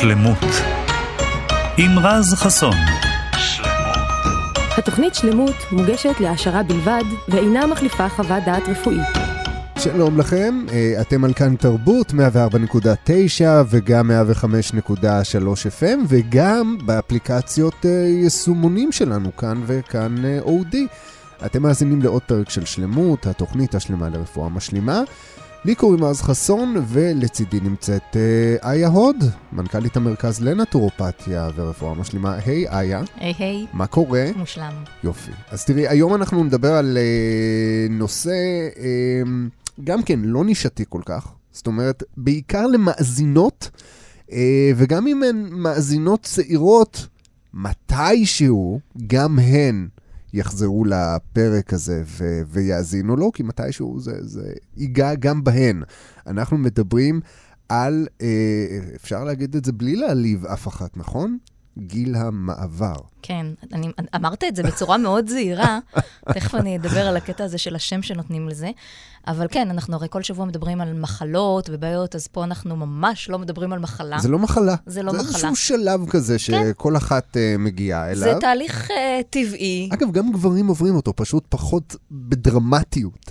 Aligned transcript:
שלמות 0.00 0.44
עם 1.78 1.98
רז 1.98 2.34
חסון. 2.34 2.74
התוכנית 4.78 5.14
שלמות 5.14 5.54
מוגשת 5.72 6.20
להעשרה 6.20 6.62
בלבד 6.62 7.02
ואינה 7.28 7.66
מחליפה 7.66 8.08
חוות 8.08 8.42
דעת 8.46 8.68
רפואית. 8.68 9.08
שלום 9.78 10.18
לכם, 10.18 10.64
אה, 10.72 11.00
אתם 11.00 11.24
על 11.24 11.32
כאן 11.34 11.56
תרבות 11.56 12.12
104.9 12.12 13.44
וגם 13.70 14.10
105.3 14.10 15.66
FM 15.80 15.98
וגם 16.08 16.78
באפליקציות 16.84 17.86
אה, 17.86 17.90
יישומונים 17.90 18.92
שלנו 18.92 19.36
כאן 19.36 19.62
וכאן 19.66 20.24
אה, 20.24 20.38
אודי. 20.40 20.86
אתם 21.46 21.62
מאזינים 21.62 22.02
לעוד 22.02 22.22
פרק 22.22 22.50
של 22.50 22.64
שלמות, 22.64 23.26
התוכנית 23.26 23.74
השלמה 23.74 24.08
לרפואה 24.08 24.48
משלימה. 24.48 25.02
לי 25.64 25.74
קוראים 25.74 26.04
אז 26.04 26.22
חסון, 26.22 26.74
ולצידי 26.88 27.60
נמצאת 27.60 28.16
אה, 28.16 28.72
איה 28.72 28.88
הוד, 28.88 29.16
מנכ"לית 29.52 29.96
המרכז 29.96 30.40
לנטורופתיה 30.40 31.48
ורפואה 31.54 31.94
משלימה. 31.94 32.34
היי, 32.34 32.68
איה. 32.68 33.02
היי, 33.16 33.34
היי. 33.38 33.66
מה 33.72 33.86
קורה? 33.86 34.24
מושלם. 34.36 34.72
יופי. 35.04 35.30
אז 35.50 35.64
תראי, 35.64 35.88
היום 35.88 36.14
אנחנו 36.14 36.44
נדבר 36.44 36.72
על 36.72 36.98
אה, 36.98 37.86
נושא 37.90 38.30
אה, 38.78 39.22
גם 39.84 40.02
כן 40.02 40.20
לא 40.22 40.44
נישתי 40.44 40.84
כל 40.88 41.02
כך. 41.04 41.26
זאת 41.52 41.66
אומרת, 41.66 42.02
בעיקר 42.16 42.66
למאזינות, 42.66 43.70
אה, 44.32 44.70
וגם 44.76 45.06
אם 45.06 45.22
הן 45.22 45.48
מאזינות 45.50 46.22
צעירות, 46.22 47.06
מתישהו, 47.54 48.80
גם 49.06 49.38
הן 49.38 49.88
יחזרו 50.32 50.84
לפרק 50.84 51.72
הזה 51.72 52.02
ו- 52.06 52.40
ויאזינו 52.46 53.16
לו, 53.16 53.32
כי 53.32 53.42
מתישהו 53.42 54.00
זה, 54.00 54.12
זה 54.20 54.52
ייגע 54.76 55.14
גם 55.14 55.44
בהן. 55.44 55.82
אנחנו 56.26 56.58
מדברים 56.58 57.20
על, 57.68 58.06
אה, 58.22 58.78
אפשר 58.94 59.24
להגיד 59.24 59.56
את 59.56 59.64
זה 59.64 59.72
בלי 59.72 59.96
להעליב 59.96 60.46
אף 60.46 60.68
אחת, 60.68 60.96
נכון? 60.96 61.38
גיל 61.78 62.14
המעבר. 62.14 62.96
כן, 63.22 63.46
אני 63.72 63.88
אמרת 64.16 64.44
את 64.44 64.56
זה 64.56 64.62
בצורה 64.62 64.98
מאוד 64.98 65.28
זהירה, 65.28 65.78
תכף 66.34 66.54
אני 66.54 66.76
אדבר 66.76 67.06
על 67.06 67.16
הקטע 67.16 67.44
הזה 67.44 67.58
של 67.58 67.74
השם 67.74 68.02
שנותנים 68.02 68.48
לזה, 68.48 68.70
אבל 69.26 69.46
כן, 69.50 69.70
אנחנו 69.70 69.96
הרי 69.96 70.06
כל 70.10 70.22
שבוע 70.22 70.44
מדברים 70.44 70.80
על 70.80 70.92
מחלות 70.92 71.70
ובעיות, 71.72 72.14
אז 72.14 72.26
פה 72.26 72.44
אנחנו 72.44 72.76
ממש 72.76 73.30
לא 73.30 73.38
מדברים 73.38 73.72
על 73.72 73.78
מחלה. 73.78 74.18
זה 74.18 74.28
לא 74.28 74.38
מחלה. 74.38 74.74
זה 74.86 75.02
לא 75.02 75.12
זה 75.12 75.18
מחלה. 75.18 75.30
זה 75.30 75.36
איזשהו 75.36 75.56
שלב 75.56 76.08
כזה 76.10 76.38
שכל 76.38 76.90
כן. 76.90 76.96
אחת 76.96 77.36
uh, 77.36 77.58
מגיעה 77.58 78.10
אליו. 78.10 78.32
זה 78.32 78.40
תהליך 78.40 78.90
uh, 78.90 78.92
טבעי. 79.30 79.88
אגב, 79.92 80.12
גם 80.12 80.32
גברים 80.32 80.66
עוברים 80.66 80.96
אותו, 80.96 81.12
פשוט 81.16 81.44
פחות 81.48 81.96
בדרמטיות. 82.10 83.30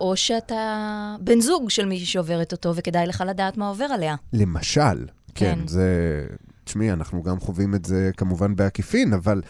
או 0.00 0.16
שאתה 0.16 1.16
בן 1.20 1.40
זוג 1.40 1.70
של 1.70 1.84
מישהי 1.84 2.06
שעוברת 2.06 2.52
אותו, 2.52 2.74
וכדאי 2.74 3.06
לך 3.06 3.24
לדעת 3.26 3.56
מה 3.56 3.68
עובר 3.68 3.84
עליה. 3.84 4.14
למשל, 4.32 5.06
כן, 5.34 5.54
כן 5.60 5.66
זה... 5.66 6.26
תשמעי, 6.64 6.92
אנחנו 6.92 7.22
גם 7.22 7.40
חווים 7.40 7.74
את 7.74 7.84
זה 7.84 8.10
כמובן 8.16 8.56
בעקיפין, 8.56 9.12
אבל 9.12 9.42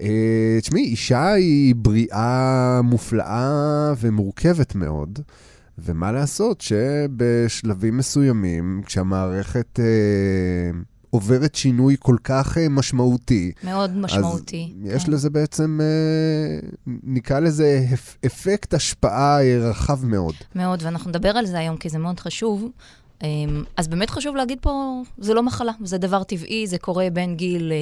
אה, 0.00 0.58
תשמעי, 0.60 0.84
אישה 0.84 1.32
היא 1.32 1.74
בריאה 1.74 2.80
מופלאה 2.82 3.92
ומורכבת 4.00 4.74
מאוד, 4.74 5.18
ומה 5.78 6.12
לעשות 6.12 6.60
שבשלבים 6.60 7.96
מסוימים, 7.96 8.82
כשהמערכת... 8.86 9.80
אה, 9.80 10.70
עוברת 11.10 11.54
שינוי 11.54 11.96
כל 11.98 12.16
כך 12.24 12.56
uh, 12.56 12.60
משמעותי. 12.70 13.52
מאוד 13.64 13.96
משמעותי. 13.96 14.72
אז 14.74 14.90
כן. 14.90 14.96
יש 14.96 15.08
לזה 15.08 15.30
בעצם, 15.30 15.80
uh, 15.80 16.90
נקרא 17.02 17.40
לזה 17.40 17.86
אפקט 18.26 18.74
השפעה 18.74 19.38
רחב 19.60 20.04
מאוד. 20.04 20.34
מאוד, 20.54 20.82
ואנחנו 20.82 21.10
נדבר 21.10 21.28
על 21.28 21.46
זה 21.46 21.58
היום 21.58 21.76
כי 21.76 21.88
זה 21.88 21.98
מאוד 21.98 22.20
חשוב. 22.20 22.70
אמ, 23.22 23.64
אז 23.76 23.88
באמת 23.88 24.10
חשוב 24.10 24.36
להגיד 24.36 24.58
פה, 24.60 25.02
זה 25.18 25.34
לא 25.34 25.42
מחלה, 25.42 25.72
זה 25.84 25.98
דבר 25.98 26.22
טבעי, 26.22 26.66
זה 26.66 26.78
קורה 26.78 27.08
בין 27.12 27.36
גיל 27.36 27.72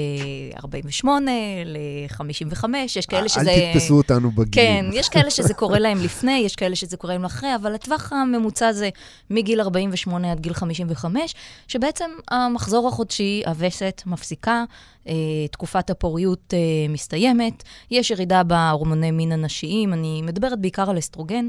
48 0.59 1.31
ל-55, 1.65 2.65
יש 2.77 3.07
כאלה 3.07 3.29
שזה... 3.29 3.51
אל 3.51 3.73
תתפסו 3.73 3.95
אותנו 3.95 4.31
בגיל. 4.31 4.53
כן, 4.53 4.87
יש 4.93 5.09
כאלה 5.09 5.31
שזה 5.31 5.55
קורה 5.55 5.79
להם 5.79 5.99
לפני, 6.03 6.43
יש 6.45 6.57
כאלה 6.57 6.77
שזה 6.77 6.97
קורה 6.97 7.15
להם 7.15 7.25
אחרי, 7.25 7.55
אבל 7.55 7.75
הטווח 7.75 8.13
הממוצע 8.13 8.73
זה 8.73 8.89
מגיל 9.31 9.61
48 9.61 10.33
עד 10.33 10.41
גיל 10.41 10.55
55, 10.55 11.35
שבעצם 11.69 12.11
המחזור 12.31 12.89
החודשי, 12.89 13.43
הווסת, 13.47 14.03
מפסיקה, 14.07 14.65
אה, 15.09 15.49
תקופת 15.51 15.91
הפוריות 15.91 16.55
אה, 16.55 16.59
מסתיימת, 16.89 17.63
יש 17.91 18.11
ירידה 18.11 18.43
בהורמוני 18.43 19.11
מין 19.11 19.33
הנשיים, 19.33 19.93
אני 19.93 20.23
מדברת 20.23 20.61
בעיקר 20.61 20.91
על 20.91 20.99
אסטרוגן. 20.99 21.49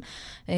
אה, 0.50 0.56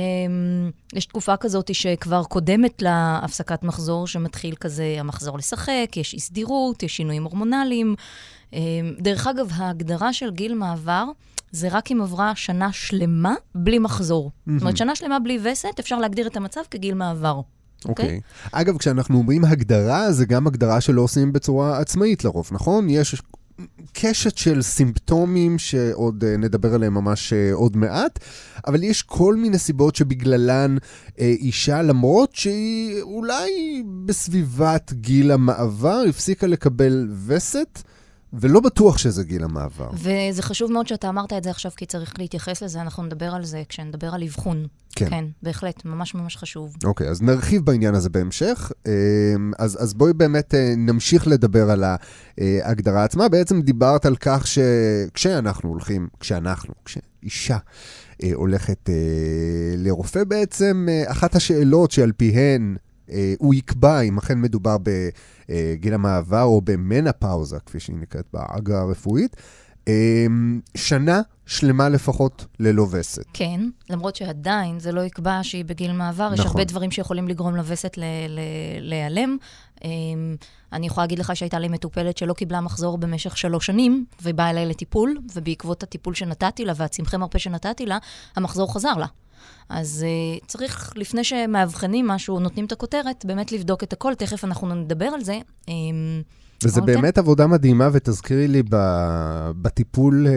יש 0.94 1.06
תקופה 1.06 1.38
כזאת 1.38 1.76
שכבר 1.76 2.24
קודמת 2.24 2.82
להפסקת 3.22 3.64
מחזור, 3.64 4.08
שמתחיל 4.08 4.56
כזה 4.56 4.96
המחזור 5.00 5.38
לשחק, 5.38 5.92
יש 5.96 6.14
אי 6.14 6.20
סדירות, 6.20 6.84
יש 6.84 6.98
שינויים 6.98 7.24
הורמונליים. 7.24 7.96
דרך 9.00 9.28
אגב, 9.28 9.50
ההגדרה 9.56 10.14
של 10.14 10.32
גיל 10.32 10.56
מעבר, 10.56 11.06
זה 11.52 11.68
רק 11.72 11.92
אם 11.92 12.02
עברה 12.02 12.36
שנה 12.36 12.74
שלמה 12.74 13.36
בלי 13.56 13.80
מחזור. 13.80 14.32
Mm-hmm. 14.32 14.52
זאת 14.54 14.62
אומרת, 14.62 14.78
שנה 14.78 14.96
שלמה 14.96 15.20
בלי 15.20 15.40
וסת, 15.44 15.80
אפשר 15.80 16.00
להגדיר 16.00 16.28
את 16.28 16.38
המצב 16.38 16.62
כגיל 16.72 16.94
מעבר. 16.94 17.42
אוקיי. 17.86 18.06
Okay. 18.06 18.10
Okay. 18.10 18.50
אגב, 18.52 18.78
כשאנחנו 18.78 19.18
אומרים 19.18 19.46
הגדרה, 19.46 20.12
זה 20.12 20.26
גם 20.26 20.48
הגדרה 20.48 20.82
שלא 20.82 21.02
עושים 21.02 21.34
בצורה 21.34 21.80
עצמאית 21.80 22.24
לרוב, 22.24 22.50
נכון? 22.52 22.90
יש 22.90 23.22
קשת 23.94 24.38
של 24.38 24.62
סימפטומים 24.62 25.60
שעוד 25.60 26.24
uh, 26.24 26.38
נדבר 26.38 26.74
עליהם 26.74 26.94
ממש 26.94 27.34
uh, 27.34 27.56
עוד 27.56 27.78
מעט, 27.78 28.20
אבל 28.68 28.84
יש 28.84 29.02
כל 29.02 29.36
מיני 29.36 29.58
סיבות 29.58 29.96
שבגללן 29.96 30.78
uh, 30.78 31.20
אישה, 31.20 31.82
למרות 31.82 32.36
שהיא 32.36 33.02
אולי 33.02 33.84
בסביבת 34.06 34.94
גיל 34.94 35.32
המעבר, 35.32 36.04
הפסיקה 36.10 36.48
לקבל 36.48 37.08
וסת, 37.28 37.84
ולא 38.34 38.60
בטוח 38.60 38.98
שזה 38.98 39.24
גיל 39.24 39.44
המעבר. 39.44 39.90
וזה 39.94 40.42
חשוב 40.42 40.72
מאוד 40.72 40.88
שאתה 40.88 41.10
אמרת 41.10 41.34
את 41.34 41.44
זה 41.44 41.50
עכשיו, 41.50 41.72
כי 41.78 41.86
צריך 41.86 42.14
להתייחס 42.20 42.64
לזה, 42.64 42.82
אנחנו 42.82 43.04
נדבר 43.04 43.36
על 43.36 43.46
זה 43.46 43.64
כשנדבר 43.70 44.14
על 44.14 44.24
אבחון. 44.24 44.68
כן. 44.98 45.10
כן, 45.10 45.26
בהחלט, 45.44 45.86
ממש 45.86 46.16
ממש 46.16 46.38
חשוב. 46.38 46.76
אוקיי, 46.84 47.10
אז 47.10 47.22
נרחיב 47.22 47.66
בעניין 47.66 47.96
הזה 47.96 48.10
בהמשך. 48.10 48.72
אמ, 48.86 48.92
אז, 49.60 49.84
אז 49.84 49.94
בואי 49.94 50.14
באמת 50.14 50.56
אה, 50.56 50.74
נמשיך 50.78 51.28
לדבר 51.28 51.72
על 51.72 51.84
ההגדרה 52.38 53.04
עצמה. 53.04 53.30
בעצם 53.30 53.62
דיברת 53.62 54.06
על 54.06 54.16
כך 54.16 54.48
שכשאנחנו 54.48 55.70
הולכים, 55.70 56.08
כשאנחנו, 56.20 56.74
כשאישה 56.86 57.58
אה, 58.24 58.32
הולכת 58.34 58.90
אה, 58.90 58.96
לרופא, 59.78 60.24
בעצם 60.24 60.88
אחת 61.06 61.36
השאלות 61.36 61.92
שעל 61.92 62.12
פיהן 62.12 62.76
הוא 63.38 63.54
יקבע 63.54 64.02
אם 64.02 64.18
אכן 64.18 64.42
מדובר 64.42 64.78
בגיל 65.50 65.94
המעבר 65.94 66.44
או 66.44 66.62
במנפאוזה, 66.62 67.58
כפי 67.66 67.80
שהיא 67.80 67.96
נקראת 67.96 68.26
בעגה 68.34 68.82
הרפואית, 68.82 69.36
אמ, 69.88 70.60
שנה 70.78 71.22
שלמה 71.46 71.90
לפחות 71.90 72.46
ללא 72.60 72.88
וסת. 72.92 73.26
כן, 73.34 73.62
למרות 73.90 74.16
שעדיין 74.16 74.80
זה 74.80 74.92
לא 74.92 75.02
יקבע 75.02 75.40
שהיא 75.44 75.66
בגיל 75.66 75.92
מעבר, 75.92 76.26
נכון. 76.26 76.34
יש 76.34 76.46
הרבה 76.46 76.64
דברים 76.64 76.92
שיכולים 76.92 77.28
לגרום 77.28 77.56
לווסת 77.56 77.98
להיעלם. 78.80 79.38
אמ, 79.84 80.36
אני 80.74 80.88
יכולה 80.88 81.04
להגיד 81.04 81.20
לך 81.20 81.36
שהייתה 81.36 81.60
לי 81.60 81.68
מטופלת 81.68 82.18
שלא 82.18 82.34
קיבלה 82.34 82.62
מחזור 82.62 82.98
במשך 82.98 83.38
שלוש 83.38 83.66
שנים, 83.66 84.06
ובאה 84.24 84.50
אליי 84.50 84.66
לטיפול, 84.66 85.18
ובעקבות 85.36 85.84
הטיפול 85.84 86.14
שנתתי 86.14 86.66
לה 86.66 86.74
והצמחי 86.76 87.18
מרפא 87.18 87.38
שנתתי 87.38 87.86
לה, 87.86 87.98
המחזור 88.36 88.74
חזר 88.74 88.94
לה. 88.94 89.06
אז 89.70 90.06
uh, 90.06 90.46
צריך, 90.48 90.94
לפני 90.96 91.24
שמאבחנים 91.24 92.08
משהו, 92.08 92.40
נותנים 92.40 92.66
את 92.66 92.72
הכותרת, 92.72 93.26
באמת 93.26 93.52
לבדוק 93.52 93.84
את 93.84 93.94
הכל, 93.94 94.16
תכף 94.16 94.44
אנחנו 94.44 94.76
נדבר 94.76 95.06
על 95.06 95.24
זה. 95.24 95.40
Um, 95.66 95.70
וזה. 96.64 96.82
באמת 96.82 97.18
עבודה 97.18 97.48
מדהימה, 97.48 97.90
ותזכירי 97.94 98.48
לי 98.48 98.64
בטיפול, 99.62 100.28
אה, 100.28 100.34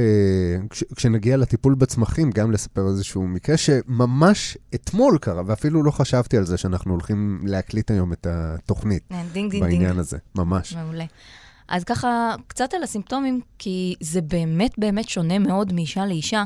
כש, 0.70 0.84
כשנגיע 0.96 1.36
לטיפול 1.36 1.74
בצמחים, 1.74 2.30
גם 2.30 2.52
לספר 2.52 2.88
איזשהו 2.88 3.26
מקרה 3.26 3.56
שממש 3.56 4.58
אתמול 4.74 5.18
קרה, 5.18 5.42
ואפילו 5.46 5.82
לא 5.82 5.90
חשבתי 5.90 6.36
על 6.36 6.46
זה 6.46 6.56
שאנחנו 6.56 6.92
הולכים 6.92 7.40
להקליט 7.46 7.90
היום 7.90 8.12
את 8.12 8.26
התוכנית. 8.30 9.02
כן, 9.08 9.24
דינג 9.32 9.50
דינג 9.50 9.62
בעניין 9.62 9.82
דינג. 9.82 9.98
הזה, 9.98 10.18
ממש. 10.34 10.74
מעולה. 10.74 11.04
אז 11.68 11.84
ככה, 11.84 12.34
קצת 12.46 12.74
על 12.74 12.82
הסימפטומים, 12.82 13.40
כי 13.58 13.94
זה 14.00 14.20
באמת 14.20 14.78
באמת 14.78 15.08
שונה 15.08 15.38
מאוד 15.38 15.72
מאישה 15.72 16.06
לאישה. 16.06 16.44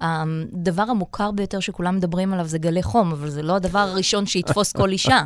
הדבר 0.00 0.82
המוכר 0.82 1.30
ביותר 1.30 1.60
שכולם 1.60 1.96
מדברים 1.96 2.32
עליו 2.32 2.46
זה 2.46 2.58
גלי 2.58 2.82
חום, 2.82 3.12
אבל 3.12 3.30
זה 3.30 3.42
לא 3.42 3.56
הדבר 3.56 3.78
הראשון 3.78 4.26
שיתפוס 4.26 4.72
כל 4.72 4.90
אישה. 4.90 5.22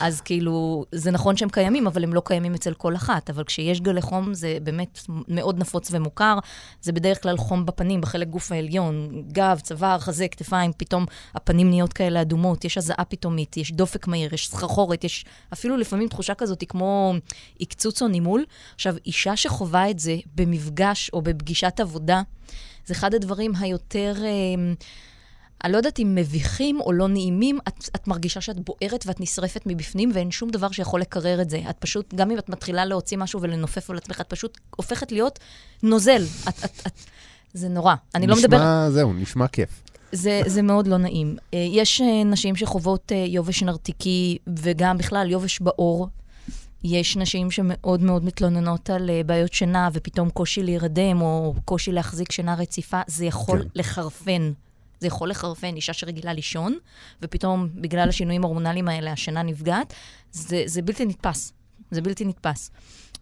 אז 0.00 0.20
כאילו, 0.20 0.84
זה 0.92 1.10
נכון 1.10 1.36
שהם 1.36 1.48
קיימים, 1.48 1.86
אבל 1.86 2.04
הם 2.04 2.14
לא 2.14 2.22
קיימים 2.24 2.54
אצל 2.54 2.74
כל 2.74 2.96
אחת. 2.96 3.30
אבל 3.30 3.44
כשיש 3.44 3.80
גלי 3.80 4.02
חום, 4.02 4.34
זה 4.34 4.58
באמת 4.62 5.00
מאוד 5.08 5.58
נפוץ 5.58 5.88
ומוכר. 5.92 6.38
זה 6.82 6.92
בדרך 6.92 7.22
כלל 7.22 7.36
חום 7.36 7.66
בפנים, 7.66 8.00
בחלק 8.00 8.28
גוף 8.28 8.52
העליון, 8.52 9.22
גב, 9.32 9.60
צוואר, 9.62 9.98
חזה, 9.98 10.28
כתפיים, 10.28 10.72
פתאום 10.76 11.06
הפנים 11.34 11.70
נהיות 11.70 11.92
כאלה 11.92 12.22
אדומות, 12.22 12.64
יש 12.64 12.78
הזעה 12.78 13.04
פתאומית, 13.04 13.56
יש 13.56 13.72
דופק 13.72 14.06
מהיר, 14.06 14.34
יש 14.34 14.48
סחרחורת, 14.48 15.04
יש 15.04 15.24
אפילו 15.52 15.76
לפעמים 15.76 16.08
תחושה 16.08 16.34
כזאת 16.34 16.64
כמו 16.68 17.14
עקצוץ 17.60 18.02
או 18.02 18.08
נימול. 18.08 18.44
עכשיו, 18.74 18.94
אישה 19.06 19.36
שחווה 19.36 19.90
את 19.90 19.98
זה 19.98 20.16
במפגש 20.34 21.10
או 21.12 21.22
בפגישת 21.22 21.80
עבודה, 21.80 22.22
זה 22.86 22.94
אחד 22.94 23.14
הדברים 23.14 23.52
היותר... 23.56 24.14
אה, 24.24 24.72
אני 25.64 25.72
לא 25.72 25.76
יודעת 25.76 25.98
אם 25.98 26.14
מביכים 26.14 26.80
או 26.80 26.92
לא 26.92 27.08
נעימים, 27.08 27.58
את, 27.68 27.88
את 27.96 28.08
מרגישה 28.08 28.40
שאת 28.40 28.60
בוערת 28.60 29.04
ואת 29.06 29.20
נשרפת 29.20 29.62
מבפנים, 29.66 30.10
ואין 30.14 30.30
שום 30.30 30.50
דבר 30.50 30.70
שיכול 30.70 31.00
לקרר 31.00 31.42
את 31.42 31.50
זה. 31.50 31.60
את 31.70 31.76
פשוט, 31.78 32.14
גם 32.14 32.30
אם 32.30 32.38
את 32.38 32.48
מתחילה 32.48 32.84
להוציא 32.84 33.16
משהו 33.16 33.42
ולנופף 33.42 33.90
על 33.90 33.96
עצמך, 33.96 34.20
את 34.20 34.26
פשוט 34.28 34.58
הופכת 34.76 35.12
להיות 35.12 35.38
נוזל. 35.82 36.22
את, 36.48 36.64
את, 36.64 36.86
את, 36.86 37.00
זה 37.54 37.68
נורא. 37.68 37.94
אני 38.14 38.26
לא 38.26 38.36
מדבר... 38.36 38.56
נשמע, 38.56 38.90
זהו, 38.90 39.12
נשמע 39.12 39.48
כיף. 39.48 39.82
זה, 40.12 40.40
זה 40.46 40.62
מאוד 40.62 40.86
לא 40.86 40.96
נעים. 40.96 41.36
אה, 41.54 41.66
יש 41.70 42.00
אה, 42.00 42.24
נשים 42.24 42.56
שחוות 42.56 43.12
אה, 43.12 43.24
יובש 43.28 43.62
נרתיקי, 43.62 44.38
וגם 44.56 44.98
בכלל 44.98 45.30
יובש 45.30 45.60
בעור. 45.60 46.08
יש 46.84 47.16
נשים 47.16 47.50
שמאוד 47.50 48.02
מאוד 48.02 48.24
מתלוננות 48.24 48.90
על 48.90 49.10
בעיות 49.26 49.52
שינה, 49.52 49.88
ופתאום 49.92 50.30
קושי 50.30 50.62
להירדם, 50.62 51.20
או 51.20 51.54
קושי 51.64 51.92
להחזיק 51.92 52.32
שינה 52.32 52.54
רציפה. 52.54 53.00
זה 53.06 53.24
יכול 53.24 53.62
כן. 53.62 53.68
לחרפן. 53.74 54.52
זה 55.00 55.06
יכול 55.06 55.30
לחרפן 55.30 55.76
אישה 55.76 55.92
שרגילה 55.92 56.32
לישון, 56.32 56.78
ופתאום, 57.22 57.68
בגלל 57.74 58.08
השינויים 58.08 58.44
ההורמונליים 58.44 58.88
האלה, 58.88 59.12
השינה 59.12 59.42
נפגעת. 59.42 59.94
זה, 60.32 60.62
זה 60.66 60.82
בלתי 60.82 61.04
נתפס. 61.04 61.52
זה 61.90 62.02
בלתי 62.02 62.24
נתפס. 62.24 62.70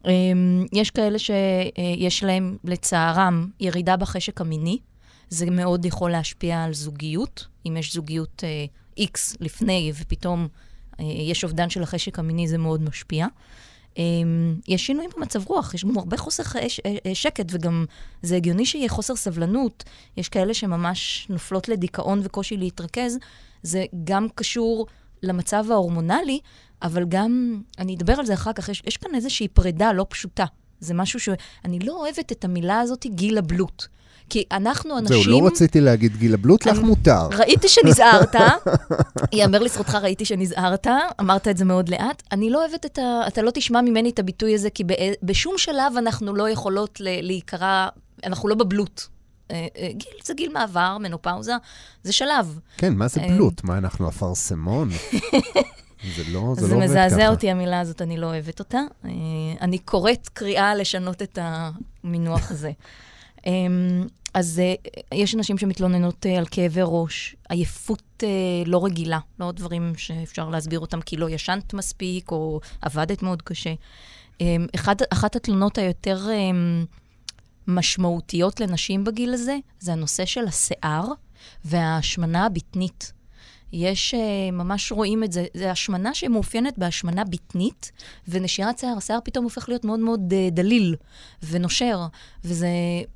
אמ, 0.06 0.66
יש 0.72 0.90
כאלה 0.90 1.18
שיש 1.18 2.24
להם, 2.24 2.56
לצערם, 2.64 3.48
ירידה 3.60 3.96
בחשק 3.96 4.40
המיני. 4.40 4.78
זה 5.28 5.50
מאוד 5.50 5.84
יכול 5.84 6.10
להשפיע 6.10 6.64
על 6.64 6.74
זוגיות. 6.74 7.46
אם 7.66 7.76
יש 7.76 7.94
זוגיות 7.94 8.42
uh, 8.96 9.00
X 9.00 9.36
לפני 9.40 9.92
ופתאום 9.94 10.48
יש 10.98 11.44
אובדן 11.44 11.70
של 11.70 11.82
החשק 11.82 12.18
המיני, 12.18 12.48
זה 12.48 12.58
מאוד 12.58 12.82
משפיע. 12.82 13.26
Um, 13.94 13.96
יש 14.68 14.86
שינויים 14.86 15.10
במצב 15.16 15.46
רוח, 15.46 15.74
יש 15.74 15.84
גם 15.84 15.98
הרבה 15.98 16.16
חוסר 16.16 16.42
uh, 16.42 16.56
שקט, 17.14 17.46
וגם 17.50 17.84
זה 18.22 18.36
הגיוני 18.36 18.66
שיהיה 18.66 18.88
חוסר 18.88 19.16
סבלנות. 19.16 19.84
יש 20.16 20.28
כאלה 20.28 20.54
שממש 20.54 21.26
נופלות 21.30 21.68
לדיכאון 21.68 22.20
וקושי 22.22 22.56
להתרכז. 22.56 23.18
זה 23.62 23.84
גם 24.04 24.26
קשור 24.34 24.86
למצב 25.22 25.64
ההורמונלי, 25.70 26.40
אבל 26.82 27.04
גם, 27.08 27.62
אני 27.78 27.94
אדבר 27.94 28.12
על 28.18 28.26
זה 28.26 28.34
אחר 28.34 28.52
כך, 28.52 28.68
יש, 28.68 28.82
יש 28.86 28.96
כאן 28.96 29.14
איזושהי 29.14 29.48
פרידה 29.48 29.92
לא 29.92 30.06
פשוטה. 30.08 30.44
זה 30.80 30.94
משהו 30.94 31.20
ש... 31.20 31.28
אני 31.64 31.78
לא 31.78 31.92
אוהבת 31.92 32.32
את 32.32 32.44
המילה 32.44 32.80
הזאת, 32.80 33.06
גיל 33.06 33.38
הבלוט. 33.38 33.86
כי 34.28 34.44
אנחנו 34.52 34.98
אנשים... 34.98 35.22
זהו, 35.22 35.40
לא 35.40 35.46
רציתי 35.46 35.80
להגיד 35.80 36.16
גיל 36.16 36.34
הבלוט, 36.34 36.66
לך 36.66 36.78
מותר. 36.78 37.28
ראיתי 37.38 37.68
שנזהרת, 37.68 38.34
ייאמר 39.32 39.58
לזכותך, 39.58 39.94
ראיתי 39.94 40.24
שנזהרת, 40.24 40.86
אמרת 41.20 41.48
את 41.48 41.56
זה 41.56 41.64
מאוד 41.64 41.88
לאט. 41.88 42.22
אני 42.32 42.50
לא 42.50 42.64
אוהבת 42.64 42.86
את 42.86 42.98
ה... 42.98 43.20
אתה 43.26 43.42
לא 43.42 43.50
תשמע 43.50 43.80
ממני 43.80 44.10
את 44.10 44.18
הביטוי 44.18 44.54
הזה, 44.54 44.70
כי 44.70 44.84
בשום 45.22 45.54
שלב 45.58 45.92
אנחנו 45.98 46.34
לא 46.34 46.50
יכולות 46.50 46.98
להיקרא, 47.00 47.88
אנחנו 48.24 48.48
לא 48.48 48.54
בבלוט. 48.54 49.02
אה, 49.50 49.66
אה, 49.78 49.88
גיל 49.92 50.12
זה 50.24 50.34
גיל 50.34 50.52
מעבר, 50.52 50.98
מנופאוזה, 50.98 51.52
זה 52.02 52.12
שלב. 52.12 52.58
כן, 52.76 52.94
מה 52.94 53.08
זה 53.08 53.20
אה, 53.20 53.28
בלוט? 53.28 53.64
מה, 53.64 53.78
אנחנו 53.78 54.08
אפרסמון? 54.08 54.90
זה 56.16 56.22
לא, 56.24 56.24
זה, 56.26 56.32
לא 56.32 56.42
עובד 56.42 56.56
ככה. 56.56 56.66
זה 56.66 56.76
מזעזע 56.76 57.28
אותי, 57.28 57.50
המילה 57.50 57.80
הזאת, 57.80 58.02
אני 58.02 58.16
לא 58.16 58.26
אוהבת 58.26 58.58
אותה. 58.58 58.80
אני 59.60 59.78
קוראת 59.78 60.28
קריאה 60.28 60.74
לשנות 60.74 61.22
את 61.22 61.38
המינוח 61.42 62.50
הזה. 62.50 62.70
אמ, 63.46 64.06
אז 64.34 64.58
אה, 64.58 64.74
יש 65.14 65.34
אנשים 65.34 65.58
שמתלוננות 65.58 66.26
אה, 66.26 66.38
על 66.38 66.46
כאבי 66.50 66.80
ראש, 66.84 67.36
עייפות 67.48 68.02
אה, 68.22 68.28
לא 68.66 68.84
רגילה, 68.84 69.18
לא 69.40 69.52
דברים 69.52 69.92
שאפשר 69.96 70.48
להסביר 70.48 70.80
אותם 70.80 71.00
כי 71.00 71.16
לא 71.16 71.30
ישנת 71.30 71.74
מספיק 71.74 72.30
או 72.30 72.60
עבדת 72.82 73.22
מאוד 73.22 73.42
קשה. 73.42 73.74
אמ, 74.40 74.66
אחד, 74.74 74.96
אחת 75.12 75.36
התלונות 75.36 75.78
היותר 75.78 76.26
אמ, 76.32 76.84
משמעותיות 77.68 78.60
לנשים 78.60 79.04
בגיל 79.04 79.34
הזה, 79.34 79.56
זה 79.80 79.92
הנושא 79.92 80.24
של 80.24 80.46
השיער 80.46 81.04
וההשמנה 81.64 82.46
הבטנית. 82.46 83.12
יש, 83.74 84.14
uh, 84.14 84.52
ממש 84.52 84.92
רואים 84.92 85.24
את 85.24 85.32
זה, 85.32 85.46
זה 85.54 85.70
השמנה 85.70 86.14
שמאופיינת 86.14 86.78
בהשמנה 86.78 87.24
בטנית, 87.24 87.92
ונשירת 88.28 88.78
שיער. 88.78 88.96
השיער 88.96 89.18
פתאום 89.24 89.44
הופך 89.44 89.68
להיות 89.68 89.84
מאוד 89.84 90.00
מאוד 90.00 90.32
אה, 90.32 90.54
דליל 90.54 90.96
ונושר, 91.42 92.06
וזה 92.44 92.68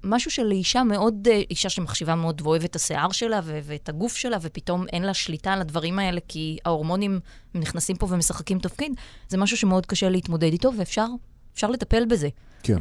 משהו 0.05 0.31
שלאישה 0.31 0.83
מאוד, 0.83 1.29
אה, 1.29 1.31
אישה 1.51 1.69
שמחשיבה 1.69 2.15
מאוד 2.15 2.43
ואוהבת 2.43 2.71
את 2.71 2.77
השיער 2.77 3.13
שלה 3.13 3.41
ו- 3.45 3.59
ואת 3.63 3.89
הגוף 3.89 4.17
שלה, 4.17 4.37
ופתאום 4.41 4.87
אין 4.93 5.03
לה 5.03 5.15
שליטה 5.15 5.53
על 5.53 5.61
הדברים 5.61 5.99
האלה, 5.99 6.21
כי 6.29 6.59
ההורמונים 6.65 7.21
נכנסים 7.55 7.97
פה 7.97 8.07
ומשחקים 8.11 8.59
תפקיד, 8.59 8.93
זה 9.29 9.37
משהו 9.37 9.57
שמאוד 9.57 9.87
קשה 9.87 10.09
להתמודד 10.09 10.53
איתו, 10.53 10.73
ואפשר 10.77 11.71
לטפל 11.71 12.05
בזה. 12.05 12.29
כן. 12.63 12.77
אמ, 12.77 12.81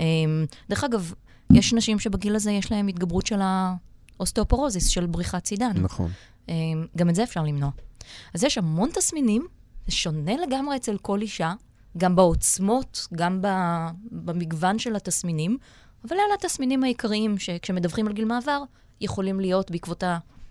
דרך 0.70 0.84
אגב, 0.84 1.14
יש 1.54 1.74
נשים 1.74 2.00
שבגיל 2.00 2.36
הזה 2.36 2.52
יש 2.52 2.72
להן 2.72 2.90
התגברות 2.90 3.26
של 3.26 3.40
האוסטאופורוזיס, 3.42 4.88
של 4.88 5.06
בריחת 5.06 5.44
סידן. 5.44 5.72
נכון. 5.76 6.12
אמ, 6.50 6.86
גם 6.98 7.10
את 7.10 7.16
זה 7.16 7.24
אפשר 7.24 7.44
למנוע. 7.44 7.70
אז 8.34 8.44
יש 8.44 8.58
המון 8.58 8.90
תסמינים, 8.94 9.48
זה 9.88 9.92
שונה 9.92 10.32
לגמרי 10.48 10.76
אצל 10.76 10.98
כל 10.98 11.22
אישה, 11.22 11.54
גם 11.98 12.16
בעוצמות, 12.16 13.08
גם 13.16 13.42
במגוון 14.12 14.80
של 14.80 14.96
התסמינים, 14.96 15.58
אבל 16.08 16.16
אלה 16.16 16.34
התסמינים 16.40 16.84
העיקריים 16.84 17.38
שכשמדווחים 17.38 18.08
על 18.08 18.14
גיל 18.14 18.26
מעבר, 18.26 18.64
יכולים 19.02 19.40
להיות 19.40 19.72
בעקבות 19.72 20.04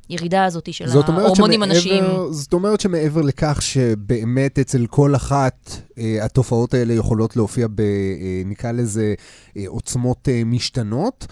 הירידה 0.09 0.45
הזאת 0.45 0.73
של 0.73 0.85
ההורמונים 0.99 1.63
הנשיים. 1.63 2.05
זאת 2.31 2.53
אומרת 2.53 2.81
שמעבר 2.81 3.21
לכך 3.21 3.63
שבאמת 3.63 4.59
אצל 4.59 4.87
כל 4.87 5.17
אחת 5.17 5.71
אה, 5.99 6.25
התופעות 6.25 6.75
האלה 6.75 6.95
יכולות 6.95 7.37
להופיע 7.37 7.67
ב, 7.75 7.81
אה, 7.81 8.43
נקרא 8.45 8.73
לזה, 8.73 9.15
אה, 9.57 9.65
עוצמות 9.67 10.29
אה, 10.29 10.43
משתנות, 10.45 11.27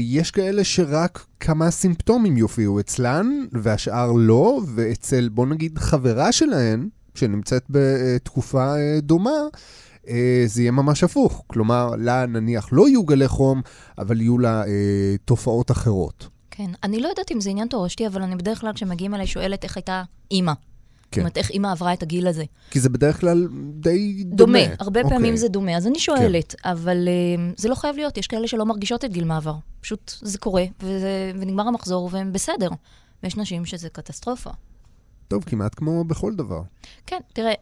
יש 0.00 0.30
כאלה 0.30 0.64
שרק 0.64 1.26
כמה 1.40 1.70
סימפטומים 1.70 2.36
יופיעו 2.36 2.80
אצלן, 2.80 3.26
והשאר 3.52 4.12
לא, 4.12 4.60
ואצל, 4.74 5.28
בוא 5.28 5.46
נגיד, 5.46 5.78
חברה 5.78 6.32
שלהן, 6.32 6.88
שנמצאת 7.14 7.64
בתקופה 7.70 8.76
אה, 8.76 9.00
דומה, 9.00 9.40
אה, 10.08 10.42
זה 10.46 10.62
יהיה 10.62 10.70
ממש 10.70 11.04
הפוך. 11.04 11.42
כלומר, 11.46 11.90
לה 11.98 12.26
נניח 12.26 12.68
לא 12.72 12.88
יהיו 12.88 13.04
גלי 13.04 13.28
חום, 13.28 13.62
אבל 13.98 14.20
יהיו 14.20 14.38
לה 14.38 14.62
אה, 14.66 15.16
תופעות 15.24 15.70
אחרות. 15.70 16.28
כן, 16.50 16.70
אני 16.82 17.00
לא 17.00 17.08
יודעת 17.08 17.32
אם 17.32 17.40
זה 17.40 17.50
עניין 17.50 17.68
תורשתי, 17.68 18.06
אבל 18.06 18.22
אני 18.22 18.36
בדרך 18.36 18.60
כלל, 18.60 18.72
כשמגיעים 18.72 19.14
אליי, 19.14 19.26
שואלת 19.26 19.64
איך 19.64 19.76
הייתה 19.76 20.02
אימא. 20.30 20.52
כן. 21.10 21.20
זאת 21.20 21.24
אומרת, 21.24 21.36
איך 21.36 21.50
אימא 21.50 21.68
עברה 21.68 21.92
את 21.92 22.02
הגיל 22.02 22.26
הזה. 22.26 22.44
כי 22.70 22.80
זה 22.80 22.88
בדרך 22.88 23.20
כלל 23.20 23.48
די 23.72 24.24
דומה. 24.24 24.58
דומה, 24.58 24.74
הרבה 24.78 25.00
okay. 25.00 25.08
פעמים 25.08 25.36
זה 25.36 25.48
דומה. 25.48 25.76
אז 25.76 25.86
אני 25.86 25.98
שואלת, 25.98 26.54
כן. 26.58 26.68
אבל 26.70 27.08
uh, 27.08 27.60
זה 27.60 27.68
לא 27.68 27.74
חייב 27.74 27.96
להיות, 27.96 28.18
יש 28.18 28.26
כאלה 28.26 28.48
שלא 28.48 28.66
מרגישות 28.66 29.04
את 29.04 29.12
גיל 29.12 29.24
מעבר. 29.24 29.54
פשוט 29.80 30.12
זה 30.20 30.38
קורה, 30.38 30.64
וזה, 30.82 31.32
ונגמר 31.34 31.68
המחזור, 31.68 32.08
והם 32.12 32.32
בסדר. 32.32 32.68
ויש 33.22 33.36
נשים 33.36 33.64
שזה 33.64 33.88
קטסטרופה. 33.88 34.50
טוב, 35.28 35.44
כמעט 35.44 35.74
כמו 35.74 36.04
בכל 36.04 36.34
דבר. 36.34 36.62
כן, 37.06 37.18
תראה, 37.32 37.52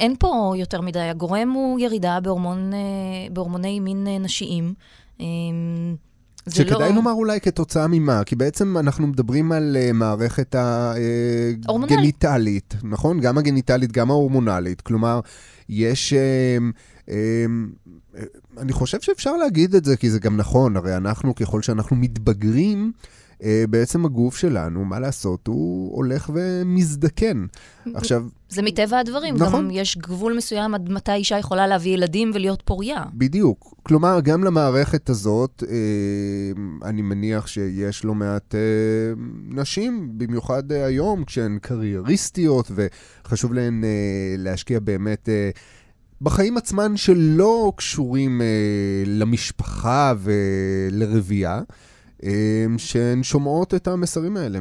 אין 0.00 0.14
פה 0.18 0.54
יותר 0.56 0.80
מדי. 0.80 1.00
הגורם 1.00 1.50
הוא 1.50 1.80
ירידה 1.80 2.20
בהורמון, 2.20 2.72
בהורמוני 3.32 3.80
מין 3.80 4.06
נשיים. 4.20 4.74
שכדאי 6.48 6.88
לא... 6.88 6.94
לומר 6.94 7.12
אולי 7.12 7.40
כתוצאה 7.40 7.86
ממה, 7.86 8.24
כי 8.24 8.36
בעצם 8.36 8.78
אנחנו 8.78 9.06
מדברים 9.06 9.52
על 9.52 9.76
uh, 9.76 9.92
מערכת 9.92 10.56
הגניטלית, 11.68 12.74
uh, 12.78 12.86
נכון? 12.86 13.20
גם 13.20 13.38
הגניטלית, 13.38 13.92
גם 13.92 14.10
ההורמונלית. 14.10 14.80
כלומר, 14.80 15.20
יש... 15.68 16.14
Uh, 16.14 17.08
uh, 17.08 17.12
אני 18.58 18.72
חושב 18.72 19.00
שאפשר 19.00 19.36
להגיד 19.36 19.74
את 19.74 19.84
זה, 19.84 19.96
כי 19.96 20.10
זה 20.10 20.18
גם 20.18 20.36
נכון, 20.36 20.76
הרי 20.76 20.96
אנחנו, 20.96 21.34
ככל 21.34 21.62
שאנחנו 21.62 21.96
מתבגרים, 21.96 22.92
אה, 22.96 23.12
בעצם 23.70 24.04
הגוף 24.04 24.36
שלנו, 24.36 24.84
מה 24.84 25.00
לעשות, 25.00 25.46
הוא 25.46 25.96
הולך 25.96 26.30
ומזדקן. 26.34 27.46
עכשיו... 27.94 28.24
זה 28.48 28.62
מטבע 28.62 28.98
הדברים. 28.98 29.34
נכון. 29.36 29.64
גם 29.64 29.70
יש 29.70 29.98
גבול 29.98 30.36
מסוים 30.36 30.74
עד 30.74 30.88
מתי 30.88 31.12
אישה 31.12 31.38
יכולה 31.38 31.66
להביא 31.66 31.94
ילדים 31.94 32.30
ולהיות 32.34 32.62
פוריה. 32.64 33.04
בדיוק. 33.14 33.74
כלומר, 33.82 34.20
גם 34.20 34.44
למערכת 34.44 35.10
הזאת, 35.10 35.62
אה, 35.70 36.88
אני 36.88 37.02
מניח 37.02 37.46
שיש 37.46 38.04
לא 38.04 38.14
מעט 38.14 38.54
אה, 38.54 38.60
נשים, 39.48 40.10
במיוחד 40.18 40.72
היום, 40.72 41.24
כשהן 41.24 41.58
קרייריסטיות, 41.62 42.70
וחשוב 42.74 43.52
להן 43.52 43.84
להשקיע 44.38 44.80
באמת... 44.80 45.28
בחיים 46.22 46.56
עצמן 46.56 46.96
שלא 46.96 47.72
קשורים 47.76 48.42
אה, 48.42 48.46
למשפחה 49.06 50.12
ולרבייה. 50.18 51.56
אמ, 51.58 51.64
שהן 52.78 53.22
שומעות 53.22 53.74
את 53.74 53.88
המסרים 53.88 54.36
האלה 54.36 54.58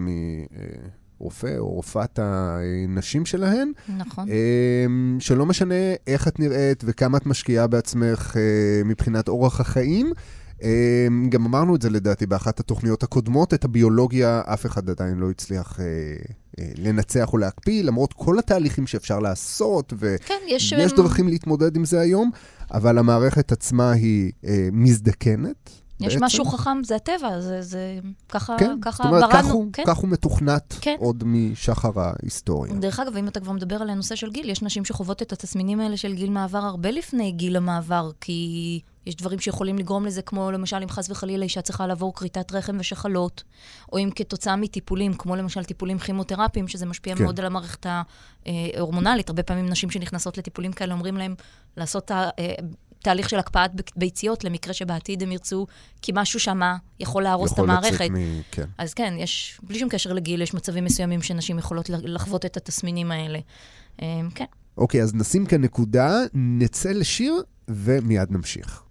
מרופא 1.22 1.58
או 1.58 1.70
רופאת 1.70 2.20
הנשים 2.22 3.25
שלהן. 3.25 3.72
נכון. 3.98 4.27
אמ, 4.30 5.18
שלא 5.20 5.46
משנה 5.46 5.75
איך 6.08 6.27
את 6.27 6.39
נראית 6.39 6.84
וכמה 6.88 7.18
את 7.18 7.25
משקיעה 7.25 7.68
בעצמך 7.68 8.38
אה, 8.38 8.84
מבחינת 8.86 9.27
אורח 9.27 9.60
החיים. 9.60 10.12
אמ, 10.62 11.30
גם 11.30 11.46
אמרנו 11.46 11.75
את 11.75 11.82
זה 11.82 11.89
לדעתי 11.89 12.25
באחת 12.25 12.60
התוכניות 12.60 13.03
הקודמות, 13.03 13.53
את 13.53 13.65
הביולוגיה 13.65 14.41
אף 14.46 14.65
אחד 14.65 14.89
עדיין 14.89 15.18
לא 15.18 15.30
הצליח 15.30 15.80
אה, 15.80 15.86
אה, 16.60 16.72
לנצח 16.77 17.34
או 17.34 17.38
להקפיא, 17.38 17.84
למרות 17.84 18.13
כל 18.13 18.39
התהליכים 18.39 18.88
שאפשר 18.88 19.20
לעשות, 19.20 19.94
ויש 19.98 20.20
כן, 20.25 20.80
יש... 20.80 20.94
דרכים 20.94 21.27
להתמודד 21.27 21.75
עם 21.75 21.86
זה 21.86 22.00
היום, 22.00 22.32
אבל 22.72 22.98
המערכת 22.98 23.51
עצמה 23.51 23.91
היא 23.91 24.32
מזדקנת, 24.72 25.80
יש 26.01 26.13
בעצם. 26.13 26.25
משהו 26.25 26.46
חכם, 26.46 26.84
זה 26.84 26.96
הטבע, 26.96 27.39
זה, 27.39 27.62
זה 27.62 28.00
ככה, 28.29 28.55
כן, 28.60 28.77
ככה 28.81 29.03
אומרת, 29.03 29.24
כך 29.24 29.36
בראנו. 29.36 29.50
הוא, 29.50 29.67
כן. 29.74 29.84
כך 29.88 29.98
הוא 29.98 30.10
מתוכנת 30.10 30.75
כן. 30.81 30.96
עוד 31.00 31.24
משחר 31.25 32.00
ההיסטוריה. 32.00 32.74
דרך 32.74 33.00
אגב, 33.00 33.17
אם 33.17 33.27
אתה 33.27 33.39
כבר 33.39 33.51
מדבר 33.51 33.75
על 33.75 33.89
הנושא 33.89 34.15
של 34.15 34.31
גיל, 34.31 34.50
יש 34.50 34.62
נשים 34.62 34.86
שחוות 34.86 35.22
את 35.22 35.34
התסמינים 35.34 35.79
האלה 35.79 35.98
של 35.98 36.13
גיל 36.13 36.29
מעבר 36.29 36.58
הרבה 36.58 36.91
לפני 36.91 37.31
גיל 37.31 37.58
המעבר, 37.58 38.12
כי 38.22 38.79
יש 39.05 39.15
דברים 39.15 39.39
שיכולים 39.39 39.77
לגרום 39.77 40.05
לזה, 40.05 40.22
כמו 40.22 40.51
למשל, 40.51 40.77
אם 40.84 40.89
חס 40.89 41.10
וחלילה 41.10 41.43
אישה 41.43 41.62
צריכה 41.62 41.88
לעבור 41.88 42.13
כריתת 42.13 42.51
רחם 42.51 42.77
ושחלות, 42.79 43.43
או 43.91 43.98
אם 43.98 44.10
כתוצאה 44.15 44.55
מטיפולים, 44.55 45.13
כמו 45.13 45.36
למשל 45.36 45.63
טיפולים 45.63 46.00
כימותרפיים, 46.00 46.67
שזה 46.67 46.86
משפיע 46.86 47.15
כן. 47.15 47.24
מאוד 47.24 47.39
על 47.39 47.46
המערכת 47.46 47.86
ההורמונלית. 48.46 49.29
הרבה 49.29 49.43
פעמים 49.43 49.70
נשים 49.70 49.89
שנכנסות 49.91 50.38
לטיפולים 50.38 50.74
כאלה 50.74 50.93
אומרים 50.93 51.17
להם 51.17 51.36
לעשות 51.77 52.12
אה, 52.12 52.29
תהליך 53.01 53.29
של 53.29 53.39
הקפאת 53.39 53.72
ביציות, 53.96 54.43
למקרה 54.43 54.74
שבעתיד 54.74 55.24
הם 55.24 55.31
ירצו, 55.31 55.67
כי 56.01 56.12
משהו 56.15 56.39
שמה 56.39 56.77
יכול 57.00 57.24
להרוס 57.24 57.51
יכול 57.51 57.65
את 57.65 57.70
המערכת. 57.70 57.93
לצאת 57.93 58.12
מ... 58.12 58.41
כן. 58.51 58.65
אז 58.77 58.93
כן, 58.93 59.13
יש, 59.17 59.60
בלי 59.63 59.79
שום 59.79 59.89
קשר 59.89 60.13
לגיל, 60.13 60.41
יש 60.41 60.53
מצבים 60.53 60.86
מסוימים 60.86 61.22
שנשים 61.22 61.60
יכולות 61.60 61.89
לחוות 61.89 62.46
את 62.46 62.58
התסמינים 62.58 63.12
האלה. 63.12 63.39
אה, 64.01 64.22
כן. 64.36 64.46
אוקיי, 64.77 65.03
אז 65.03 65.15
נשים 65.15 65.46
כאן 65.46 65.62
נקודה, 65.62 66.20
נצא 66.34 66.89
לשיר 66.91 67.34
ומיד 67.67 68.31
נמשיך. 68.31 68.84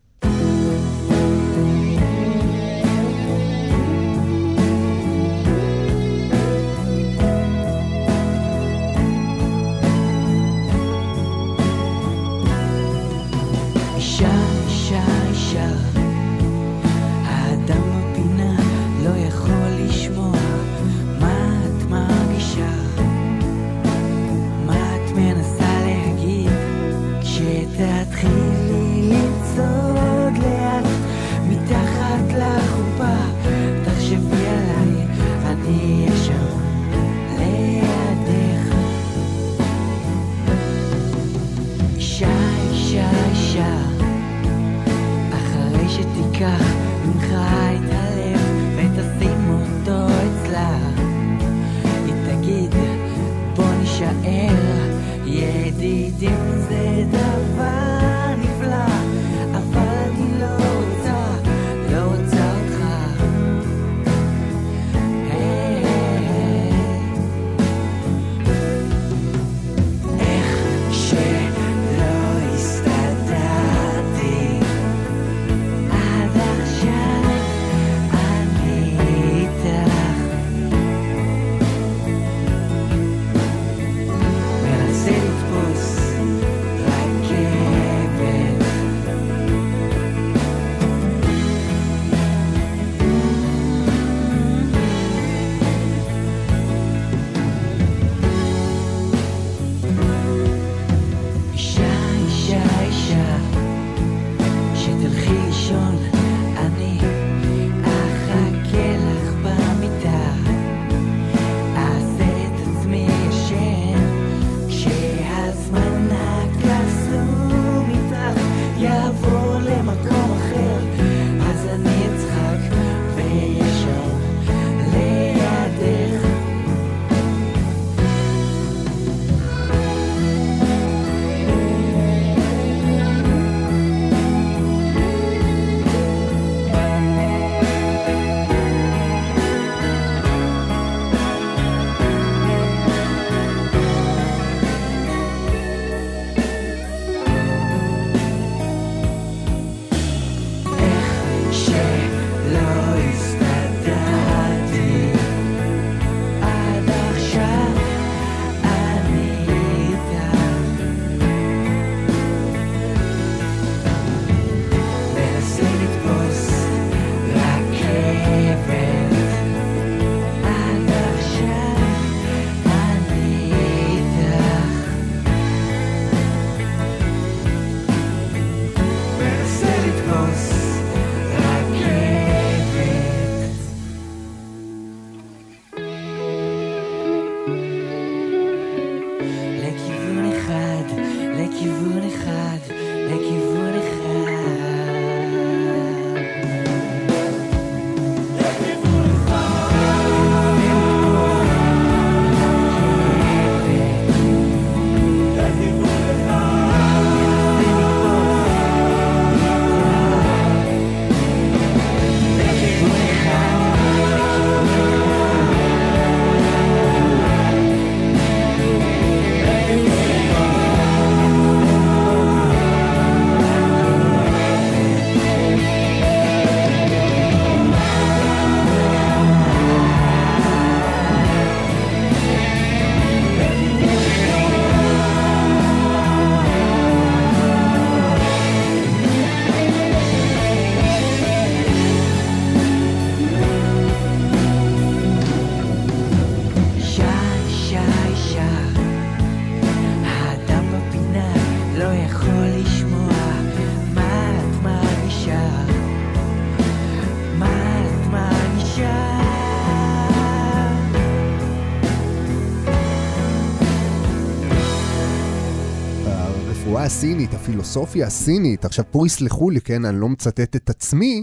הסינית, 267.31 267.43
הפילוסופיה 267.43 268.07
הסינית, 268.07 268.65
עכשיו 268.65 268.85
פה 268.91 269.07
יסלחו 269.07 269.51
לי, 269.51 269.61
כן, 269.61 269.85
אני 269.85 270.01
לא 270.01 270.09
מצטט 270.09 270.57
את 270.57 270.71
עצמי, 270.71 271.23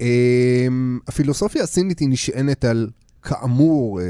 אמ, 0.00 0.98
הפילוסופיה 1.08 1.62
הסינית 1.62 1.98
היא 1.98 2.08
נשענת 2.08 2.64
על, 2.64 2.90
כאמור, 3.22 4.00
אה, 4.00 4.04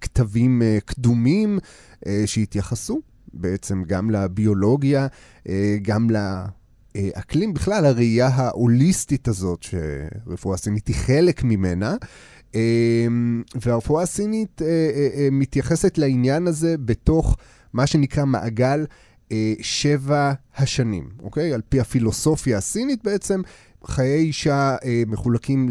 כתבים 0.00 0.62
אה, 0.62 0.78
קדומים 0.84 1.58
אה, 2.06 2.22
שהתייחסו 2.26 3.00
בעצם 3.34 3.82
גם 3.86 4.10
לביולוגיה, 4.10 5.06
גם 5.82 6.08
לאקלים, 6.10 7.54
בכלל 7.54 7.84
הראייה 7.86 8.26
ההוליסטית 8.26 9.28
הזאת, 9.28 9.62
שרפואה 9.62 10.56
סינית 10.56 10.88
היא 10.88 10.96
חלק 10.96 11.44
ממנה. 11.44 11.96
אמ, 12.54 13.42
והרפואה 13.54 14.02
הסינית 14.02 14.62
מתייחסת 15.32 15.98
לעניין 15.98 16.46
הזה 16.46 16.74
בתוך 16.78 17.36
מה 17.72 17.86
שנקרא 17.86 18.24
מעגל 18.24 18.84
שבע 19.60 20.32
השנים, 20.56 21.08
אוקיי? 21.22 21.54
על 21.54 21.60
פי 21.68 21.80
הפילוסופיה 21.80 22.58
הסינית 22.58 23.04
בעצם, 23.04 23.40
חיי 23.84 24.18
אישה 24.18 24.76
אה, 24.84 25.02
מחולקים 25.06 25.68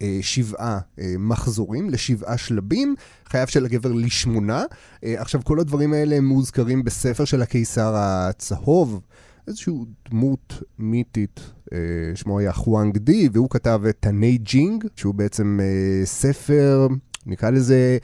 לשבעה 0.00 0.78
אה, 0.98 1.14
מחזורים, 1.18 1.90
לשבעה 1.90 2.38
שלבים, 2.38 2.94
חייו 3.26 3.46
של 3.46 3.64
הגבר 3.64 3.92
לשמונה. 3.92 4.64
אה, 5.04 5.20
עכשיו, 5.20 5.44
כל 5.44 5.60
הדברים 5.60 5.92
האלה 5.92 6.20
מוזכרים 6.20 6.84
בספר 6.84 7.24
של 7.24 7.42
הקיסר 7.42 7.92
הצהוב, 7.96 9.00
איזושהי 9.48 9.74
דמות 10.10 10.62
מיתית, 10.78 11.40
אה, 11.72 11.78
שמו 12.14 12.38
היה 12.38 12.52
חואנג 12.52 12.98
די, 12.98 13.28
והוא 13.32 13.50
כתב 13.50 13.82
את 13.90 13.96
תני 14.00 14.38
ג'ינג, 14.38 14.84
שהוא 14.96 15.14
בעצם 15.14 15.60
אה, 15.62 16.06
ספר, 16.06 16.88
נקרא 17.26 17.50
לזה... 17.50 17.98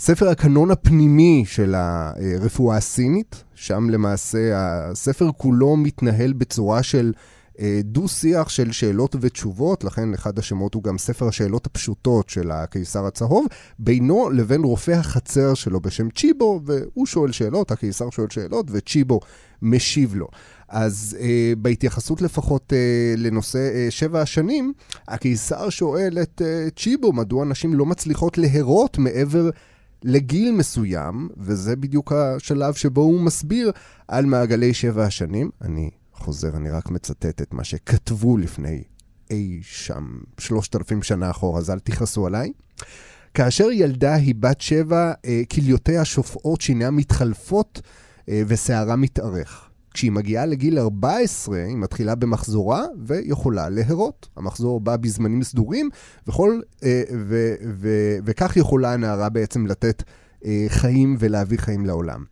ספר 0.00 0.28
הקנון 0.28 0.70
הפנימי 0.70 1.44
של 1.46 1.74
הרפואה 1.74 2.76
הסינית, 2.76 3.44
שם 3.54 3.90
למעשה 3.90 4.50
הספר 4.54 5.30
כולו 5.36 5.76
מתנהל 5.76 6.32
בצורה 6.32 6.82
של 6.82 7.12
אה, 7.60 7.80
דו-שיח 7.84 8.48
של 8.48 8.72
שאלות 8.72 9.16
ותשובות, 9.20 9.84
לכן 9.84 10.14
אחד 10.14 10.38
השמות 10.38 10.74
הוא 10.74 10.82
גם 10.82 10.98
ספר 10.98 11.28
השאלות 11.28 11.66
הפשוטות 11.66 12.28
של 12.28 12.50
הקיסר 12.50 13.06
הצהוב, 13.06 13.46
בינו 13.78 14.30
לבין 14.30 14.64
רופא 14.64 14.90
החצר 14.90 15.54
שלו 15.54 15.80
בשם 15.80 16.10
צ'יבו, 16.10 16.60
והוא 16.64 17.06
שואל 17.06 17.32
שאלות, 17.32 17.70
הקיסר 17.70 18.10
שואל 18.10 18.30
שאלות, 18.30 18.66
וצ'יבו 18.70 19.20
משיב 19.62 20.14
לו. 20.14 20.28
אז 20.68 21.16
אה, 21.20 21.52
בהתייחסות 21.58 22.22
לפחות 22.22 22.72
אה, 22.72 23.14
לנושא 23.16 23.58
אה, 23.74 23.86
שבע 23.90 24.20
השנים, 24.20 24.72
הקיסר 25.08 25.68
שואל 25.68 26.18
את 26.22 26.42
אה, 26.44 26.68
צ'יבו, 26.76 27.12
מדוע 27.12 27.44
נשים 27.44 27.74
לא 27.74 27.86
מצליחות 27.86 28.38
להרות 28.38 28.98
מעבר 28.98 29.50
לגיל 30.04 30.52
מסוים, 30.52 31.28
וזה 31.36 31.76
בדיוק 31.76 32.12
השלב 32.12 32.74
שבו 32.74 33.00
הוא 33.00 33.20
מסביר 33.20 33.72
על 34.08 34.26
מעגלי 34.26 34.74
שבע 34.74 35.04
השנים. 35.04 35.50
אני 35.62 35.90
חוזר, 36.12 36.56
אני 36.56 36.70
רק 36.70 36.90
מצטט 36.90 37.42
את 37.42 37.54
מה 37.54 37.64
שכתבו 37.64 38.36
לפני 38.36 38.82
אי 39.30 39.58
שם 39.62 40.18
שלושת 40.38 40.76
אלפים 40.76 41.02
שנה 41.02 41.30
אחורה, 41.30 41.58
אז 41.58 41.70
אל 41.70 41.78
תכעסו 41.78 42.26
עליי. 42.26 42.52
כאשר 43.34 43.70
ילדה 43.70 44.14
היא 44.14 44.34
בת 44.38 44.60
שבע, 44.60 45.12
אה, 45.24 45.42
כליותיה 45.52 46.04
שופעות, 46.04 46.60
שיניה 46.60 46.90
מתחלפות 46.90 47.80
אה, 48.28 48.42
ושערה 48.46 48.96
מתארך. 48.96 49.69
כשהיא 49.94 50.12
מגיעה 50.12 50.46
לגיל 50.46 50.78
14, 50.78 51.56
היא 51.56 51.76
מתחילה 51.76 52.14
במחזורה 52.14 52.84
ויכולה 53.04 53.68
להרות. 53.68 54.28
המחזור 54.36 54.80
בא 54.80 54.96
בזמנים 54.96 55.42
סדורים, 55.42 55.90
וכל, 56.26 56.60
אה, 56.82 57.02
ו, 57.28 57.54
ו, 57.74 57.88
וכך 58.24 58.56
יכולה 58.56 58.92
הנערה 58.92 59.28
בעצם 59.28 59.66
לתת 59.66 60.02
חיים 60.68 61.16
ולהביא 61.18 61.58
חיים 61.58 61.86
לעולם. 61.86 62.24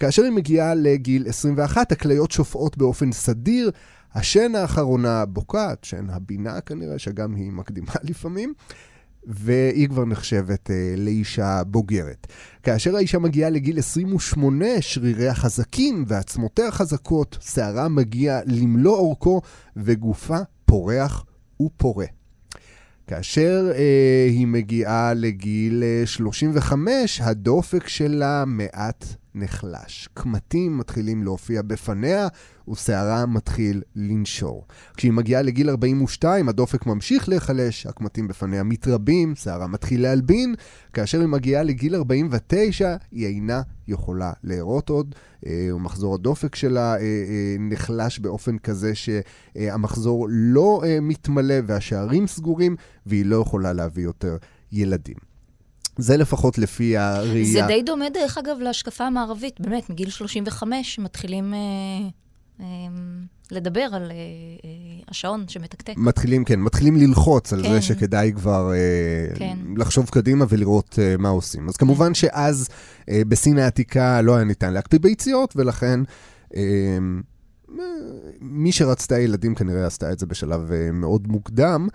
כאשר 0.00 0.22
היא 0.22 0.32
מגיעה 0.32 0.74
לגיל 0.74 1.28
21, 1.28 1.92
הכליות 1.92 2.30
שופעות 2.30 2.78
באופן 2.78 3.12
סדיר, 3.12 3.70
השן 4.14 4.54
האחרונה 4.54 5.24
בוקעת, 5.24 5.84
שן 5.84 6.10
הבינה 6.10 6.60
כנראה, 6.60 6.98
שגם 6.98 7.34
היא 7.34 7.52
מקדימה 7.52 7.92
לפעמים. 8.08 8.54
והיא 9.28 9.88
כבר 9.88 10.04
נחשבת 10.04 10.70
אה, 10.70 10.94
לאישה 10.96 11.62
בוגרת. 11.64 12.26
כאשר 12.62 12.96
האישה 12.96 13.18
מגיעה 13.18 13.50
לגיל 13.50 13.78
28, 13.78 14.66
שריריה 14.80 15.34
חזקים 15.34 16.04
ועצמותיה 16.06 16.70
חזקות, 16.70 17.38
שערה 17.40 17.88
מגיע 17.88 18.40
למלוא 18.46 18.96
אורכו 18.98 19.40
וגופה 19.76 20.38
פורח 20.64 21.24
ופורה. 21.62 22.06
כאשר 23.06 23.70
אה, 23.74 24.26
היא 24.30 24.46
מגיעה 24.46 25.14
לגיל 25.14 25.82
35, 26.04 27.20
אה, 27.20 27.28
הדופק 27.28 27.88
שלה 27.88 28.44
מעט 28.46 29.04
נחלש. 29.38 30.08
קמטים 30.14 30.78
מתחילים 30.78 31.22
להופיע 31.22 31.62
בפניה, 31.62 32.28
ושערה 32.68 33.26
מתחיל 33.26 33.82
לנשור. 33.96 34.66
כשהיא 34.96 35.12
מגיעה 35.12 35.42
לגיל 35.42 35.70
42, 35.70 36.48
הדופק 36.48 36.86
ממשיך 36.86 37.28
להיחלש, 37.28 37.86
הקמטים 37.86 38.28
בפניה 38.28 38.62
מתרבים, 38.62 39.34
שערה 39.34 39.66
מתחיל 39.66 40.02
להלבין. 40.02 40.54
כאשר 40.92 41.20
היא 41.20 41.28
מגיעה 41.28 41.62
לגיל 41.62 41.94
49, 41.94 42.96
היא 43.12 43.26
אינה 43.26 43.62
יכולה 43.88 44.32
להרות 44.44 44.88
עוד, 44.88 45.14
אה, 45.46 45.68
ומחזור 45.74 46.14
הדופק 46.14 46.54
שלה 46.54 46.94
אה, 46.94 47.00
אה, 47.00 47.56
נחלש 47.58 48.18
באופן 48.18 48.58
כזה 48.58 48.92
שהמחזור 48.94 50.26
לא 50.30 50.82
מתמלא 51.02 51.54
והשערים 51.66 52.26
סגורים, 52.26 52.76
והיא 53.06 53.26
לא 53.26 53.36
יכולה 53.36 53.72
להביא 53.72 54.04
יותר 54.04 54.36
ילדים. 54.72 55.27
זה 55.98 56.16
לפחות 56.16 56.58
לפי 56.58 56.96
הראייה. 56.96 57.52
זה 57.52 57.60
די 57.66 57.82
דומה, 57.82 58.10
דרך 58.10 58.38
אגב, 58.38 58.56
להשקפה 58.60 59.04
המערבית. 59.04 59.60
באמת, 59.60 59.90
מגיל 59.90 60.10
35 60.10 60.98
מתחילים 60.98 61.54
אה, 61.54 61.58
אה, 62.60 62.66
לדבר 63.50 63.88
על 63.92 64.10
אה, 64.10 64.16
אה, 64.64 64.70
השעון 65.08 65.48
שמתקתק. 65.48 65.94
מתחילים, 65.96 66.44
כן, 66.44 66.60
מתחילים 66.60 66.96
ללחוץ 66.96 67.52
על 67.52 67.62
כן. 67.62 67.70
זה 67.70 67.82
שכדאי 67.82 68.32
כבר 68.36 68.72
אה, 68.72 69.36
כן. 69.36 69.58
לחשוב 69.76 70.08
קדימה 70.08 70.44
ולראות 70.48 70.98
אה, 70.98 71.14
מה 71.18 71.28
עושים. 71.28 71.68
אז 71.68 71.76
כמובן 71.76 72.14
שאז 72.14 72.68
אה, 73.08 73.22
בסין 73.28 73.58
העתיקה 73.58 74.22
לא 74.22 74.36
היה 74.36 74.44
ניתן 74.44 74.72
להקפיא 74.72 74.98
ביציות, 74.98 75.54
ולכן... 75.56 76.00
אה, 76.56 76.98
מי 78.40 78.72
שרצתה 78.72 79.18
ילדים 79.18 79.54
כנראה 79.54 79.86
עשתה 79.86 80.12
את 80.12 80.18
זה 80.18 80.26
בשלב 80.26 80.70
uh, 80.70 80.92
מאוד 80.92 81.28
מוקדם. 81.28 81.88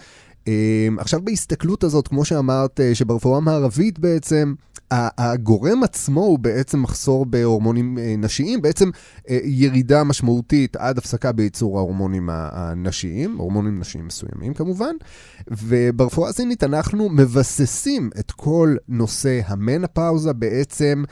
אמ, 0.47 0.99
עכשיו 0.99 1.21
בהסתכלות 1.23 1.83
הזאת, 1.83 2.07
כמו 2.07 2.25
שאמרת, 2.25 2.79
אה, 2.79 2.95
שברפואה 2.95 3.37
המערבית 3.37 3.99
בעצם, 3.99 4.53
הגורם 4.91 5.83
עצמו 5.83 6.21
הוא 6.21 6.39
בעצם 6.39 6.81
מחסור 6.81 7.25
בהורמונים 7.25 7.97
אה, 7.97 8.15
נשיים, 8.17 8.61
בעצם 8.61 8.89
אה, 9.29 9.39
ירידה 9.43 10.03
משמעותית 10.03 10.75
עד 10.75 10.97
הפסקה 10.97 11.31
בייצור 11.31 11.77
ההורמונים 11.77 12.29
הנשיים, 12.31 13.37
הורמונים 13.37 13.79
נשיים 13.79 14.07
מסוימים 14.07 14.53
כמובן, 14.53 14.95
וברפואה 15.47 16.29
הסינית 16.29 16.63
אנחנו 16.63 17.09
מבססים 17.09 18.09
את 18.19 18.31
כל 18.31 18.75
נושא 18.87 19.41
המנפאוזה 19.45 20.33
בעצם 20.33 21.03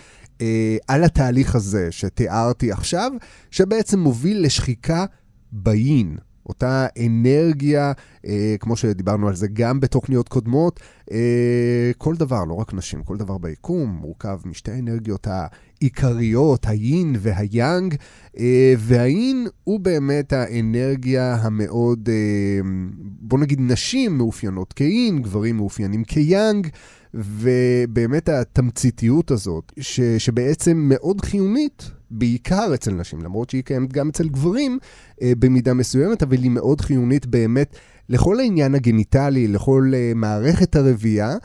על 0.88 1.04
התהליך 1.04 1.56
הזה 1.56 1.88
שתיארתי 1.92 2.72
עכשיו, 2.72 3.12
שבעצם 3.52 4.00
מוביל 4.00 4.46
לשחיקה 4.46 5.06
ביין. 5.52 6.18
אותה 6.46 6.88
אנרגיה, 7.06 7.92
אה, 8.26 8.56
כמו 8.60 8.76
שדיברנו 8.76 9.28
על 9.28 9.36
זה 9.36 9.48
גם 9.54 9.80
בתוכניות 9.80 10.30
קודמות, 10.30 10.80
אה, 11.12 11.92
כל 11.98 12.16
דבר, 12.16 12.46
לא 12.46 12.54
רק 12.54 12.74
נשים, 12.74 13.04
כל 13.04 13.18
דבר 13.18 13.38
ביקום 13.38 13.90
מורכב 13.90 14.40
משתי 14.46 14.72
האנרגיות 14.72 15.28
העיקריות, 15.28 16.66
היין 16.68 17.16
והיאנג, 17.20 17.96
אה, 18.40 18.74
והיין 18.78 19.48
הוא 19.64 19.80
באמת 19.80 20.34
האנרגיה 20.34 21.36
המאוד, 21.36 22.10
אה, 22.10 22.70
בוא 23.20 23.40
נגיד 23.40 23.60
נשים 23.62 24.18
מאופיינות 24.18 24.74
כיין, 24.74 25.22
גברים 25.22 25.58
מאופיינים 25.58 26.04
כיאנג. 26.04 26.68
ובאמת 27.14 28.30
התמציתיות 28.30 29.32
הזאת, 29.32 29.72
ש, 29.80 30.02
שבעצם 30.02 30.78
מאוד 30.78 31.22
חיונית, 31.22 31.92
בעיקר 32.12 32.72
אצל 32.74 32.92
נשים, 32.92 33.22
למרות 33.22 33.50
שהיא 33.50 33.64
קיימת 33.64 33.94
גם 33.94 34.10
אצל 34.10 34.30
גברים 34.30 34.80
אה, 35.22 35.34
במידה 35.40 35.74
מסוימת, 35.74 36.24
אבל 36.24 36.38
היא 36.38 36.52
מאוד 36.52 36.82
חיונית 36.82 37.26
באמת 37.26 37.76
לכל 38.10 38.40
העניין 38.40 38.76
הגניטלי, 38.76 39.48
לכל 39.48 39.92
אה, 39.94 40.12
מערכת 40.16 40.76
הרבייה, 40.76 41.36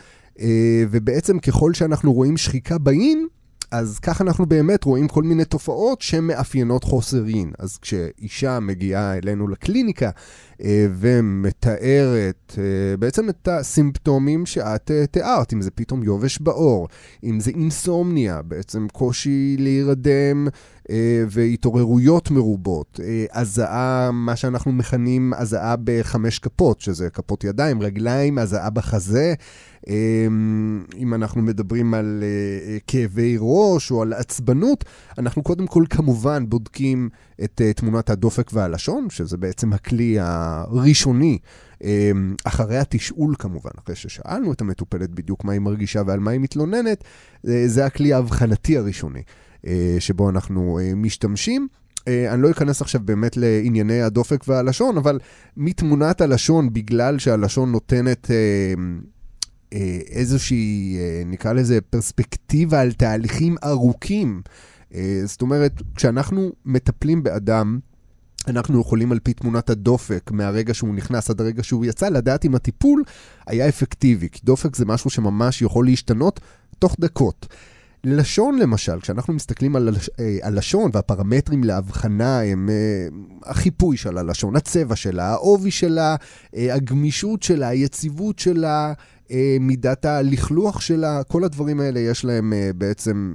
אה, 0.41 0.85
ובעצם 0.91 1.39
ככל 1.39 1.75
שאנחנו 1.75 2.13
רואים 2.13 2.37
שחיקה 2.37 2.79
באין, 2.79 3.27
אז 3.71 3.99
ככה 3.99 4.25
אנחנו 4.25 4.47
באמת 4.47 4.85
רואים 4.85 5.09
כל 5.09 5.23
מיני 5.23 5.45
תופעות 5.45 6.01
שמאפיינות 6.01 6.85
חוסר 6.85 7.29
יין. 7.29 7.53
אז 7.59 7.79
כשאישה 7.79 8.61
מגיעה 8.61 9.19
אלינו 9.19 9.49
לקליניקה 9.49 10.11
ומתארת 10.99 12.55
אה, 12.59 12.97
בעצם 12.97 13.29
את 13.29 13.49
הסימפטומים 13.49 14.47
שאת 14.47 14.91
אה, 14.91 15.07
תיארת, 15.07 15.53
אם 15.53 15.63
זה 15.63 15.71
פתאום 15.71 16.03
יובש 16.03 16.39
בעור, 16.39 16.89
אם 17.25 17.41
זה 17.41 17.51
אינסומניה, 17.51 18.43
בעצם 18.43 18.87
קושי 18.93 19.57
להירדם 19.59 20.49
והתעוררויות 21.29 22.31
מרובות, 22.31 23.01
הזעה, 23.33 24.11
מה 24.13 24.37
שאנחנו 24.37 24.73
מכנים 24.73 25.33
הזעה 25.37 25.75
בחמש 25.85 26.39
כפות, 26.39 26.81
שזה 26.81 27.11
כפות 27.11 27.45
ידיים, 27.45 27.83
רגליים, 27.83 28.39
הזעה 28.39 28.71
בחזה. 28.71 29.35
אם 30.97 31.15
אנחנו 31.15 31.43
מדברים 31.43 31.95
על 31.95 32.23
אה, 32.23 32.73
אה, 32.73 32.79
כאבי 32.87 33.37
ראש 33.41 33.91
או 33.91 34.03
על 34.03 34.13
עצבנות, 34.13 34.85
אנחנו 35.19 35.43
קודם 35.43 35.67
כל 35.67 35.85
כמובן 35.91 36.49
בודקים 36.49 37.09
את 37.45 37.61
אה, 37.65 37.73
תמונת 37.73 38.11
הדופק 38.11 38.51
והלשון, 38.53 39.11
שזה 39.11 39.37
בעצם 39.37 39.73
הכלי 39.73 40.17
הראשוני, 40.47 41.39
אה, 41.85 42.11
אחרי 42.45 42.79
התשאול 42.79 43.35
כמובן, 43.39 43.71
אחרי 43.85 43.95
ששאלנו 43.95 44.53
את 44.53 44.61
המטופלת 44.61 45.11
בדיוק 45.11 45.45
מה 45.45 45.53
היא 45.53 45.61
מרגישה 45.61 46.03
ועל 46.07 46.21
מה 46.21 46.31
היא 46.31 46.41
מתלוננת, 46.41 47.05
אה, 47.49 47.63
זה 47.67 47.87
הכלי 47.87 48.13
האבחנתי 48.13 48.79
הראשוני 48.79 49.23
אה, 49.67 49.97
שבו 49.99 50.31
אנחנו 50.31 50.79
אה, 50.79 50.95
משתמשים. 50.95 51.69
אני 52.29 52.43
לא 52.43 52.51
אכנס 52.51 52.83
עכשיו 52.83 53.01
באמת 53.05 53.37
לענייני 53.37 54.03
הדופק 54.03 54.45
והלשון, 54.49 54.97
אבל 54.97 55.19
מתמונת 55.57 56.21
הלשון, 56.21 56.73
בגלל 56.73 57.19
שהלשון 57.19 57.73
נותנת 57.73 58.31
איזושהי, 60.11 60.97
נקרא 61.27 61.53
לזה, 61.53 61.81
פרספקטיבה 61.81 62.81
על 62.81 62.93
תהליכים 62.93 63.57
ארוכים, 63.65 64.43
זאת 65.25 65.43
אומרת, 65.43 65.83
כשאנחנו 65.95 66.53
מטפלים 66.65 67.23
באדם, 67.23 67.79
אנחנו 68.49 68.81
יכולים 68.81 69.13
על 69.13 69.19
פי 69.19 69.33
תמונת 69.33 69.71
הדופק, 69.71 70.31
מהרגע 70.31 70.75
שהוא 70.75 70.95
נכנס 70.95 71.31
עד 71.31 71.41
הרגע 71.41 71.63
שהוא 71.63 71.85
יצא, 71.85 72.09
לדעת 72.09 72.45
אם 72.45 72.55
הטיפול 72.55 73.03
היה 73.47 73.69
אפקטיבי. 73.69 74.29
כי 74.29 74.41
דופק 74.45 74.77
זה 74.77 74.85
משהו 74.85 75.11
שממש 75.11 75.63
יכול 75.63 75.87
להשתנות 75.87 76.41
תוך 76.79 76.97
דקות. 77.01 77.47
לשון 78.05 78.59
למשל, 78.59 79.01
כשאנחנו 79.01 79.35
מסתכלים 79.35 79.77
על 79.77 79.89
אה, 80.21 80.39
הלשון 80.43 80.91
והפרמטרים 80.95 81.65
להבחנה 81.65 82.41
הם 82.41 82.69
אה, 82.69 83.09
החיפוי 83.51 83.97
של 83.97 84.19
הלשון, 84.19 84.57
הצבע 84.57 84.97
שלה, 84.97 85.27
העובי 85.27 85.71
שלה, 85.71 86.17
אה, 86.57 86.75
הגמישות 86.75 87.43
שלה, 87.43 87.69
היציבות 87.69 88.39
שלה, 88.39 88.93
מידת 89.61 90.05
הלכלוך 90.05 90.83
שלה, 90.83 91.23
כל 91.23 91.45
הדברים 91.45 91.81
האלה 91.81 92.01
יש 92.01 92.25
להם 92.25 92.53
בעצם 92.75 93.35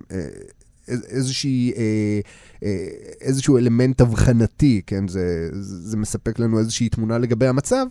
איזושהי, 1.10 1.74
אה, 1.78 2.20
אה, 2.64 2.88
איזשהו 3.22 3.58
אלמנט 3.58 4.02
אבחנתי, 4.02 4.82
כן? 4.88 5.08
זה, 5.08 5.50
זה 5.62 5.98
מספק 5.98 6.40
לנו 6.40 6.60
איזושהי 6.60 6.90
תמונה 6.90 7.18
לגבי 7.18 7.48
המצב. 7.48 7.86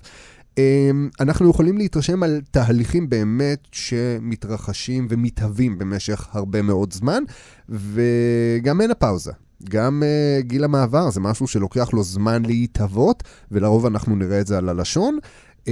אה, 0.59 0.91
אנחנו 1.21 1.51
יכולים 1.51 1.79
להתרשם 1.79 2.23
על 2.23 2.41
תהליכים 2.51 3.09
באמת 3.09 3.67
שמתרחשים 3.73 5.07
ומתהווים 5.11 5.79
במשך 5.79 6.29
הרבה 6.33 6.63
מאוד 6.63 6.93
זמן, 6.93 7.23
וגם 7.69 8.81
אין 8.81 8.91
הפאוזה. 8.91 9.33
גם 9.69 10.03
uh, 10.03 10.43
גיל 10.43 10.65
המעבר 10.65 11.11
זה 11.11 11.21
משהו 11.21 11.47
שלוקח 11.47 11.93
לו 11.93 12.03
זמן 12.03 12.43
להתהוות, 12.45 13.23
ולרוב 13.51 13.87
אנחנו 13.87 14.17
נראה 14.17 14.41
את 14.41 14.47
זה 14.47 14.59
על 14.59 14.69
הלשון. 14.69 15.19
Um, 15.61 15.69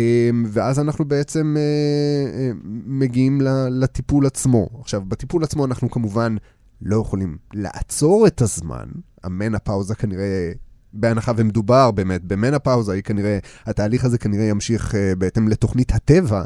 ואז 0.46 0.78
אנחנו 0.78 1.04
בעצם 1.04 1.56
uh, 1.56 2.56
uh, 2.56 2.66
מגיעים 2.86 3.40
לטיפול 3.70 4.26
עצמו. 4.26 4.68
עכשיו, 4.80 5.02
בטיפול 5.08 5.44
עצמו 5.44 5.64
אנחנו 5.64 5.90
כמובן 5.90 6.36
לא 6.82 6.96
יכולים 6.96 7.38
לעצור 7.54 8.26
את 8.26 8.42
הזמן. 8.42 8.86
המנפאוזה 9.24 9.94
כנראה, 9.94 10.52
בהנחה 10.92 11.32
ומדובר 11.36 11.90
באמת 11.90 12.24
במנפאוזה, 12.24 12.92
היא 12.92 13.02
כנראה, 13.02 13.38
התהליך 13.66 14.04
הזה 14.04 14.18
כנראה 14.18 14.44
ימשיך 14.44 14.94
uh, 14.94 14.96
בהתאם 15.18 15.48
לתוכנית 15.48 15.94
הטבע, 15.94 16.44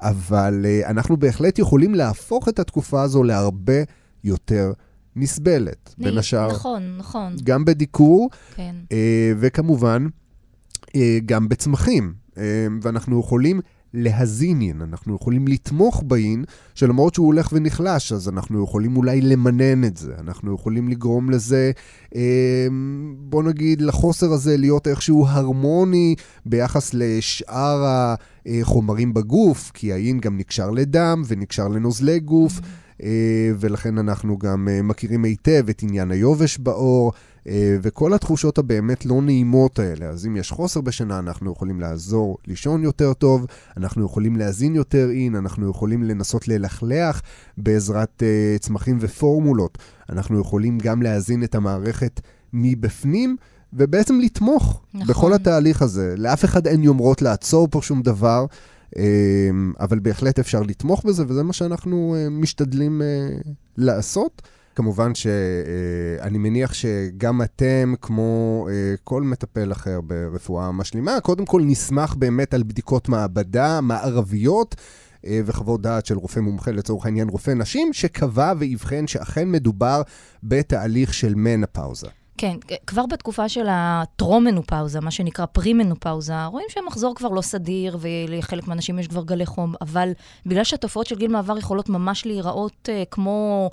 אבל 0.00 0.64
uh, 0.64 0.90
אנחנו 0.90 1.16
בהחלט 1.16 1.58
יכולים 1.58 1.94
להפוך 1.94 2.48
את 2.48 2.58
התקופה 2.58 3.02
הזו 3.02 3.22
להרבה 3.22 3.82
יותר 4.24 4.72
נסבלת. 5.16 5.94
בין 5.98 6.18
השאר, 6.18 6.48
נכון, 6.52 6.96
נכון, 6.98 7.36
גם 7.44 7.64
בדיקור, 7.64 8.30
כן. 8.54 8.76
אה, 8.92 9.32
וכמובן, 9.38 10.06
אה, 10.96 11.18
גם 11.26 11.48
בצמחים. 11.48 12.14
אה, 12.38 12.66
ואנחנו 12.82 13.20
יכולים 13.20 13.60
להזין 13.96 14.62
ין, 14.62 14.82
אנחנו 14.82 15.14
יכולים 15.14 15.48
לתמוך 15.48 16.02
באין, 16.06 16.44
שלמרות 16.74 17.14
שהוא 17.14 17.26
הולך 17.26 17.48
ונחלש, 17.52 18.12
אז 18.12 18.28
אנחנו 18.28 18.64
יכולים 18.64 18.96
אולי 18.96 19.20
למנן 19.20 19.84
את 19.84 19.96
זה. 19.96 20.12
אנחנו 20.20 20.54
יכולים 20.54 20.88
לגרום 20.88 21.30
לזה, 21.30 21.70
אה, 22.14 22.66
בוא 23.18 23.42
נגיד, 23.42 23.80
לחוסר 23.80 24.32
הזה 24.32 24.56
להיות 24.56 24.86
איכשהו 24.86 25.26
הרמוני 25.26 26.14
ביחס 26.46 26.90
לשאר 26.94 27.84
החומרים 28.46 29.14
בגוף, 29.14 29.70
כי 29.74 29.92
האין 29.92 30.20
גם 30.20 30.38
נקשר 30.38 30.70
לדם 30.70 31.22
ונקשר 31.28 31.68
לנוזלי 31.68 32.20
גוף. 32.20 32.60
אה, 33.02 33.50
ולכן 33.58 33.98
אנחנו 33.98 34.38
גם 34.38 34.68
אה, 34.70 34.82
מכירים 34.82 35.24
היטב 35.24 35.68
את 35.70 35.82
עניין 35.82 36.10
היובש 36.10 36.58
בעור, 36.58 37.12
וכל 37.82 38.14
התחושות 38.14 38.58
הבאמת 38.58 39.06
לא 39.06 39.22
נעימות 39.22 39.78
האלה. 39.78 40.06
אז 40.06 40.26
אם 40.26 40.36
יש 40.36 40.50
חוסר 40.50 40.80
בשינה, 40.80 41.18
אנחנו 41.18 41.52
יכולים 41.52 41.80
לעזור 41.80 42.38
לישון 42.46 42.82
יותר 42.82 43.12
טוב, 43.12 43.46
אנחנו 43.76 44.04
יכולים 44.04 44.36
להזין 44.36 44.74
יותר 44.74 45.10
אין, 45.10 45.36
אנחנו 45.36 45.70
יכולים 45.70 46.02
לנסות 46.02 46.48
ללכלח 46.48 47.22
בעזרת 47.58 48.22
אה, 48.22 48.56
צמחים 48.60 48.98
ופורמולות. 49.00 49.78
אנחנו 50.10 50.40
יכולים 50.40 50.78
גם 50.78 51.02
להזין 51.02 51.44
את 51.44 51.54
המערכת 51.54 52.20
מבפנים. 52.52 53.36
ובעצם 53.72 54.20
לתמוך 54.20 54.82
נכון. 54.94 55.08
בכל 55.08 55.32
התהליך 55.32 55.82
הזה. 55.82 56.14
לאף 56.16 56.44
אחד 56.44 56.66
אין 56.66 56.82
יומרות 56.82 57.22
לעצור 57.22 57.68
פה 57.70 57.80
שום 57.82 58.02
דבר, 58.02 58.46
אמ, 58.96 59.72
אבל 59.80 59.98
בהחלט 59.98 60.38
אפשר 60.38 60.62
לתמוך 60.62 61.04
בזה, 61.04 61.24
וזה 61.28 61.42
מה 61.42 61.52
שאנחנו 61.52 62.16
אה, 62.18 62.28
משתדלים 62.30 63.02
אה, 63.02 63.28
לעשות. 63.76 64.42
כמובן 64.76 65.14
שאני 65.14 66.38
מניח 66.38 66.74
שגם 66.74 67.42
אתם, 67.42 67.94
כמו 68.00 68.66
אה, 68.70 68.94
כל 69.04 69.22
מטפל 69.22 69.72
אחר 69.72 70.00
ברפואה 70.00 70.72
משלימה, 70.72 71.20
קודם 71.20 71.46
כל 71.46 71.62
נשמח 71.64 72.14
באמת 72.14 72.54
על 72.54 72.62
בדיקות 72.62 73.08
מעבדה 73.08 73.80
מערביות. 73.80 74.74
אה, 75.26 75.40
וחוות 75.46 75.82
דעת 75.82 76.06
של 76.06 76.18
רופא 76.18 76.40
מומחה, 76.40 76.70
לצורך 76.70 77.06
העניין 77.06 77.28
רופא 77.28 77.50
נשים, 77.50 77.92
שקבע 77.92 78.52
ואבחן 78.58 79.06
שאכן 79.06 79.50
מדובר 79.50 80.02
בתהליך 80.42 81.14
של 81.14 81.34
מנפאוזה. 81.34 82.06
כן, 82.38 82.56
כבר 82.86 83.06
בתקופה 83.06 83.48
של 83.48 83.66
הטרום-מנופאוזה, 83.70 85.00
מה 85.00 85.10
שנקרא 85.10 85.46
פרי-מנופאוזה, 85.46 86.44
רואים 86.44 86.66
שהמחזור 86.70 87.14
כבר 87.14 87.28
לא 87.28 87.40
סדיר, 87.40 87.98
ולחלק 88.00 88.68
מהאנשים 88.68 88.98
יש 88.98 89.08
כבר 89.08 89.24
גלי 89.24 89.46
חום, 89.46 89.74
אבל 89.80 90.12
בגלל 90.46 90.64
שהתופעות 90.64 91.06
של 91.06 91.16
גיל 91.16 91.30
מעבר 91.30 91.58
יכולות 91.58 91.88
ממש 91.88 92.26
להיראות 92.26 92.88
כמו 93.10 93.70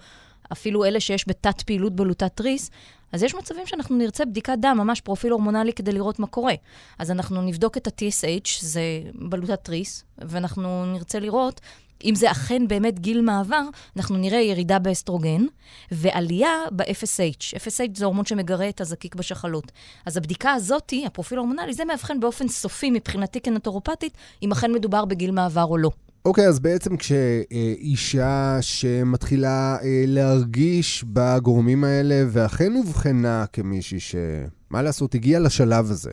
אפילו 0.51 0.85
אלה 0.85 0.99
שיש 0.99 1.25
בתת 1.27 1.61
פעילות 1.61 1.95
בלוטת 1.95 2.31
תריס, 2.35 2.71
אז 3.11 3.23
יש 3.23 3.35
מצבים 3.35 3.67
שאנחנו 3.67 3.97
נרצה 3.97 4.25
בדיקת 4.25 4.57
דם, 4.61 4.77
ממש 4.77 5.01
פרופיל 5.01 5.31
הורמונלי 5.31 5.73
כדי 5.73 5.91
לראות 5.91 6.19
מה 6.19 6.27
קורה. 6.27 6.53
אז 6.99 7.11
אנחנו 7.11 7.41
נבדוק 7.41 7.77
את 7.77 7.87
ה-TSH, 7.87 8.49
זה 8.59 8.81
בלוטת 9.13 9.63
תריס, 9.63 10.03
ואנחנו 10.17 10.85
נרצה 10.85 11.19
לראות 11.19 11.61
אם 12.03 12.15
זה 12.15 12.31
אכן 12.31 12.67
באמת 12.67 12.99
גיל 12.99 13.21
מעבר, 13.21 13.61
אנחנו 13.97 14.17
נראה 14.17 14.39
ירידה 14.39 14.79
באסטרוגן 14.79 15.45
ועלייה 15.91 16.49
ב-FSH. 16.71 17.57
FSH 17.57 17.95
זה 17.95 18.05
הורמון 18.05 18.25
שמגרה 18.25 18.69
את 18.69 18.81
הזקיק 18.81 19.15
בשחלות. 19.15 19.71
אז 20.05 20.17
הבדיקה 20.17 20.51
הזאת, 20.51 20.93
הפרופיל 21.05 21.37
ההורמונלי, 21.37 21.73
זה 21.73 21.85
מאבחן 21.85 22.19
באופן 22.19 22.47
סופי 22.47 22.91
מבחינתי 22.91 23.41
כנטורופטית, 23.41 24.17
אם 24.43 24.51
אכן 24.51 24.71
מדובר 24.71 25.05
בגיל 25.05 25.31
מעבר 25.31 25.63
או 25.63 25.77
לא. 25.77 25.89
אוקיי, 26.25 26.45
okay, 26.45 26.49
אז 26.49 26.59
בעצם 26.59 26.97
כשאישה 26.97 28.57
שמתחילה 28.61 29.77
אה, 29.83 30.03
להרגיש 30.07 31.05
בגורמים 31.13 31.83
האלה, 31.83 32.23
ואכן 32.27 32.75
אובחנה 32.75 33.45
כמישהי 33.53 33.99
שמה 33.99 34.81
לעשות, 34.81 35.15
הגיעה 35.15 35.39
לשלב 35.39 35.91
הזה 35.91 36.11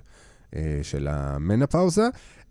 אה, 0.56 0.78
של 0.82 1.08
המנפאוזה, 1.10 2.08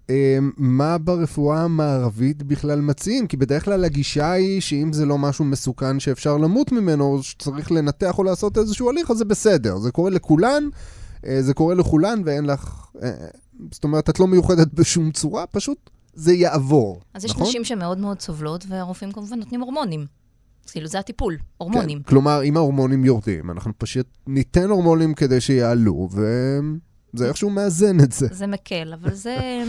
אה, 0.10 0.38
מה 0.58 0.98
ברפואה 0.98 1.62
המערבית 1.62 2.44
בכלל 2.44 2.82
מציעים? 2.82 3.28
כי 3.28 3.38
בדרך 3.38 3.66
כלל 3.66 3.86
הגישה 3.86 4.32
היא 4.32 4.62
שאם 4.62 4.94
זה 4.94 5.06
לא 5.06 5.18
משהו 5.18 5.46
מסוכן 5.46 6.00
שאפשר 6.00 6.38
למות 6.38 6.72
ממנו, 6.72 7.04
או 7.06 7.24
שצריך 7.24 7.72
לנתח 7.72 8.18
או 8.18 8.24
לעשות 8.24 8.58
איזשהו 8.58 8.90
הליך, 8.90 9.12
אז 9.12 9.18
זה 9.18 9.26
בסדר. 9.26 9.78
זה 9.78 9.92
קורה 9.92 10.10
לכולן, 10.10 10.64
זה 11.40 11.54
קורה 11.54 11.76
לכולן 11.76 12.22
ואין 12.26 12.46
לך... 12.46 12.86
זאת 13.72 13.84
אומרת, 13.84 14.10
את 14.10 14.20
לא 14.20 14.28
מיוחדת 14.28 14.74
בשום 14.74 15.12
צורה, 15.12 15.46
פשוט 15.46 15.90
זה 16.20 16.34
יעבור, 16.34 17.02
אז 17.14 17.26
יש 17.26 17.32
נכון? 17.32 17.48
נשים 17.48 17.64
שמאוד 17.64 17.98
מאוד 17.98 18.20
סובלות, 18.22 18.66
והרופאים 18.68 19.12
כמובן 19.12 19.40
נותנים 19.40 19.62
הורמונים. 19.62 20.06
כאילו, 20.72 20.88
זה 20.88 21.00
הטיפול, 21.00 21.38
הורמונים. 21.58 21.98
כן, 21.98 22.10
כלומר, 22.10 22.44
אם 22.44 22.58
ההורמונים 22.58 23.06
יורדים, 23.06 23.52
אנחנו 23.52 23.74
פשוט 23.78 24.08
ניתן 24.28 24.70
הורמונים 24.70 25.14
כדי 25.14 25.42
שיעלו, 25.42 26.10
וזה 26.12 27.28
איכשהו 27.28 27.50
מאזן 27.50 28.00
את 28.00 28.12
זה. 28.12 28.28
זה 28.32 28.48
מקל, 28.48 28.94
אבל 28.94 29.14
זה... 29.14 29.38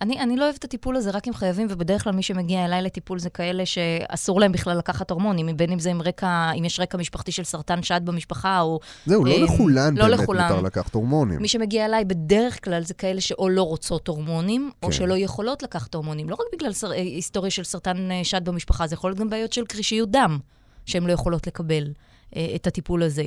אני, 0.00 0.20
אני 0.20 0.36
לא 0.36 0.44
אוהבת 0.44 0.58
את 0.58 0.64
הטיפול 0.64 0.96
הזה 0.96 1.10
רק 1.10 1.28
אם 1.28 1.34
חייבים, 1.34 1.66
ובדרך 1.70 2.04
כלל 2.04 2.12
מי 2.12 2.22
שמגיע 2.22 2.64
אליי 2.64 2.82
לטיפול 2.82 3.18
זה 3.18 3.30
כאלה 3.30 3.66
שאסור 3.66 4.40
להם 4.40 4.52
בכלל 4.52 4.78
לקחת 4.78 5.10
הורמונים, 5.10 5.56
בין 5.56 5.72
אם 5.72 5.78
זה 5.78 5.90
עם 5.90 6.02
רקע, 6.02 6.50
אם 6.58 6.64
יש 6.64 6.80
רקע 6.80 6.98
משפחתי 6.98 7.32
של 7.32 7.44
סרטן 7.44 7.82
שד 7.82 8.00
במשפחה, 8.04 8.60
או... 8.60 8.80
זהו, 9.06 9.24
לא 9.24 9.32
אה, 9.32 9.38
לכולן 9.38 9.96
לא 9.96 10.06
באמת 10.06 10.20
לכולן. 10.20 10.48
מותר 10.48 10.62
לקחת 10.62 10.94
הורמונים. 10.94 11.42
מי 11.42 11.48
שמגיע 11.48 11.84
אליי 11.84 12.04
בדרך 12.04 12.64
כלל 12.64 12.82
זה 12.82 12.94
כאלה 12.94 13.20
שאו 13.20 13.48
לא 13.48 13.62
רוצות 13.62 14.08
הורמונים, 14.08 14.70
כן. 14.80 14.86
או 14.86 14.92
שלא 14.92 15.16
יכולות 15.16 15.62
לקחת 15.62 15.94
הורמונים. 15.94 16.30
לא 16.30 16.34
רק 16.34 16.46
בגלל 16.52 16.72
סר... 16.72 16.92
אה, 16.92 16.96
היסטוריה 16.96 17.50
של 17.50 17.64
סרטן 17.64 18.10
אה, 18.10 18.20
שד 18.24 18.44
במשפחה, 18.44 18.86
זה 18.86 18.94
יכול 18.94 19.10
להיות 19.10 19.18
גם 19.18 19.30
בעיות 19.30 19.52
של 19.52 19.64
קרישיות 19.64 20.10
דם, 20.10 20.38
שהן 20.86 21.06
לא 21.06 21.12
יכולות 21.12 21.46
לקבל 21.46 21.92
אה, 22.36 22.52
את 22.54 22.66
הטיפול 22.66 23.02
הזה. 23.02 23.24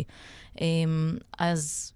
אה, 0.62 0.66
אז 1.40 1.93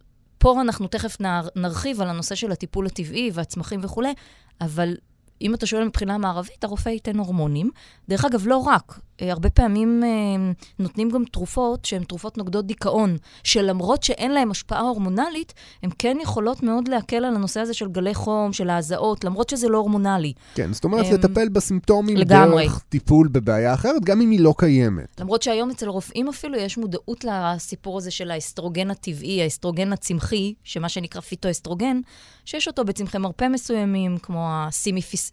פה 0.54 0.62
אנחנו 0.62 0.88
תכף 0.88 1.22
נר... 1.22 1.48
נרחיב 1.56 2.02
על 2.02 2.10
הנושא 2.10 2.36
של 2.36 2.52
הטיפול 2.52 2.86
הטבעי 2.86 3.32
והצמחים 3.34 3.80
וכולי, 3.84 4.14
אבל 4.62 4.96
אם 5.42 5.54
אתה 5.54 5.66
שואל 5.66 5.84
מבחינה 5.84 6.18
מערבית, 6.18 6.64
הרופא 6.64 6.90
ייתן 6.90 7.18
הורמונים. 7.18 7.70
דרך 8.10 8.26
אגב, 8.26 8.48
לא 8.48 8.58
רק. 8.58 9.00
אה, 9.22 9.32
הרבה 9.32 9.50
פעמים 9.50 10.04
אה, 10.04 10.52
נותנים 10.80 11.10
גם 11.10 11.24
תרופות 11.32 11.86
שהן 11.86 12.04
תרופות 12.04 12.38
נוגדות 12.38 12.66
דיכאון, 12.66 13.18
שלמרות 13.44 14.04
שאין 14.04 14.32
להן 14.32 14.52
השפעה 14.52 14.82
הורמונלית, 14.82 15.54
הן 15.84 15.90
כן 16.00 16.18
יכולות 16.22 16.64
מאוד 16.64 16.88
להקל 16.88 17.16
על 17.16 17.36
הנושא 17.36 17.60
הזה 17.60 17.74
של 17.74 17.88
גלי 17.88 18.14
חום, 18.14 18.54
של 18.54 18.70
ההזעות, 18.70 19.24
למרות 19.24 19.50
שזה 19.50 19.70
לא 19.70 19.78
הורמונלי. 19.78 20.34
כן, 20.56 20.74
זאת 20.74 20.84
אומרת, 20.84 21.06
אמ, 21.06 21.14
לטפל 21.14 21.50
בסימפטומים 21.50 22.18
לגמרי. 22.18 22.64
דרך 22.64 22.84
טיפול 22.90 23.28
בבעיה 23.28 23.74
אחרת, 23.74 24.04
גם 24.04 24.22
אם 24.22 24.32
היא 24.32 24.40
לא 24.40 24.54
קיימת. 24.58 25.20
למרות 25.20 25.42
שהיום 25.42 25.70
אצל 25.70 25.90
רופאים 25.90 26.30
אפילו 26.30 26.58
יש 26.58 26.78
מודעות 26.78 27.24
לסיפור 27.26 27.98
הזה 27.98 28.12
של 28.12 28.32
האסטרוגן 28.32 28.92
הטבעי, 28.92 29.42
האסטרוגן 29.42 29.94
הצמחי, 29.94 30.54
שמה 30.64 30.90
שנקרא 30.90 31.22
פיטואסטרוגן, 31.22 32.00
שיש 32.46 32.68
אותו 32.68 32.86
בצמחי 32.86 33.18
מרפא 33.18 33.48
מסוימים, 33.48 34.18
כמו 34.18 34.48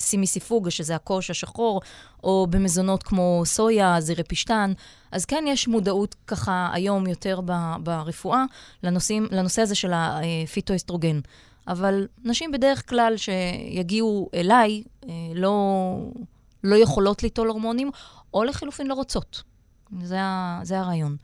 הסימיסיפוגה, 0.00 0.70
שזה 0.70 0.94
הקוהוש 0.94 1.30
השחור, 1.30 1.80
או 2.24 2.46
במזונות 2.50 3.02
כמו 3.02 3.42
סויה, 3.44 4.00
זירי 4.00 4.22
פשטן. 4.22 4.72
אז 5.12 5.24
כן, 5.24 5.44
יש 5.48 5.68
מודעות 5.68 6.14
ככה 6.26 6.70
היום 6.72 7.06
יותר 7.06 7.40
ב- 7.44 7.76
ברפואה 7.82 8.44
לנושאים, 8.82 9.28
לנושא 9.30 9.62
הזה 9.62 9.74
של 9.74 9.92
הפיטואסטרוגן. 9.94 11.20
אבל 11.68 12.06
נשים 12.24 12.52
בדרך 12.52 12.88
כלל 12.88 13.14
שיגיעו 13.16 14.30
אליי, 14.34 14.82
אה, 15.04 15.10
לא, 15.34 15.96
לא 16.64 16.76
יכולות 16.76 17.22
ליטול 17.22 17.48
הורמונים, 17.48 17.90
או 18.34 18.44
לחילופין 18.44 18.86
לא 18.86 18.94
רוצות. 18.94 19.42
זה, 20.02 20.18
זה 20.62 20.80
הרעיון. 20.80 21.16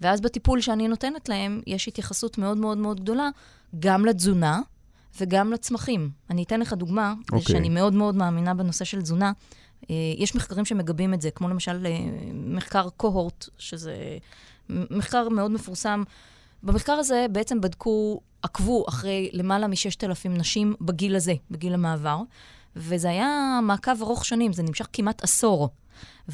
ואז 0.00 0.20
בטיפול 0.20 0.60
שאני 0.60 0.88
נותנת 0.88 1.28
להם, 1.28 1.60
יש 1.66 1.88
התייחסות 1.88 2.38
מאוד 2.38 2.56
מאוד 2.56 2.78
מאוד 2.78 3.00
גדולה 3.00 3.28
גם 3.78 4.06
לתזונה 4.06 4.60
וגם 5.20 5.52
לצמחים. 5.52 6.10
אני 6.30 6.42
אתן 6.42 6.60
לך 6.60 6.72
דוגמה, 6.72 7.14
okay. 7.18 7.32
אוקיי. 7.32 7.54
שאני 7.54 7.68
מאוד 7.68 7.94
מאוד 7.94 8.14
מאמינה 8.14 8.54
בנושא 8.54 8.84
של 8.84 9.02
תזונה. 9.02 9.32
אה, 9.90 9.94
יש 10.18 10.34
מחקרים 10.34 10.64
שמגבים 10.64 11.14
את 11.14 11.20
זה, 11.20 11.30
כמו 11.30 11.48
למשל 11.48 11.86
אה, 11.86 11.98
מחקר 12.32 12.88
קוהורט, 12.96 13.48
שזה 13.58 14.18
מחקר 14.68 15.28
מאוד 15.28 15.50
מפורסם. 15.50 16.02
במחקר 16.62 16.92
הזה 16.92 17.26
בעצם 17.32 17.60
בדקו, 17.60 18.20
עקבו 18.42 18.84
אחרי 18.88 19.30
למעלה 19.32 19.66
מ-6,000 19.66 20.28
נשים 20.28 20.74
בגיל 20.80 21.16
הזה, 21.16 21.34
בגיל 21.50 21.74
המעבר, 21.74 22.20
וזה 22.76 23.10
היה 23.10 23.60
מעקב 23.62 24.02
ארוך 24.02 24.24
שנים, 24.24 24.52
זה 24.52 24.62
נמשך 24.62 24.88
כמעט 24.92 25.24
עשור. 25.24 25.68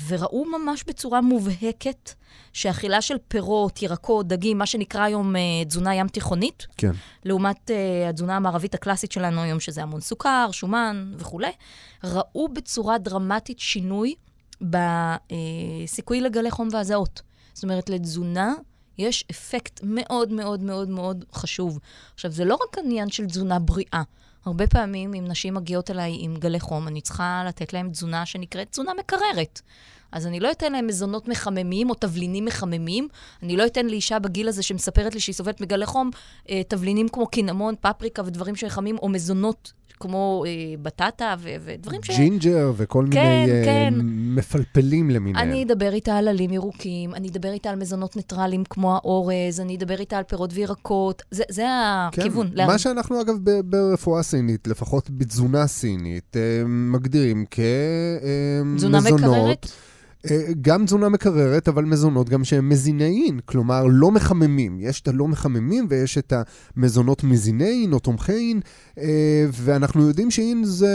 וראו 0.09 0.45
ממש 0.45 0.85
בצורה 0.87 1.21
מובהקת 1.21 2.11
שאכילה 2.53 3.03
של 3.03 3.17
פירות, 3.29 3.83
ירקות, 3.83 4.29
דגים, 4.29 4.59
מה 4.59 4.67
שנקרא 4.67 5.03
היום 5.03 5.37
אה, 5.37 5.41
תזונה 5.69 5.95
ים 5.95 6.09
תיכונית, 6.09 6.67
כן. 6.77 6.91
לעומת 7.25 7.71
uh, 7.71 8.09
התזונה 8.09 8.37
המערבית 8.37 8.75
הקלאסית 8.75 9.13
שלנו 9.13 9.41
היום, 9.41 9.61
שזה 9.61 9.83
המון 9.83 10.01
סוכר, 10.01 10.49
שומן 10.53 11.13
וכולי, 11.17 11.51
ראו 12.05 12.49
בצורה 12.49 12.99
דרמטית 12.99 13.59
שינוי 13.59 14.15
בסיכוי 14.61 16.21
לגלי 16.21 16.51
חום 16.51 16.69
והזעות. 16.73 17.23
זאת 17.55 17.63
אומרת, 17.63 17.91
לתזונה 17.91 18.55
יש 18.99 19.25
אפקט 19.31 19.81
מאוד 19.83 20.33
מאוד 20.33 20.63
מאוד 20.63 20.89
מאוד 20.89 21.25
חשוב. 21.33 21.79
עכשיו, 22.15 22.31
זה 22.31 22.45
לא 22.45 22.55
רק 22.55 22.79
עניין 22.79 23.11
של 23.11 23.27
תזונה 23.27 23.59
בריאה. 23.59 24.03
הרבה 24.45 24.67
פעמים, 24.67 25.15
אם 25.15 25.25
נשים 25.29 25.55
מגיעות 25.55 25.91
אליי 25.91 26.17
עם 26.21 26.37
גלי 26.37 26.61
חום, 26.61 26.89
אני 26.89 27.01
צריכה 27.01 27.43
לתת 27.47 27.73
להן 27.73 27.91
תזונה 27.91 28.27
שנקראת 28.27 28.71
תזונה 28.71 28.93
מקררת. 28.99 29.61
אז 30.13 30.27
אני 30.27 30.41
לא 30.41 30.51
אתן 30.51 30.73
להם 30.73 30.87
מזונות 30.87 31.29
מחממים 31.29 31.91
או 31.91 31.95
תבלינים 31.95 32.45
מחממים. 32.45 33.09
אני 33.43 33.57
לא 33.57 33.67
אתן 33.67 33.87
לאישה 33.87 34.19
בגיל 34.19 34.49
הזה 34.49 34.63
שמספרת 34.63 35.15
לי 35.15 35.21
שהיא 35.21 35.35
סובלת 35.35 35.61
מגלי 35.61 35.87
חום, 35.87 36.11
אה, 36.51 36.63
תבלינים 36.69 37.09
כמו 37.09 37.27
קינמון, 37.27 37.75
פפריקה 37.81 38.23
ודברים 38.27 38.57
שחמים, 38.57 38.97
או 39.03 39.09
מזונות 39.09 39.73
כמו 40.01 40.45
אה, 40.47 40.53
בטטה 40.83 41.35
ו- 41.39 41.49
ודברים 41.65 42.03
ש... 42.03 42.11
ג'ינג'ר 42.11 42.73
וכל 42.77 43.07
כן, 43.11 43.21
מיני 43.21 43.53
אה, 43.53 43.65
כן. 43.65 43.95
מפלפלים 44.35 45.11
למיניהם. 45.11 45.49
אני 45.49 45.65
אדבר 45.65 45.93
איתה 45.93 46.17
על 46.17 46.29
עלים 46.29 46.53
ירוקים, 46.53 47.15
אני 47.15 47.29
אדבר 47.29 47.53
איתה 47.53 47.71
על 47.71 47.77
מזונות 47.77 48.17
ניטרליים 48.17 48.65
כמו 48.65 48.95
האורז, 48.95 49.61
אני 49.61 49.77
אדבר 49.77 50.01
איתה 50.01 50.19
על 50.19 50.25
פירות 50.25 50.51
וירקות. 50.53 51.23
זה, 51.31 51.43
זה 51.51 51.65
הכיוון. 51.69 52.51
כן, 52.57 52.67
מה 52.67 52.79
שאנחנו 52.79 53.21
אגב 53.21 53.35
ב- 53.43 53.61
ברפואה 53.65 54.23
סינית, 54.23 54.67
לפחות 54.67 55.11
בתזונה 55.11 55.67
סינית, 55.67 56.37
אה, 56.37 56.63
מגדירים 56.67 57.45
תזונה 58.77 59.01
כמזונות. 59.01 59.21
מקררת? 59.21 59.67
אה, 60.27 60.53
גם 60.61 60.85
תזונה 60.85 61.09
מקררת, 61.09 61.69
אבל 61.69 61.85
מזונות 61.85 62.29
גם 62.29 62.45
שהם 62.45 62.69
מזינאין, 62.69 63.41
כלומר 63.45 63.85
לא 63.91 64.11
מחממים. 64.11 64.79
יש 64.81 65.01
את 65.01 65.09
הלא 65.09 65.29
מחממים 65.29 65.87
ויש 65.91 66.19
את 66.19 66.33
המזונות 66.77 67.25
מזינאין 67.25 67.93
או 67.93 67.99
תומכין, 67.99 68.61
אה, 68.99 69.47
ואנחנו 69.53 70.09
יודעים 70.09 70.31
שאין 70.31 70.65
זה, 70.65 70.89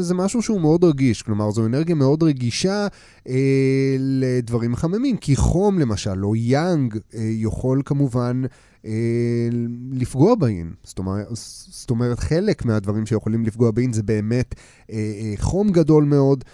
זה 0.00 0.14
משהו 0.14 0.42
שהוא 0.42 0.60
מאוד 0.60 0.84
רגיש, 0.84 1.22
כלומר 1.22 1.50
זו 1.50 1.66
אנרגיה 1.66 1.94
מאוד 1.94 2.22
רגישה 2.22 2.86
אה, 3.28 3.96
לדברים 3.98 4.72
מחממים, 4.72 5.16
כי 5.16 5.36
חום 5.36 5.78
למשל, 5.78 6.24
או 6.24 6.36
יאנג, 6.36 6.98
יכול 7.14 7.82
כמובן... 7.84 8.42
אה, 8.84 9.48
לפגוע 9.92 10.34
באין. 10.34 10.72
זאת 10.84 10.98
אומרת, 10.98 11.26
זאת 11.70 11.90
אומרת, 11.90 12.18
חלק 12.18 12.64
מהדברים 12.64 13.06
שיכולים 13.06 13.44
לפגוע 13.44 13.70
באין 13.70 13.92
זה 13.92 14.02
באמת 14.02 14.54
אה, 14.92 14.96
אה, 14.96 15.34
חום 15.36 15.72
גדול 15.72 16.04
מאוד, 16.04 16.44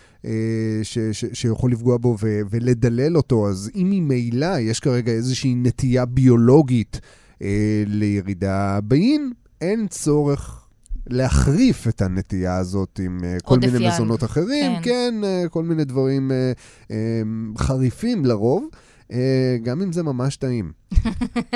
ש, 0.82 0.98
ש, 0.98 1.24
שיכול 1.32 1.72
לפגוע 1.72 1.96
בו 1.96 2.16
ו, 2.22 2.40
ולדלל 2.50 3.16
אותו. 3.16 3.48
אז 3.48 3.70
אם 3.74 3.88
ממילא 3.90 4.58
יש 4.58 4.80
כרגע 4.80 5.12
איזושהי 5.12 5.54
נטייה 5.54 6.04
ביולוגית 6.04 7.00
אה, 7.42 7.82
לירידה 7.86 8.80
באין, 8.82 9.32
אין 9.60 9.86
צורך 9.88 10.62
להחריף 11.06 11.88
את 11.88 12.02
הנטייה 12.02 12.56
הזאת 12.56 13.00
עם 13.04 13.18
אה, 13.24 13.36
כל 13.44 13.58
מיני. 13.58 13.88
מזונות 13.88 14.24
אחרים, 14.24 14.72
כן. 14.82 14.82
כן, 14.82 15.48
כל 15.50 15.64
מיני 15.64 15.84
דברים 15.84 16.32
אה, 16.32 16.52
אה, 16.90 17.22
חריפים 17.58 18.24
לרוב. 18.24 18.68
אה, 19.12 19.56
גם 19.62 19.82
אם 19.82 19.92
זה 19.92 20.02
ממש 20.02 20.36
טעים. 20.36 20.72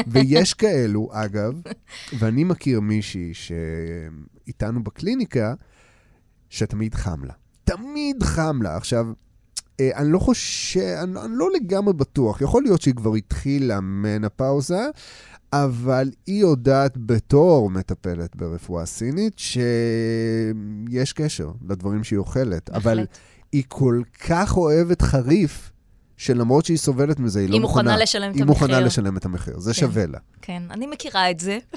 ויש 0.06 0.54
כאלו, 0.54 1.08
אגב, 1.12 1.52
ואני 2.18 2.44
מכיר 2.44 2.80
מישהי 2.80 3.32
שאיתנו 3.34 4.84
בקליניקה, 4.84 5.54
שתמיד 6.50 6.94
חם 6.94 7.24
לה. 7.24 7.32
תמיד 7.64 8.22
חם 8.22 8.62
לה. 8.62 8.76
עכשיו, 8.76 9.06
אה, 9.80 9.90
אני 9.94 10.12
לא 10.12 10.18
חושב, 10.18 10.80
אני, 10.80 11.20
אני 11.20 11.32
לא 11.36 11.48
לגמרי 11.54 11.94
בטוח, 11.94 12.40
יכול 12.40 12.62
להיות 12.62 12.82
שהיא 12.82 12.94
כבר 12.94 13.14
התחילה 13.14 13.80
מנפאוזה, 13.80 14.88
אבל 15.52 16.10
היא 16.26 16.40
יודעת 16.40 16.92
בתור 16.96 17.70
מטפלת 17.70 18.36
ברפואה 18.36 18.86
סינית 18.86 19.38
שיש 19.38 21.12
קשר 21.12 21.50
לדברים 21.68 22.04
שהיא 22.04 22.18
אוכלת. 22.18 22.70
אבל. 22.70 23.06
היא 23.52 23.64
כל 23.68 24.02
כך 24.28 24.56
אוהבת 24.56 25.02
חריף, 25.02 25.72
שלמרות 26.16 26.64
שהיא 26.64 26.78
סובלת 26.78 27.20
מזה, 27.20 27.40
היא 27.40 27.48
לא 27.48 27.52
היא 27.52 27.60
מוכנה... 27.60 27.82
מוכנה 27.82 28.02
לשלם 28.02 28.30
את 28.30 28.36
היא 28.36 28.44
מוכנה 28.44 28.74
המחיר. 28.74 28.86
לשלם 28.86 29.16
את 29.16 29.24
המחיר, 29.24 29.58
זה 29.58 29.74
כן. 29.74 29.80
שווה 29.80 30.06
לה. 30.06 30.18
כן, 30.42 30.62
אני 30.70 30.86
מכירה 30.86 31.30
את 31.30 31.40
זה. 31.40 31.58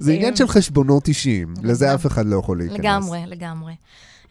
זה 0.00 0.12
עניין 0.12 0.36
של 0.36 0.48
חשבונות 0.48 1.08
אישיים, 1.08 1.54
לזה. 1.62 1.94
אף 1.94 2.06
אחד 2.06 2.26
לא 2.26 2.36
יכול 2.36 2.58
להיכנס. 2.58 2.78
לגמרי, 2.78 3.22
לגמרי. 3.26 3.74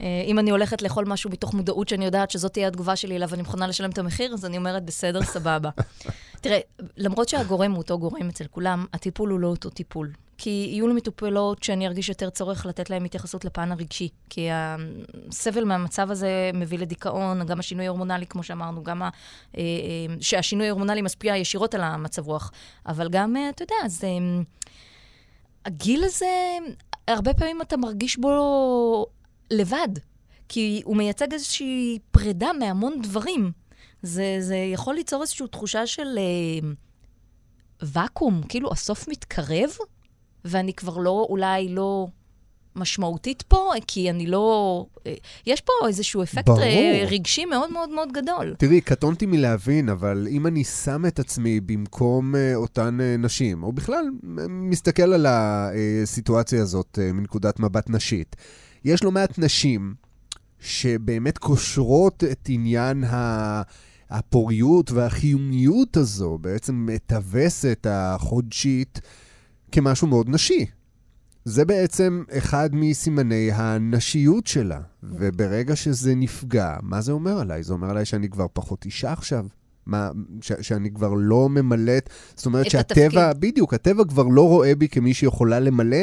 אה, 0.02 0.24
אם 0.26 0.40
אני 0.40 0.52
הולכת 0.52 0.82
לאכול 0.82 1.06
משהו 1.06 1.30
מתוך 1.30 1.54
מודעות 1.54 1.90
שאני 1.90 2.06
יודעת 2.06 2.32
שזאת 2.32 2.54
תהיה 2.54 2.68
התגובה 2.68 2.96
שלי 2.96 3.16
אליו 3.16 3.30
ואני 3.30 3.42
מוכנה 3.42 3.68
לשלם 3.68 3.90
את 3.90 3.98
המחיר, 3.98 4.34
אז 4.34 4.46
אני 4.46 4.58
אומרת, 4.58 4.86
בסדר, 4.86 5.24
סבבה. 5.24 5.70
תראה, 6.42 6.60
למרות 6.98 7.30
שהגורם 7.30 7.72
הוא 7.72 7.78
אותו 7.78 8.00
גורם 8.00 8.30
אצל 8.30 8.46
כולם, 8.52 8.86
הטיפול 8.94 9.30
הוא 9.30 9.40
לא 9.40 9.48
אותו 9.48 9.70
טיפול. 9.70 10.12
כי 10.42 10.50
יהיו 10.50 10.88
לי 10.88 10.94
מטופלות 10.94 11.64
שאני 11.64 11.88
ארגיש 11.88 12.10
יותר 12.10 12.30
צורך 12.30 12.66
לתת 12.66 12.90
להן 12.90 13.06
התייחסות 13.06 13.46
לפן 13.46 13.72
הרגשי. 13.72 14.10
כי 14.30 14.48
הסבל 14.52 15.64
מהמצב 15.64 16.12
הזה 16.12 16.52
מביא 16.54 16.80
לדיכאון, 16.80 17.46
גם 17.46 17.60
השינוי 17.60 17.86
ההורמונלי, 17.86 18.26
כמו 18.26 18.44
שאמרנו, 18.44 18.84
גם 18.84 19.02
ה, 19.02 19.10
אה, 19.58 19.62
אה, 19.62 20.16
שהשינוי 20.22 20.68
ההורמונלי 20.68 21.02
משפיע 21.02 21.38
ישירות 21.38 21.76
על 21.76 21.82
המצב 21.82 22.28
רוח. 22.28 22.52
אבל 22.86 23.10
גם, 23.10 23.38
אה, 23.38 23.50
אתה 23.50 23.64
יודע, 23.64 23.76
זה... 23.88 24.08
הגיל 25.66 26.04
הזה, 26.04 26.58
הרבה 27.08 27.34
פעמים 27.34 27.62
אתה 27.62 27.78
מרגיש 27.78 28.18
בו 28.18 29.06
לבד, 29.52 29.90
כי 30.50 30.82
הוא 30.86 30.98
מייצג 30.98 31.34
איזושהי 31.34 32.00
פרידה 32.12 32.54
מהמון 32.60 33.02
דברים. 33.02 33.52
זה, 34.02 34.38
זה 34.40 34.56
יכול 34.56 34.96
ליצור 34.96 35.22
איזושהי 35.22 35.48
תחושה 35.48 35.88
של 35.88 36.18
אה, 36.18 36.70
ואקום, 37.82 38.42
כאילו 38.50 38.72
הסוף 38.72 39.08
מתקרב, 39.08 39.70
ואני 40.46 40.74
כבר 40.74 40.98
לא, 40.98 41.28
אולי 41.30 41.70
לא 41.70 42.08
משמעותית 42.76 43.42
פה, 43.42 43.72
כי 43.88 44.10
אני 44.10 44.28
לא... 44.28 44.86
אה, 45.08 45.14
יש 45.46 45.62
פה 45.62 45.74
איזשהו 45.88 46.24
אפקט 46.24 46.46
ברור. 46.46 46.62
אה, 46.62 47.06
רגשי 47.10 47.46
מאוד 47.46 47.72
מאוד 47.72 47.90
מאוד 47.90 48.10
גדול. 48.12 48.56
תראי, 48.58 48.82
קטונתי 48.82 49.26
מלהבין, 49.26 49.90
אבל 49.90 50.28
אם 50.32 50.48
אני 50.48 50.64
שם 50.64 51.06
את 51.06 51.20
עצמי 51.20 51.60
במקום 51.60 52.36
uh, 52.36 52.56
אותן 52.56 52.98
נשים, 53.20 53.64
או 53.64 53.72
בכלל 53.72 54.06
מסתכל 54.50 55.14
על 55.14 55.26
הסיטואציה 55.30 56.62
הזאת 56.62 57.00
מנקודת 57.14 57.60
מבט 57.60 57.90
נשית, 57.90 58.36
יש 58.86 59.04
לא 59.04 59.12
מעט 59.12 59.40
נשים 59.40 59.94
שבאמת 60.60 61.38
קושרות 61.38 62.24
את 62.32 62.46
עניין 62.50 63.04
ה... 63.04 63.62
הפוריות 64.10 64.92
והחיוניות 64.92 65.98
הזו, 65.98 66.38
בעצם 66.42 66.88
את 66.96 67.12
הווסת 67.12 67.88
החודשית 67.90 69.02
כמשהו 69.72 70.08
מאוד 70.08 70.30
נשי. 70.30 70.66
זה 71.46 71.66
בעצם 71.66 72.24
אחד 72.38 72.70
מסימני 72.74 73.52
הנשיות 73.52 74.48
שלה. 74.48 74.82
וברגע 75.04 75.76
שזה 75.76 76.16
נפגע, 76.16 76.76
מה 76.82 77.02
זה 77.02 77.12
אומר 77.12 77.40
עליי? 77.40 77.64
זה 77.64 77.74
אומר 77.74 77.90
עליי 77.90 78.06
שאני 78.06 78.30
כבר 78.30 78.46
פחות 78.54 78.86
אישה 78.86 79.12
עכשיו? 79.12 79.46
מה, 79.86 80.10
ש, 80.42 80.52
שאני 80.62 80.94
כבר 80.94 81.14
לא 81.14 81.50
ממלאת, 81.50 82.10
זאת 82.36 82.46
אומרת 82.46 82.66
את 82.66 82.72
שהטבע, 82.72 83.30
התפקיד. 83.30 83.42
בדיוק, 83.42 83.74
הטבע 83.74 84.04
כבר 84.04 84.24
לא 84.24 84.48
רואה 84.48 84.76
בי 84.76 84.88
כמי 84.88 85.14
שיכולה 85.14 85.60
למלא 85.60 85.98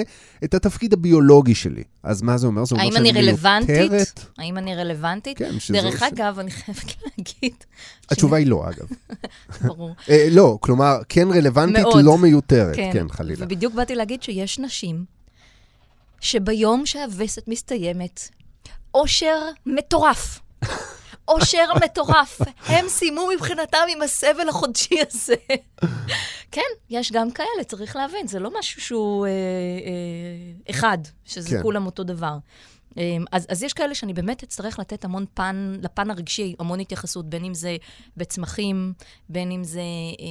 את 0.44 0.54
התפקיד 0.54 0.92
הביולוגי 0.92 1.54
שלי. 1.54 1.82
אז 2.02 2.22
מה 2.22 2.38
זה 2.38 2.46
אומר? 2.46 2.64
זה 2.64 2.74
אומר 2.74 2.84
האם 2.84 2.92
שאני 2.92 3.10
אני 3.10 3.20
רלוונטית? 3.20 3.68
מיותרת? 3.68 4.20
האם 4.38 4.58
אני 4.58 4.76
רלוונטית? 4.76 5.38
כן, 5.38 5.58
שזו... 5.58 5.74
דרך 5.74 6.00
ש... 6.00 6.02
אגב, 6.02 6.38
אני 6.38 6.50
חייבת 6.50 6.84
להגיד... 7.04 7.54
התשובה 8.10 8.36
היא 8.36 8.46
לא, 8.46 8.64
אגב. 8.68 8.88
ברור. 9.66 9.94
אה, 10.10 10.28
לא, 10.30 10.58
כלומר, 10.60 10.98
כן 11.08 11.28
רלוונטית, 11.30 11.82
מאוד. 11.82 12.04
לא 12.04 12.18
מיותרת, 12.18 12.76
כן, 12.76 12.90
כן, 12.92 13.08
חלילה. 13.08 13.44
ובדיוק 13.44 13.74
באתי 13.74 13.94
להגיד 13.94 14.22
שיש 14.22 14.58
נשים 14.58 15.04
שביום 16.20 16.86
שהווסת 16.86 17.48
מסתיימת, 17.48 18.28
אושר 18.94 19.38
מטורף. 19.66 20.40
אושר 21.28 21.66
מטורף. 21.84 22.40
הם 22.66 22.88
סיימו 22.88 23.28
מבחינתם 23.34 23.78
עם 23.88 24.02
הסבל 24.02 24.48
החודשי 24.48 24.96
הזה. 25.08 25.34
כן, 26.52 26.60
יש 26.90 27.12
גם 27.12 27.30
כאלה, 27.30 27.64
צריך 27.66 27.96
להבין, 27.96 28.26
זה 28.26 28.38
לא 28.38 28.58
משהו 28.58 28.80
שהוא 28.80 29.26
אה, 29.26 29.30
אה, 29.30 30.70
אחד, 30.70 30.98
שזה 31.24 31.56
כן. 31.56 31.62
כולם 31.62 31.86
אותו 31.86 32.04
דבר. 32.04 32.38
אה, 32.98 33.16
אז, 33.32 33.46
אז 33.48 33.62
יש 33.62 33.72
כאלה 33.72 33.94
שאני 33.94 34.12
באמת 34.12 34.42
אצטרך 34.42 34.78
לתת 34.78 35.04
המון 35.04 35.24
פן, 35.34 35.76
לפן 35.82 36.10
הרגשי, 36.10 36.54
המון 36.58 36.80
התייחסות, 36.80 37.30
בין 37.30 37.44
אם 37.44 37.54
זה 37.54 37.76
בצמחים, 38.16 38.92
בין 39.28 39.50
אם 39.50 39.64
זה 39.64 39.80
אה, 39.80 40.24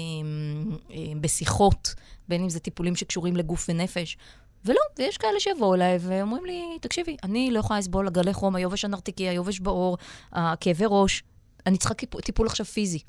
אה, 0.91 1.13
בשיחות, 1.21 1.95
בין 2.27 2.41
אם 2.41 2.49
זה 2.49 2.60
טיפולים 2.60 2.95
שקשורים 2.95 3.36
לגוף 3.36 3.65
ונפש. 3.69 4.17
ולא, 4.65 4.80
ויש 4.97 5.17
כאלה 5.17 5.39
שיבואו 5.39 5.75
אליי 5.75 5.97
ואומרים 6.01 6.45
לי, 6.45 6.78
תקשיבי, 6.82 7.17
אני 7.23 7.51
לא 7.51 7.60
יכולה 7.60 7.80
לסבול 7.80 8.08
הגלי 8.08 8.34
חום, 8.34 8.56
היובש 8.56 8.86
הנרתיקי, 8.86 9.30
היובש 9.30 9.60
בעור, 9.60 9.97
הכאבי 10.32 10.86
ראש, 10.88 11.23
אני 11.65 11.78
צריכה 11.78 11.93
טיפול, 11.93 12.47
עכשיו 12.47 12.65
פיזי. 12.65 12.99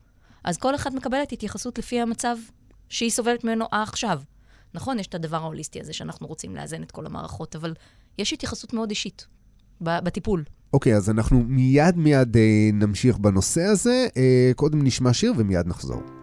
אז 0.44 0.58
כל 0.58 0.74
אחד 0.74 0.94
מקבלת 0.94 1.32
התייחסות 1.32 1.78
לפי 1.78 2.00
המצב 2.00 2.36
שהיא 2.88 3.10
סובלת 3.10 3.44
ממנו 3.44 3.66
עכשיו. 3.70 4.20
נכון, 4.74 4.98
יש 4.98 5.06
את 5.06 5.14
הדבר 5.14 5.36
ההוליסטי 5.36 5.80
הזה 5.80 5.92
שאנחנו 5.92 6.26
רוצים 6.26 6.56
לאזן 6.56 6.82
את 6.82 6.90
כל 6.90 7.06
המערכות, 7.06 7.56
אבל 7.56 7.74
יש 8.18 8.32
התייחסות 8.32 8.72
מאוד 8.72 8.90
אישית 8.90 9.26
בטיפול. 9.80 10.44
אוקיי, 10.72 10.96
אז 10.96 11.10
אנחנו 11.10 11.44
מיד 11.48 11.96
מיד 11.96 12.36
אה, 12.36 12.70
נמשיך 12.72 13.18
בנושא 13.18 13.62
הזה. 13.62 14.06
אה, 14.16 14.50
קודם 14.56 14.82
נשמע 14.82 15.12
שיר 15.12 15.32
ומיד 15.36 15.66
נחזור. 15.66 16.15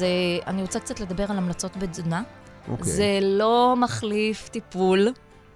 אז 0.00 0.04
uh, 0.04 0.46
אני 0.46 0.62
רוצה 0.62 0.80
קצת 0.80 1.00
לדבר 1.00 1.24
על 1.28 1.38
המלצות 1.38 1.76
בתזונה. 1.76 2.22
אוקיי. 2.68 2.92
זה 2.92 3.18
לא 3.22 3.74
מחליף 3.78 4.48
טיפול. 4.48 4.98
לא 4.98 5.12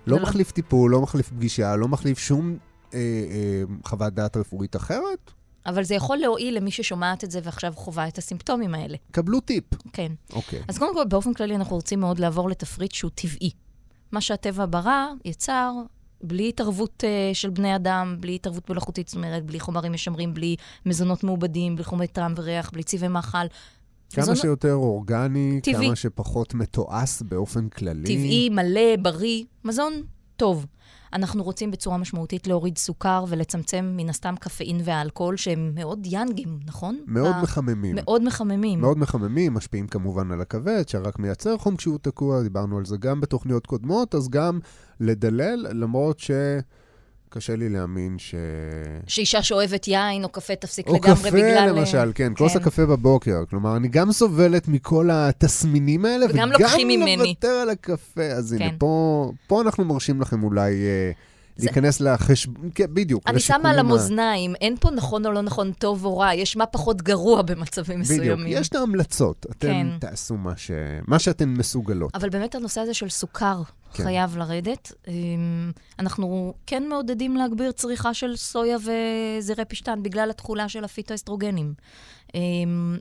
זה 0.07 0.21
לא- 0.21 0.23
מחליף 0.23 0.51
טיפול, 0.51 0.91
לא 0.91 1.01
מחליף 1.01 1.29
פגישה, 1.29 1.77
לא 1.77 1.89
מחליף 1.89 2.19
שום 2.19 2.57
אה, 2.95 2.99
אה, 2.99 3.63
חוות 3.85 4.13
דעת 4.13 4.37
רפואית 4.37 4.77
אחרת. 4.77 5.31
אבל 5.67 5.83
זה 5.85 5.95
יכול 5.95 6.17
להועיל 6.17 6.57
למי 6.57 6.71
ששומעת 6.71 7.25
את 7.25 7.31
זה 7.31 7.41
ועכשיו 7.43 7.73
חווה 7.77 8.09
את 8.09 8.19
הסימפטומים 8.19 8.75
האלה. 8.75 8.97
קבלו 9.11 9.41
טיפ. 9.41 9.65
כן. 9.93 10.13
אוקיי. 10.33 10.63
אז 10.69 10.79
קודם 10.79 10.95
כל, 10.95 11.05
באופן 11.05 11.35
כללי, 11.35 11.57
אנחנו 11.57 11.77
רוצים 11.77 12.01
מאוד 12.01 12.19
לעבור 12.19 12.51
לתפריט 12.51 12.93
שהוא 12.93 13.11
טבעי. 13.15 13.51
מה 14.13 14.21
שהטבע 14.21 14.67
ברא, 14.71 15.07
יצר, 15.25 15.73
בלי 16.23 16.49
התערבות 16.49 17.05
uh, 17.05 17.35
של 17.35 17.51
בני 17.51 17.77
אדם, 17.77 18.17
בלי 18.21 18.35
התערבות 18.35 18.71
מלאכותית, 18.71 19.09
זאת 19.09 19.17
אומרת, 19.17 19.45
בלי 19.45 19.61
חומרים 19.61 19.93
משמרים, 19.93 20.35
בלי 20.35 20.57
מזונות 20.87 21.25
מעובדים, 21.25 21.75
בלי 21.75 21.85
חומרי 21.85 22.07
טעם 22.07 22.35
וריח, 22.37 22.71
בלי 22.71 22.83
צבעי 22.83 23.09
מאכל. 23.09 23.47
כמה 24.11 24.23
מזון 24.23 24.37
שיותר 24.37 24.75
אורגני, 24.75 25.61
טבעי. 25.63 25.87
כמה 25.87 25.97
שפחות 25.97 26.55
מתועש 26.55 27.23
באופן 27.23 27.69
כללי. 27.69 28.03
טבעי, 28.03 28.49
מלא, 28.49 28.97
בריא, 29.03 29.45
מזון 29.65 29.93
טוב. 30.37 30.67
אנחנו 31.13 31.43
רוצים 31.43 31.71
בצורה 31.71 31.97
משמעותית 31.99 32.47
להוריד 32.47 32.79
סוכר 32.79 33.25
ולצמצם 33.29 33.93
מן 33.97 34.09
הסתם 34.09 34.35
קפאין 34.41 34.81
ואלכוהול, 34.85 35.37
שהם 35.37 35.73
מאוד 35.75 36.07
יאנגים, 36.07 36.59
נכון? 36.67 36.99
מאוד 37.07 37.35
ה- 37.35 37.43
מחממים. 37.43 37.95
מאוד 37.95 38.23
מחממים. 38.23 38.81
מאוד 38.81 38.99
מחממים, 38.99 39.55
משפיעים 39.55 39.87
כמובן 39.87 40.33
על 40.33 40.41
הכבד, 40.41 40.83
שרק 40.89 41.19
מייצר 41.19 41.59
חום 41.59 41.77
כשהוא 41.77 41.99
תקוע, 42.03 42.43
דיברנו 42.43 42.79
על 42.79 42.85
זה 42.85 42.97
גם 42.97 43.21
בתוכניות 43.21 43.67
קודמות, 43.67 44.15
אז 44.15 44.29
גם 44.29 44.59
לדלל, 45.01 45.67
למרות 45.73 46.19
שקשה 47.35 47.57
לי 47.57 47.69
להאמין 47.69 48.19
ש... 48.19 48.35
שאישה 49.07 49.43
שאוהבת 49.43 49.89
יין 49.89 50.25
או 50.25 50.29
קפה 50.29 50.57
תפסיק 50.57 50.89
או 50.89 50.95
לגמרי 50.95 51.17
קפה 51.17 51.31
בגלל... 51.31 51.69
למשל, 51.69 52.13
כן, 52.15 52.33
כוס 52.37 52.57
הקפה 52.57 52.87
בבוקר. 52.87 53.45
כלומר, 53.51 53.77
אני 53.77 53.89
גם 53.89 54.13
סובלת 54.13 54.69
מכל 54.69 55.09
התסמינים 55.13 56.05
האלה, 56.05 56.27
וגם 56.27 56.35
וגם 56.35 56.53
לוקחים 56.53 56.89
ממני. 56.89 57.17
לוותר 57.17 57.49
על 57.49 57.71
הקפה. 57.71 58.23
אז 58.23 58.53
הנה, 58.53 58.71
כן. 58.71 58.77
פה, 58.79 59.33
פה 59.47 59.61
אנחנו 59.61 59.85
מרשים 59.85 60.21
לכם 60.21 60.43
אולי 60.43 60.73
אה, 60.73 61.11
להיכנס 61.59 62.01
לחשבון, 62.01 62.71
כן, 62.75 62.95
בדיוק. 62.95 63.23
אני 63.27 63.41
שמה 63.41 63.71
על 63.71 63.79
המאזניים, 63.79 64.55
אין 64.61 64.77
פה 64.81 64.91
נכון 64.91 65.27
או 65.27 65.33
לא 65.33 65.43
נכון, 65.43 65.73
טוב 65.73 66.05
או 66.05 66.19
רע, 66.19 66.35
יש 66.35 66.57
מה 66.57 66.67
פחות 66.67 67.03
גרוע 67.03 67.43
במצבים 67.43 68.01
בדיוק, 68.01 68.21
מסוימים. 68.21 68.53
יש 68.61 68.69
את 68.69 68.75
ההמלצות. 68.75 69.47
אתם 69.51 69.69
כן. 69.69 69.87
תעשו 69.99 70.37
מה, 70.37 70.57
ש... 70.57 70.71
מה 71.07 71.19
שאתן 71.19 71.49
מסוגלות. 71.49 72.15
אבל 72.15 72.29
באמת 72.29 72.55
הנושא 72.55 72.81
הזה 72.81 72.95
של 72.95 73.09
סוכר 73.09 73.63
כן. 73.93 74.03
חייב 74.03 74.37
לרדת. 74.37 74.93
אמ, 75.09 75.73
אנחנו 75.99 76.55
כן 76.67 76.89
מעודדים 76.89 77.37
להגביר 77.37 77.73
צריכה 77.73 78.15
של 78.15 78.37
סויה 78.37 78.77
וזרעי 78.77 79.65
פשטן 79.65 80.03
בגלל 80.03 80.31
התכולה 80.31 80.69
של 80.69 80.85
הפיטואסטרוגנים. 80.85 81.75
אמ, 82.35 82.99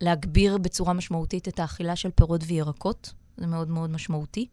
להגביר 0.00 0.58
בצורה 0.58 0.92
משמעותית 0.92 1.48
את 1.48 1.60
האכילה 1.60 1.96
של 1.96 2.10
פירות 2.14 2.40
וירקות, 2.46 3.12
זה 3.36 3.46
מאוד 3.46 3.70
מאוד 3.70 3.90
משמעותי. 3.90 4.46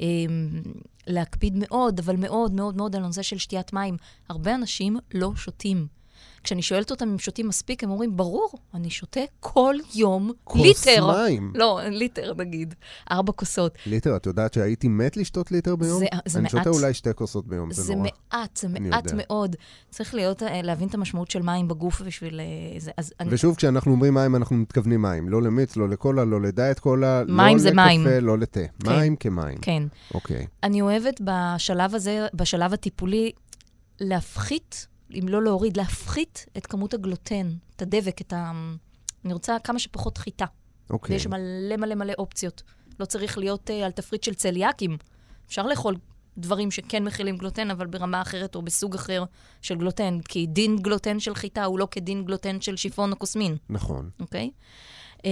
אמ, 0.00 0.62
להקפיד 1.06 1.54
מאוד, 1.56 1.98
אבל 1.98 2.16
מאוד 2.16 2.52
מאוד 2.52 2.76
מאוד 2.76 2.96
על 2.96 3.02
הנושא 3.04 3.22
של 3.22 3.38
שתיית 3.38 3.72
מים. 3.72 3.96
הרבה 4.28 4.54
אנשים 4.54 4.96
לא 5.14 5.30
שותים. 5.36 5.86
כשאני 6.44 6.62
שואלת 6.62 6.90
אותם 6.90 7.08
אם 7.08 7.18
שותים 7.18 7.48
מספיק, 7.48 7.84
הם 7.84 7.90
אומרים, 7.90 8.16
ברור, 8.16 8.50
אני 8.74 8.90
שותה 8.90 9.20
כל 9.40 9.74
יום 9.94 10.32
כוס 10.44 10.86
ליטר. 10.86 11.06
מים. 11.12 11.52
לא, 11.54 11.80
ליטר 11.90 12.32
נגיד, 12.36 12.74
ארבע 13.10 13.32
כוסות. 13.32 13.72
ליטר, 13.86 14.16
את 14.16 14.26
יודעת 14.26 14.54
שהייתי 14.54 14.88
מת 14.88 15.16
לשתות 15.16 15.52
ליטר 15.52 15.76
ביום? 15.76 15.98
זה- 15.98 16.06
זה 16.26 16.38
אני 16.38 16.42
מעט. 16.42 16.50
שותה 16.64 16.70
אולי 16.70 16.94
שתי 16.94 17.10
כוסות 17.14 17.46
ביום, 17.46 17.72
זה, 17.72 17.82
זה 17.82 17.94
נורא. 17.94 18.08
מעט, 18.32 18.56
זה 18.56 18.66
אני 18.66 18.88
מעט 18.88 19.04
יודע. 19.10 19.24
מאוד. 19.28 19.56
צריך 19.90 20.14
להיות, 20.14 20.42
אה, 20.42 20.62
להבין 20.62 20.88
את 20.88 20.94
המשמעות 20.94 21.30
של 21.30 21.42
מים 21.42 21.68
בגוף 21.68 22.00
בשביל 22.02 22.40
אה, 22.40 22.44
זה. 22.80 22.90
אז 22.96 23.12
אני, 23.20 23.28
ושוב, 23.32 23.54
כשאנחנו 23.56 23.92
אומרים 23.92 24.14
מים, 24.14 24.36
אנחנו 24.36 24.56
מתכוונים 24.56 25.02
מים. 25.02 25.28
לא 25.28 25.42
למיץ, 25.42 25.76
לא 25.76 25.88
לקולה, 25.88 26.24
לא 26.24 26.40
לדיאט 26.42 26.78
קולה, 26.78 27.22
מים 27.28 27.56
לא 27.56 27.62
זה 27.62 27.68
לקפה, 27.70 27.84
מים. 27.86 28.06
לא 28.22 28.38
לתה. 28.38 28.60
כן. 28.84 28.92
מים 28.96 29.16
כמים. 29.16 29.58
כן. 29.62 29.82
אוקיי. 30.14 30.46
אני 30.62 30.80
אוהבת 30.82 31.20
בשלב 31.24 31.94
הזה, 31.94 32.26
בשלב 32.34 32.72
הטיפולי, 32.72 33.32
להפחית, 34.00 34.86
אם 35.14 35.28
לא 35.28 35.42
להוריד, 35.42 35.76
להפחית 35.76 36.46
את 36.56 36.66
כמות 36.66 36.94
הגלוטן, 36.94 37.50
את 37.76 37.82
הדבק, 37.82 38.20
את 38.20 38.32
ה... 38.32 38.52
אני 39.24 39.32
רוצה 39.32 39.56
כמה 39.64 39.78
שפחות 39.78 40.18
חיטה. 40.18 40.46
אוקיי. 40.90 41.14
ויש 41.14 41.26
מלא 41.26 41.76
מלא 41.78 41.94
מלא 41.94 42.12
אופציות. 42.18 42.62
לא 43.00 43.04
צריך 43.04 43.38
להיות 43.38 43.70
אה, 43.70 43.72
על 43.72 43.90
תפריט 43.90 44.22
של 44.22 44.34
צליאקים. 44.34 44.96
אפשר 45.46 45.66
לאכול 45.66 45.96
דברים 46.38 46.70
שכן 46.70 47.04
מכילים 47.04 47.36
גלוטן, 47.36 47.70
אבל 47.70 47.86
ברמה 47.86 48.22
אחרת 48.22 48.54
או 48.54 48.62
בסוג 48.62 48.94
אחר 48.94 49.24
של 49.62 49.74
גלוטן, 49.74 50.18
כי 50.28 50.46
דין 50.46 50.76
גלוטן 50.76 51.20
של 51.20 51.34
חיטה 51.34 51.64
הוא 51.64 51.78
לא 51.78 51.88
כדין 51.90 52.24
גלוטן 52.24 52.60
של 52.60 52.76
שיפון 52.76 53.12
או 53.12 53.16
קוסמין, 53.16 53.56
נכון. 53.70 54.10
אוקיי? 54.20 54.50
אמ, 55.18 55.22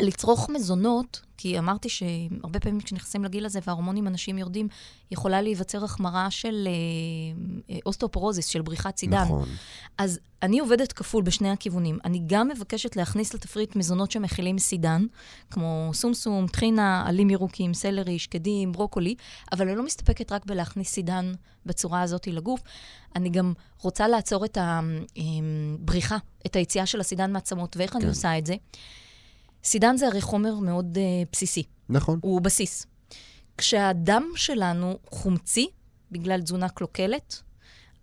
לצרוך 0.00 0.50
מזונות, 0.50 1.20
כי 1.36 1.58
אמרתי 1.58 1.88
שהרבה 1.88 2.60
פעמים 2.60 2.80
כשנכנסים 2.80 3.24
לגיל 3.24 3.46
הזה 3.46 3.58
וההורמונים 3.66 4.06
הנשיים 4.06 4.38
יורדים, 4.38 4.68
יכולה 5.10 5.42
להיווצר 5.42 5.84
החמרה 5.84 6.30
של 6.30 6.68
אה, 6.68 7.74
אה, 7.74 7.78
אוסטאופורוזיס, 7.86 8.46
של 8.46 8.62
בריחת 8.62 8.96
סידן. 8.96 9.22
נכון. 9.22 9.48
אז 9.98 10.18
אני 10.42 10.58
עובדת 10.58 10.92
כפול 10.92 11.22
בשני 11.22 11.50
הכיוונים. 11.50 11.98
אני 12.04 12.22
גם 12.26 12.48
מבקשת 12.48 12.96
להכניס 12.96 13.34
לתפריט 13.34 13.76
מזונות 13.76 14.10
שמכילים 14.10 14.58
סידן, 14.58 15.06
כמו 15.50 15.90
סומסום, 15.94 16.46
טחינה, 16.46 17.04
עלים 17.06 17.30
ירוקים, 17.30 17.74
סלרי, 17.74 18.18
שקדים, 18.18 18.72
ברוקולי, 18.72 19.14
אבל 19.52 19.68
אני 19.68 19.76
לא 19.76 19.84
מסתפקת 19.84 20.32
רק 20.32 20.46
בלהכניס 20.46 20.88
סידן 20.88 21.32
בצורה 21.66 22.02
הזאת 22.02 22.26
לגוף. 22.26 22.60
אני 23.16 23.30
גם 23.30 23.52
רוצה 23.80 24.08
לעצור 24.08 24.44
את 24.44 24.58
הבריחה, 24.60 26.16
את 26.46 26.56
היציאה 26.56 26.86
של 26.86 27.00
הסידן 27.00 27.32
מעצמות. 27.32 27.76
ואיך 27.76 27.96
אני 27.96 28.02
כן. 28.02 28.08
עושה 28.08 28.38
את 28.38 28.46
זה? 28.46 28.54
סידן 29.64 29.96
זה 29.96 30.06
הרי 30.06 30.20
חומר 30.20 30.54
מאוד 30.54 30.96
uh, 30.96 31.28
בסיסי. 31.32 31.62
נכון. 31.88 32.18
הוא 32.22 32.40
בסיס. 32.40 32.86
כשהדם 33.58 34.24
שלנו 34.36 34.98
חומצי, 35.10 35.68
בגלל 36.12 36.40
תזונה 36.40 36.68
קלוקלת, 36.68 37.42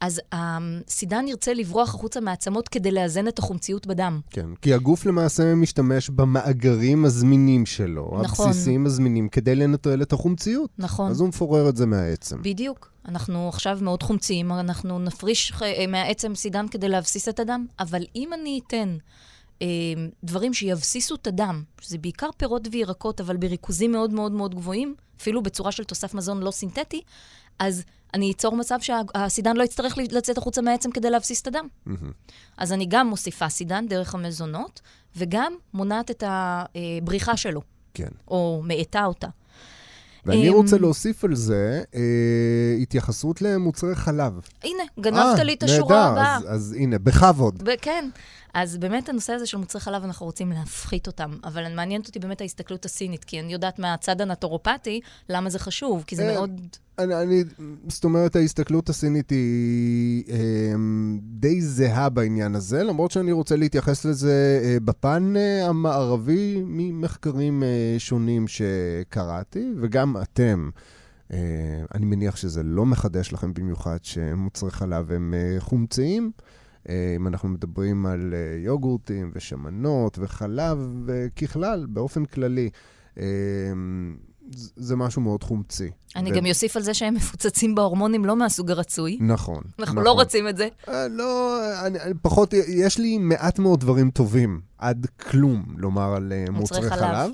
אז 0.01 0.21
הסידן 0.31 1.27
ירצה 1.27 1.53
לברוח 1.53 1.89
החוצה 1.95 2.19
מהעצמות 2.19 2.69
כדי 2.69 2.91
לאזן 2.91 3.27
את 3.27 3.39
החומציות 3.39 3.87
בדם. 3.87 4.19
כן. 4.29 4.45
כי 4.61 4.73
הגוף 4.73 5.05
למעשה 5.05 5.55
משתמש 5.55 6.09
במאגרים 6.09 7.05
הזמינים 7.05 7.65
שלו, 7.65 8.19
נכון. 8.23 8.47
הבסיסיים 8.47 8.85
הזמינים, 8.85 9.29
כדי 9.29 9.55
לנטרל 9.55 10.01
את 10.01 10.13
החומציות. 10.13 10.69
נכון. 10.77 11.11
אז 11.11 11.19
הוא 11.19 11.29
מפורר 11.29 11.69
את 11.69 11.77
זה 11.77 11.85
מהעצם. 11.85 12.41
בדיוק. 12.41 12.91
אנחנו 13.07 13.49
עכשיו 13.49 13.77
מאוד 13.81 14.03
חומציים, 14.03 14.51
אנחנו 14.51 14.99
נפריש 14.99 15.53
אה, 15.61 15.87
מהעצם 15.87 16.35
סידן 16.35 16.67
כדי 16.67 16.89
להבסיס 16.89 17.29
את 17.29 17.39
הדם, 17.39 17.65
אבל 17.79 18.03
אם 18.15 18.29
אני 18.33 18.59
אתן 18.67 18.89
אה, 18.89 19.30
דברים 20.23 20.53
שיבסיסו 20.53 21.15
את 21.15 21.27
הדם, 21.27 21.63
שזה 21.81 21.97
בעיקר 21.97 22.29
פירות 22.37 22.67
וירקות, 22.71 23.21
אבל 23.21 23.37
בריכוזים 23.37 23.91
מאוד 23.91 24.13
מאוד 24.13 24.31
מאוד 24.31 24.55
גבוהים, 24.55 24.95
אפילו 25.21 25.43
בצורה 25.43 25.71
של 25.71 25.83
תוסף 25.83 26.13
מזון 26.13 26.43
לא 26.43 26.51
סינתטי, 26.51 27.01
אז 27.59 27.83
אני 28.13 28.31
אצור 28.31 28.55
מצב 28.57 28.77
שהסידן 28.81 29.57
לא 29.57 29.63
יצטרך 29.63 29.97
לצאת 29.97 30.37
החוצה 30.37 30.61
מהעצם 30.61 30.91
כדי 30.91 31.09
להבסיס 31.09 31.41
את 31.41 31.47
הדם. 31.47 31.67
מהמם. 31.85 32.11
אז 32.57 32.73
אני 32.73 32.85
גם 32.85 33.07
מוסיפה 33.07 33.49
סידן 33.49 33.87
דרך 33.87 34.15
המזונות, 34.15 34.81
וגם 35.15 35.53
מונעת 35.73 36.11
את 36.11 36.23
הבריחה 36.27 37.37
שלו, 37.37 37.61
כן. 37.93 38.09
או 38.27 38.61
מאטה 38.65 39.05
אותה. 39.05 39.27
ואני 40.25 40.49
אמ, 40.49 40.53
רוצה 40.53 40.77
להוסיף 40.77 41.23
על 41.23 41.35
זה 41.35 41.83
אה, 41.95 42.01
התייחסות 42.81 43.41
למוצרי 43.41 43.95
חלב. 43.95 44.39
הנה, 44.63 44.83
גנבת 44.99 45.39
אה, 45.39 45.43
לי 45.43 45.53
את 45.53 45.63
השורה 45.63 45.95
נהדר, 45.95 46.11
הבאה. 46.11 46.37
אז, 46.37 46.43
אז 46.47 46.75
הנה, 46.79 46.99
בכבוד. 46.99 47.63
ב- 47.63 47.75
כן. 47.81 48.09
אז 48.53 48.77
באמת 48.77 49.09
הנושא 49.09 49.33
הזה 49.33 49.45
של 49.45 49.57
מוצרי 49.57 49.81
חלב, 49.81 50.03
אנחנו 50.03 50.25
רוצים 50.25 50.51
להפחית 50.51 51.07
אותם. 51.07 51.37
אבל 51.43 51.75
מעניינת 51.75 52.07
אותי 52.07 52.19
באמת 52.19 52.41
ההסתכלות 52.41 52.85
הסינית, 52.85 53.23
כי 53.23 53.39
אני 53.39 53.53
יודעת 53.53 53.79
מהצד 53.79 54.21
הנטורופטי 54.21 55.01
למה 55.29 55.49
זה 55.49 55.59
חשוב, 55.59 56.03
כי 56.07 56.15
זה 56.15 56.29
אה, 56.29 56.33
מאוד... 56.33 56.61
אני, 56.99 57.15
אני, 57.15 57.43
זאת 57.87 58.03
אומרת, 58.03 58.35
ההסתכלות 58.35 58.89
הסינית 58.89 59.29
היא 59.29 60.23
אה, 60.29 60.73
די 61.21 61.61
זהה 61.61 62.09
בעניין 62.09 62.55
הזה, 62.55 62.83
למרות 62.83 63.11
שאני 63.11 63.31
רוצה 63.31 63.55
להתייחס 63.55 64.05
לזה 64.05 64.61
אה, 64.63 64.77
בפן 64.85 65.33
אה, 65.37 65.67
המערבי 65.67 66.61
ממחקרים 66.65 67.63
אה, 67.63 67.95
שונים 67.97 68.45
שקראתי, 68.47 69.73
וגם 69.81 70.15
אתם. 70.21 70.69
אה, 71.33 71.37
אני 71.95 72.05
מניח 72.05 72.35
שזה 72.35 72.63
לא 72.63 72.85
מחדש 72.85 73.33
לכם 73.33 73.53
במיוחד 73.53 73.97
שמוצרי 74.03 74.71
חלב 74.71 75.11
הם 75.11 75.33
אה, 75.33 75.59
חומציים. 75.59 76.31
אה, 76.35 76.60
אם 76.89 77.27
אנחנו 77.27 77.49
מדברים 77.49 78.05
על 78.05 78.33
אה, 78.33 78.57
יוגורטים 78.63 79.31
ושמנות 79.35 80.17
וחלב, 80.21 80.77
אה, 81.09 81.27
ככלל, 81.41 81.85
באופן 81.89 82.25
כללי, 82.25 82.69
אה, 83.19 83.23
זה- 84.75 84.95
משהו 84.95 85.21
מאוד 85.21 85.43
חומצי. 85.43 85.89
אני 86.15 86.31
ו- 86.31 86.35
גם 86.35 86.45
אוסיף 86.45 86.75
על 86.77 86.81
זה 86.83 86.93
שהם 86.93 87.13
מפוצצים 87.13 87.75
בהורמונים 87.75 88.25
לא 88.25 88.35
מהסוג 88.35 88.71
הרצוי. 88.71 89.17
נכון. 89.21 89.63
אנחנו 89.79 89.93
נכון. 89.93 90.03
לא 90.05 90.11
רוצים 90.11 90.47
את 90.47 90.57
זה. 90.57 90.67
אה, 90.87 91.07
לא, 91.07 91.57
אני, 91.85 91.99
אני 91.99 92.13
פחות, 92.21 92.53
יש 92.67 92.97
לי 92.97 93.17
מעט 93.17 93.59
מאוד 93.59 93.79
דברים 93.79 94.11
טובים, 94.11 94.61
עד 94.77 95.07
כלום, 95.29 95.65
לומר 95.77 96.13
על 96.15 96.33
אה, 96.35 96.45
מוצרי 96.51 96.89
חלב. 96.89 96.99
חלב. 96.99 97.31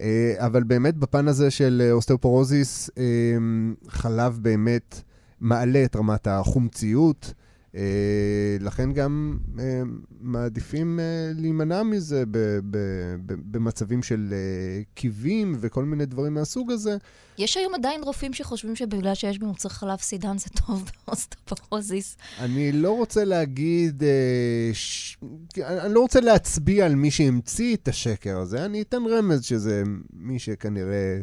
אה, 0.00 0.34
אבל 0.38 0.62
באמת, 0.62 0.96
בפן 0.96 1.28
הזה 1.28 1.50
של 1.50 1.82
אה, 1.84 1.92
אוסטאופורוזיס, 1.92 2.90
אה, 2.98 3.04
חלב 3.88 4.38
באמת 4.42 5.00
מעלה 5.40 5.84
את 5.84 5.96
רמת 5.96 6.26
החומציות. 6.26 7.32
אה, 7.76 8.56
לכן 8.60 8.92
גם 8.92 9.38
אה, 9.58 9.82
מעדיפים 10.20 11.00
אה, 11.00 11.04
להימנע 11.34 11.82
מזה 11.82 12.24
ב- 12.26 12.58
ב- 12.70 13.16
ב- 13.26 13.52
במצבים 13.56 14.02
של 14.02 14.34
קיבים 14.94 15.56
וכל 15.60 15.84
מיני 15.84 16.06
דברים 16.06 16.34
מהסוג 16.34 16.72
הזה. 16.72 16.96
יש 17.38 17.56
היום 17.56 17.74
עדיין 17.74 18.02
רופאים 18.02 18.32
שחושבים 18.32 18.76
שבגלל 18.76 19.14
שיש 19.14 19.38
במוצרי 19.38 19.70
חלב 19.70 19.98
סידן 19.98 20.38
זה 20.38 20.46
טוב 20.66 20.84
באוסטופורוזיס. 21.06 22.16
אני 22.38 22.72
לא 22.72 22.96
רוצה 22.96 23.24
להגיד, 23.24 24.02
ש... 24.72 25.16
אני 25.58 25.94
לא 25.94 26.00
רוצה 26.00 26.20
להצביע 26.20 26.86
על 26.86 26.94
מי 26.94 27.10
שהמציא 27.10 27.76
את 27.76 27.88
השקר 27.88 28.38
הזה, 28.38 28.64
אני 28.64 28.82
אתן 28.82 29.02
רמז 29.10 29.44
שזה 29.44 29.82
מי 30.12 30.38
שכנראה 30.38 31.20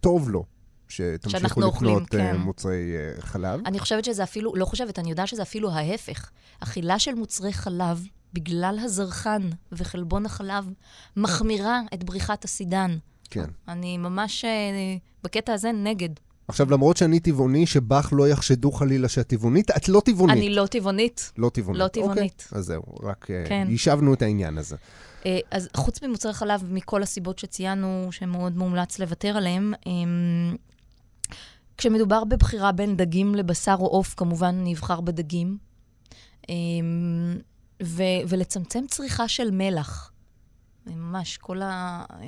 טוב 0.00 0.30
לו, 0.30 0.44
שתמשיכו 0.88 1.30
שאנחנו 1.30 1.62
אוכלים, 1.62 1.96
לקנות 1.96 2.14
אה, 2.14 2.32
כן. 2.32 2.36
מוצרי 2.36 2.94
אה, 2.96 3.22
חלב. 3.22 3.60
אני 3.66 3.78
חושבת 3.78 4.04
שזה 4.04 4.22
אפילו, 4.22 4.56
לא 4.56 4.64
חושבת, 4.64 4.98
אני 4.98 5.10
יודעת 5.10 5.28
שזה 5.28 5.42
אפילו 5.42 5.70
ההפך. 5.70 6.30
אכילה 6.60 6.98
של 6.98 7.14
מוצרי 7.14 7.52
חלב, 7.52 8.06
בגלל 8.32 8.78
הזרחן 8.82 9.42
וחלבון 9.72 10.26
החלב, 10.26 10.70
מחמירה 11.16 11.80
את 11.94 12.04
בריחת 12.04 12.44
הסידן. 12.44 12.98
כן. 13.30 13.50
אני 13.68 13.98
ממש 13.98 14.44
אה, 14.44 14.50
בקטע 15.24 15.52
הזה 15.52 15.72
נגד. 15.72 16.08
עכשיו, 16.48 16.70
למרות 16.70 16.96
שאני 16.96 17.20
טבעוני, 17.20 17.66
שבך 17.66 18.08
לא 18.12 18.28
יחשדו 18.28 18.72
חלילה 18.72 19.08
שאת 19.08 19.26
טבעונית, 19.26 19.70
את 19.70 19.88
לא 19.88 20.02
טבעונית. 20.04 20.36
אני 20.36 20.50
לא 20.50 20.66
טבעונית. 20.66 21.32
לא 21.38 21.48
טבעונית. 21.48 21.82
לא 21.82 21.88
טבעונית. 21.88 22.44
אוקיי, 22.46 22.58
אז 22.58 22.64
זהו, 22.64 22.82
רק 23.02 23.26
כן. 23.48 23.66
יישבנו 23.70 24.14
את 24.14 24.22
העניין 24.22 24.58
הזה. 24.58 24.76
אז 25.50 25.68
חוץ 25.76 26.02
ממוצרי 26.02 26.32
חלב, 26.32 26.64
מכל 26.68 27.02
הסיבות 27.02 27.38
שציינו, 27.38 28.08
שמאוד 28.10 28.56
מומלץ 28.56 28.98
לוותר 28.98 29.36
עליהם, 29.36 29.72
אמ, 29.86 30.56
כשמדובר 31.78 32.24
בבחירה 32.24 32.72
בין 32.72 32.96
דגים 32.96 33.34
לבשר 33.34 33.76
או 33.78 33.86
עוף, 33.86 34.14
כמובן 34.16 34.60
נבחר 34.64 35.00
בדגים. 35.00 35.58
אמ, 36.48 37.38
ו- 37.82 38.02
ולצמצם 38.28 38.84
צריכה 38.88 39.28
של 39.28 39.50
מלח. 39.50 40.12
ממש, 40.86 41.36
כל 41.36 41.62
ה... 41.62 41.66
אה, 42.10 42.16
אה, 42.20 42.24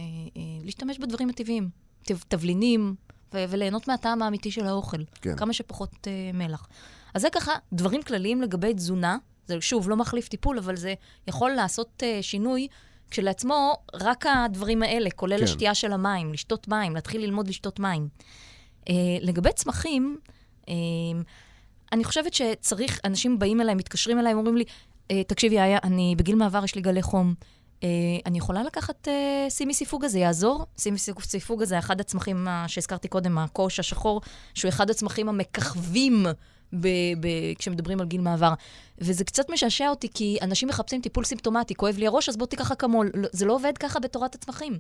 להשתמש 0.65 0.99
בדברים 0.99 1.29
הטבעיים. 1.29 1.69
תב- 2.05 2.23
תבלינים, 2.29 2.95
ו- 3.35 3.45
וליהנות 3.49 3.89
מהטעם 3.89 4.23
האמיתי 4.23 4.51
של 4.51 4.67
האוכל. 4.67 5.05
כן. 5.21 5.37
כמה 5.37 5.53
שפחות 5.53 6.07
אה, 6.07 6.31
מלח. 6.35 6.69
אז 7.15 7.23
זה 7.23 7.29
ככה, 7.33 7.53
דברים 7.73 8.03
כלליים 8.03 8.43
לגבי 8.43 8.75
תזונה. 8.75 9.17
זה 9.47 9.61
שוב, 9.61 9.89
לא 9.89 9.97
מחליף 9.97 10.29
טיפול, 10.29 10.59
אבל 10.59 10.77
זה 10.77 10.95
יכול 11.29 11.51
לעשות 11.51 12.03
אה, 12.03 12.19
שינוי 12.23 12.69
כשלעצמו, 13.11 13.75
רק 13.95 14.25
הדברים 14.27 14.83
האלה, 14.83 15.11
כולל. 15.11 15.39
כן. 15.39 15.45
השתייה 15.45 15.75
של 15.75 15.93
המים, 15.93 16.33
לשתות 16.33 16.69
מים, 16.69 16.95
להתחיל 16.95 17.21
ללמוד 17.21 17.49
לשתות 17.49 17.81
מים. 17.81 18.09
אה, 18.89 18.95
לגבי 19.21 19.53
צמחים, 19.53 20.19
אה, 20.69 20.75
אני 21.93 22.05
חושבת 22.05 22.35
שצריך, 22.35 23.01
אנשים 23.05 23.39
באים 23.39 23.61
אליי, 23.61 23.75
מתקשרים 23.75 24.19
אליי, 24.19 24.35
אומרים 24.35 24.57
לי, 24.57 24.65
אה, 25.11 25.25
תקשיבי, 25.25 25.59
איה, 25.59 25.79
אני 25.85 26.15
בגיל 26.19 26.35
מעבר, 26.35 26.65
יש 26.65 26.75
לי 26.75 26.81
גלי 26.81 27.03
חום. 27.03 27.35
אני 28.27 28.39
יכולה 28.39 28.63
לקחת 28.63 29.09
סימי 29.49 29.75
סיפוג 29.75 30.05
הזה, 30.05 30.19
יעזור? 30.19 30.67
סימי 30.79 30.99
סיפוג 31.23 31.63
הזה, 31.63 31.79
אחד 31.79 32.01
הצמחים 32.01 32.47
שהזכרתי 32.67 33.09
קודם, 33.09 33.39
הקוש 33.39 33.81
השחור, 33.81 34.21
שהוא 34.55 34.69
אחד 34.69 34.91
הצמחים 34.91 35.29
המככבים 35.29 36.27
ב- 36.73 36.87
ב- 37.21 37.55
כשמדברים 37.59 38.01
על 38.01 38.07
גיל 38.07 38.21
מעבר. 38.21 38.53
וזה 39.01 39.25
קצת 39.25 39.51
משעשע 39.51 39.89
אותי, 39.89 40.09
כי 40.15 40.39
אנשים 40.43 40.69
מחפשים 40.69 41.01
טיפול 41.01 41.25
סימפטומטי, 41.25 41.75
כואב 41.75 41.99
לי 41.99 42.07
הראש, 42.07 42.29
אז 42.29 42.37
בוא 42.37 42.47
תיקח 42.47 42.73
אקמול. 42.73 43.11
לא- 43.15 43.29
זה 43.33 43.47
לא 43.47 43.53
עובד 43.53 43.79
ככה 43.79 44.01
בתורת 44.01 44.35
הצמחים. 44.35 44.79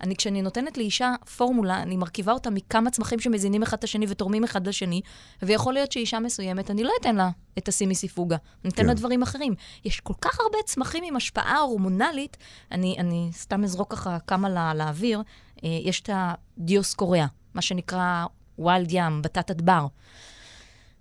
אני, 0.00 0.16
כשאני 0.16 0.42
נותנת 0.42 0.78
לאישה 0.78 1.14
פורמולה, 1.36 1.82
אני 1.82 1.96
מרכיבה 1.96 2.32
אותה 2.32 2.50
מכמה 2.50 2.90
צמחים 2.90 3.20
שמזינים 3.20 3.62
אחד 3.62 3.76
את 3.76 3.84
השני 3.84 4.06
ותורמים 4.08 4.44
אחד 4.44 4.66
לשני, 4.66 5.00
ויכול 5.42 5.74
להיות 5.74 5.92
שאישה 5.92 6.18
מסוימת, 6.18 6.70
אני 6.70 6.84
לא 6.84 6.92
אתן 7.00 7.16
לה 7.16 7.30
את 7.58 7.68
הסימי 7.68 7.94
סיפוגה, 7.94 8.36
אני 8.64 8.72
אתן 8.72 8.82
כן. 8.82 8.88
לה 8.88 8.94
דברים 8.94 9.22
אחרים. 9.22 9.54
יש 9.84 10.00
כל 10.00 10.14
כך 10.20 10.40
הרבה 10.40 10.58
צמחים 10.64 11.04
עם 11.04 11.16
השפעה 11.16 11.58
הורמונלית, 11.58 12.36
אני, 12.72 12.96
אני 12.98 13.30
סתם 13.32 13.64
אזרוק 13.64 13.92
ככה 13.92 14.18
כמה 14.26 14.48
לא, 14.48 14.72
לאוויר, 14.72 15.22
אה, 15.64 15.68
יש 15.84 16.00
את 16.00 16.10
הדיוסקוריאה, 16.12 17.26
מה 17.54 17.62
שנקרא 17.62 18.24
ויילד 18.58 18.88
ים, 18.90 19.22
בטטת 19.22 19.60
בר. 19.60 19.86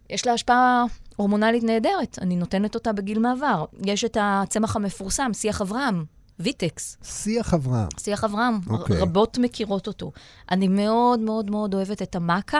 יש 0.10 0.28
לה 0.28 0.34
השפעה 0.34 0.86
הורמונלית 1.16 1.64
נהדרת, 1.64 2.20
אני 2.22 2.36
נותנת 2.36 2.76
אותה 2.76 2.94
בגיל 2.94 3.20
מעבר. 3.20 3.66
יש 3.86 4.06
את 4.06 4.18
הצמח 4.22 4.76
המפורסם, 4.76 5.32
שיח 5.34 5.62
אברהם, 5.62 6.06
ויטקס. 6.40 6.98
שיח 7.04 7.54
אברהם. 7.54 7.88
שיח 8.00 8.24
אברהם, 8.24 8.60
אוקיי. 8.70 8.98
okay. 8.98 9.02
רבות 9.02 9.38
מכירות 9.38 9.88
אותו. 9.88 10.12
אני 10.52 10.68
מאוד 10.68 11.20
מאוד 11.20 11.52
מאוד 11.52 11.74
אוהבת 11.74 12.02
את 12.02 12.16
המאקה. 12.16 12.60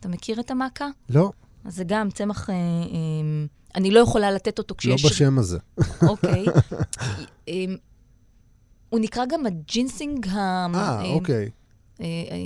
אתה 0.00 0.08
מכיר 0.08 0.40
את 0.40 0.50
המאקה? 0.50 0.88
לא, 1.08 1.30
אז 1.64 1.76
זה 1.76 1.84
גם 1.84 2.10
צמח, 2.10 2.50
אה, 2.50 2.54
אה, 2.54 2.58
אני 3.74 3.90
לא 3.90 4.00
יכולה 4.00 4.30
לתת 4.30 4.58
אותו 4.58 4.74
לא 4.74 4.78
כשיש... 4.78 5.04
בשם 5.04 5.38
הזה. 5.38 5.58
אוקיי. 6.08 6.44
אה, 7.48 7.64
הוא 8.88 9.00
נקרא 9.00 9.24
גם 9.26 9.46
הג'ינסינג 9.46 10.28
ה... 10.28 10.66
אה, 10.74 11.04
אוקיי. 11.04 11.50
אה, 12.00 12.06
אה, 12.06 12.36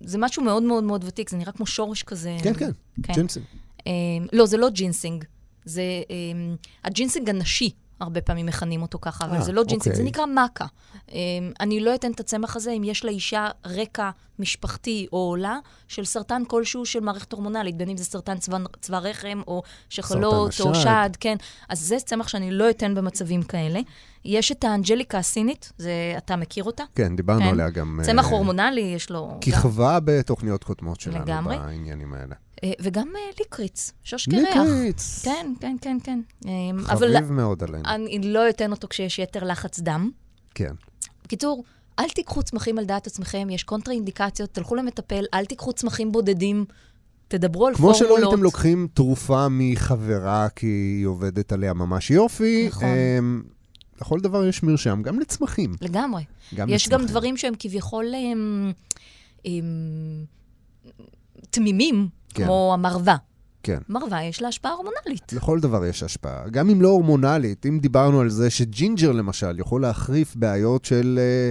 זה 0.00 0.18
משהו 0.18 0.42
מאוד 0.42 0.62
מאוד 0.62 0.84
מאוד 0.84 1.04
ותיק, 1.04 1.30
זה 1.30 1.36
נראה 1.36 1.52
כמו 1.52 1.66
שורש 1.66 2.02
כזה. 2.02 2.36
כן, 2.42 2.54
כן, 2.54 2.70
כן. 3.02 3.12
ג'ינסנג. 3.12 3.42
אה, 3.86 3.92
לא, 4.32 4.46
זה 4.46 4.56
לא 4.56 4.70
ג'ינסינג. 4.70 5.24
זה 5.64 5.82
אה, 6.10 6.54
הג'ינסינג 6.84 7.30
הנשי, 7.30 7.70
הרבה 8.00 8.20
פעמים 8.20 8.46
מכנים 8.46 8.82
אותו 8.82 8.98
ככה, 9.00 9.24
אבל 9.24 9.36
אה, 9.36 9.42
זה 9.42 9.52
לא 9.52 9.64
ג'ינסינג, 9.64 9.94
זה 9.94 10.02
אוקיי. 10.02 10.10
נקרא 10.10 10.26
מאקה. 10.26 10.66
אה, 11.12 11.18
אני 11.60 11.80
לא 11.80 11.94
אתן 11.94 12.12
את 12.12 12.20
הצמח 12.20 12.56
הזה 12.56 12.70
אם 12.70 12.84
יש 12.84 13.04
לאישה 13.04 13.48
רקע 13.66 14.10
משפחתי 14.38 15.06
או 15.12 15.18
שלה 15.18 15.58
של 15.88 16.04
סרטן 16.04 16.42
כלשהו 16.48 16.86
של 16.86 17.00
מערכת 17.00 17.32
הורמונלית, 17.32 17.76
בין 17.76 17.88
אם 17.88 17.96
זה 17.96 18.04
סרטן 18.04 18.38
צוואר, 18.38 18.58
צוואר 18.80 18.98
רחם 18.98 19.40
או 19.46 19.62
שחלות 19.88 20.60
או. 20.60 20.74
שד, 20.74 21.10
כן. 21.20 21.36
אז 21.68 21.80
זה 21.80 21.96
צמח 22.04 22.28
שאני 22.28 22.50
לא 22.50 22.70
אתן 22.70 22.94
במצבים 22.94 23.42
כאלה. 23.42 23.80
יש 24.24 24.52
את 24.52 24.64
האנג'ליקה 24.64 25.18
הסינית, 25.18 25.72
זה, 25.78 26.14
אתה 26.16 26.36
מכיר 26.36 26.64
אותה? 26.64 26.84
כן, 26.94 27.16
דיברנו 27.16 27.40
כן. 27.40 27.48
עליה 27.48 27.70
גם... 27.70 28.00
צמח 28.02 28.24
אה, 28.26 28.30
הורמונלי, 28.30 28.80
יש 28.80 29.10
לו... 29.10 29.30
גם- 29.32 29.40
כיכבה 29.40 29.98
בתוכניות 30.04 30.64
קודמות 30.64 31.00
שלנו 31.00 31.24
לגמרי. 31.24 31.58
בעניינים 31.58 32.14
האלה. 32.14 32.34
אה, 32.64 32.72
וגם 32.80 33.08
אה, 33.16 33.20
ליקריץ, 33.38 33.92
שוש 34.04 34.28
קרח. 34.28 34.56
ליקריץ. 34.56 35.22
כן, 35.24 35.52
כן, 35.60 35.76
כן, 35.80 35.98
כן. 36.04 36.20
אבל 36.90 37.16
חביב 37.16 37.32
מאוד 37.32 37.62
עלינו. 37.62 37.84
אני 37.86 38.18
לא 38.32 38.48
אתן 38.48 38.70
אותו 38.70 38.88
כשיש 38.88 39.18
יתר 39.18 39.44
לחץ 39.44 39.80
דם. 39.80 40.10
כן. 40.54 40.72
בקיצור, 41.24 41.64
אל 41.98 42.08
תיקחו 42.08 42.42
צמחים 42.42 42.78
על 42.78 42.84
דעת 42.84 43.06
עצמכם, 43.06 43.48
יש 43.50 43.62
קונטרה-אינדיקציות, 43.62 44.50
תלכו 44.52 44.74
למטפל, 44.74 45.24
אל 45.34 45.44
תיקחו 45.44 45.72
צמחים 45.72 46.12
בודדים, 46.12 46.64
תדברו 47.28 47.66
על 47.66 47.74
כמו 47.74 47.94
פורמולות. 47.94 48.18
שלא 48.18 48.28
הייתם 48.28 48.42
לוקחים 48.42 48.88
תרופה 48.94 49.46
מחברה 49.50 50.48
כי 50.48 50.66
היא 50.66 51.06
עובדת 51.06 51.52
עליה 51.52 51.74
ממש 51.74 52.10
יופי, 52.10 52.66
נכון. 52.68 52.88
אמ, 52.88 53.42
לכל 54.00 54.20
דבר 54.20 54.44
יש 54.44 54.62
מרשם, 54.62 55.02
גם 55.02 55.20
לצמחים. 55.20 55.74
לגמרי. 55.80 56.24
גם 56.54 56.68
יש 56.68 56.88
גם 56.88 56.92
לצמחים. 56.92 57.06
דברים 57.10 57.36
שהם 57.36 57.54
כביכול 57.58 58.14
הם, 58.14 58.72
הם, 59.44 60.24
תמימים, 61.50 62.08
כן. 62.34 62.44
כמו 62.44 62.70
המרווה. 62.74 63.16
כן. 63.62 63.78
מרווה 63.88 64.24
יש 64.24 64.42
לה 64.42 64.48
השפעה 64.48 64.72
הורמונלית. 64.72 65.32
לכל 65.32 65.60
דבר 65.60 65.84
יש 65.84 66.02
השפעה. 66.02 66.48
גם 66.50 66.70
אם 66.70 66.82
לא 66.82 66.88
הורמונלית, 66.88 67.66
אם 67.66 67.78
דיברנו 67.78 68.20
על 68.20 68.28
זה 68.28 68.50
שג'ינג'ר 68.50 69.12
למשל 69.12 69.58
יכול 69.58 69.82
להחריף 69.82 70.36
בעיות 70.36 70.84
של 70.84 71.18
אה, 71.18 71.50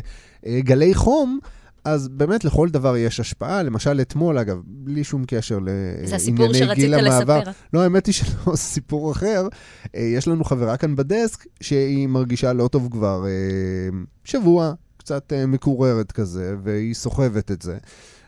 אה, 0.52 0.62
גלי 0.62 0.94
חום, 0.94 1.40
אז 1.86 2.08
באמת 2.08 2.46
לכל 2.46 2.70
דבר 2.70 2.98
יש 2.98 3.20
השפעה. 3.20 3.64
למשל 3.64 4.02
אתמול, 4.02 4.38
אגב, 4.38 4.62
בלי 4.66 5.04
שום 5.04 5.24
קשר 5.28 5.60
זה 6.04 6.16
הסיפור 6.16 6.46
לענייני 6.46 6.68
שרצית 6.68 6.84
גיל 6.84 6.94
המעבר. 6.94 7.40
לספר. 7.40 7.52
לא, 7.74 7.84
האמת 7.84 8.06
היא 8.06 8.14
שלא, 8.14 8.56
סיפור 8.74 9.12
אחר. 9.12 9.48
אה, 9.96 10.02
יש 10.02 10.28
לנו 10.28 10.44
חברה 10.44 10.78
כאן 10.78 10.96
בדסק 10.96 11.46
שהיא 11.62 12.08
מרגישה 12.08 12.54
לא 12.54 12.68
טוב 12.68 12.88
כבר 12.92 13.26
אה, 13.26 13.90
שבוע, 14.24 14.74
קצת 14.98 15.34
אה, 15.34 15.46
מקוררת 15.46 16.12
כזה, 16.12 16.56
והיא 16.64 16.94
סוחבת 16.94 17.52
את 17.52 17.62
זה. 17.62 17.78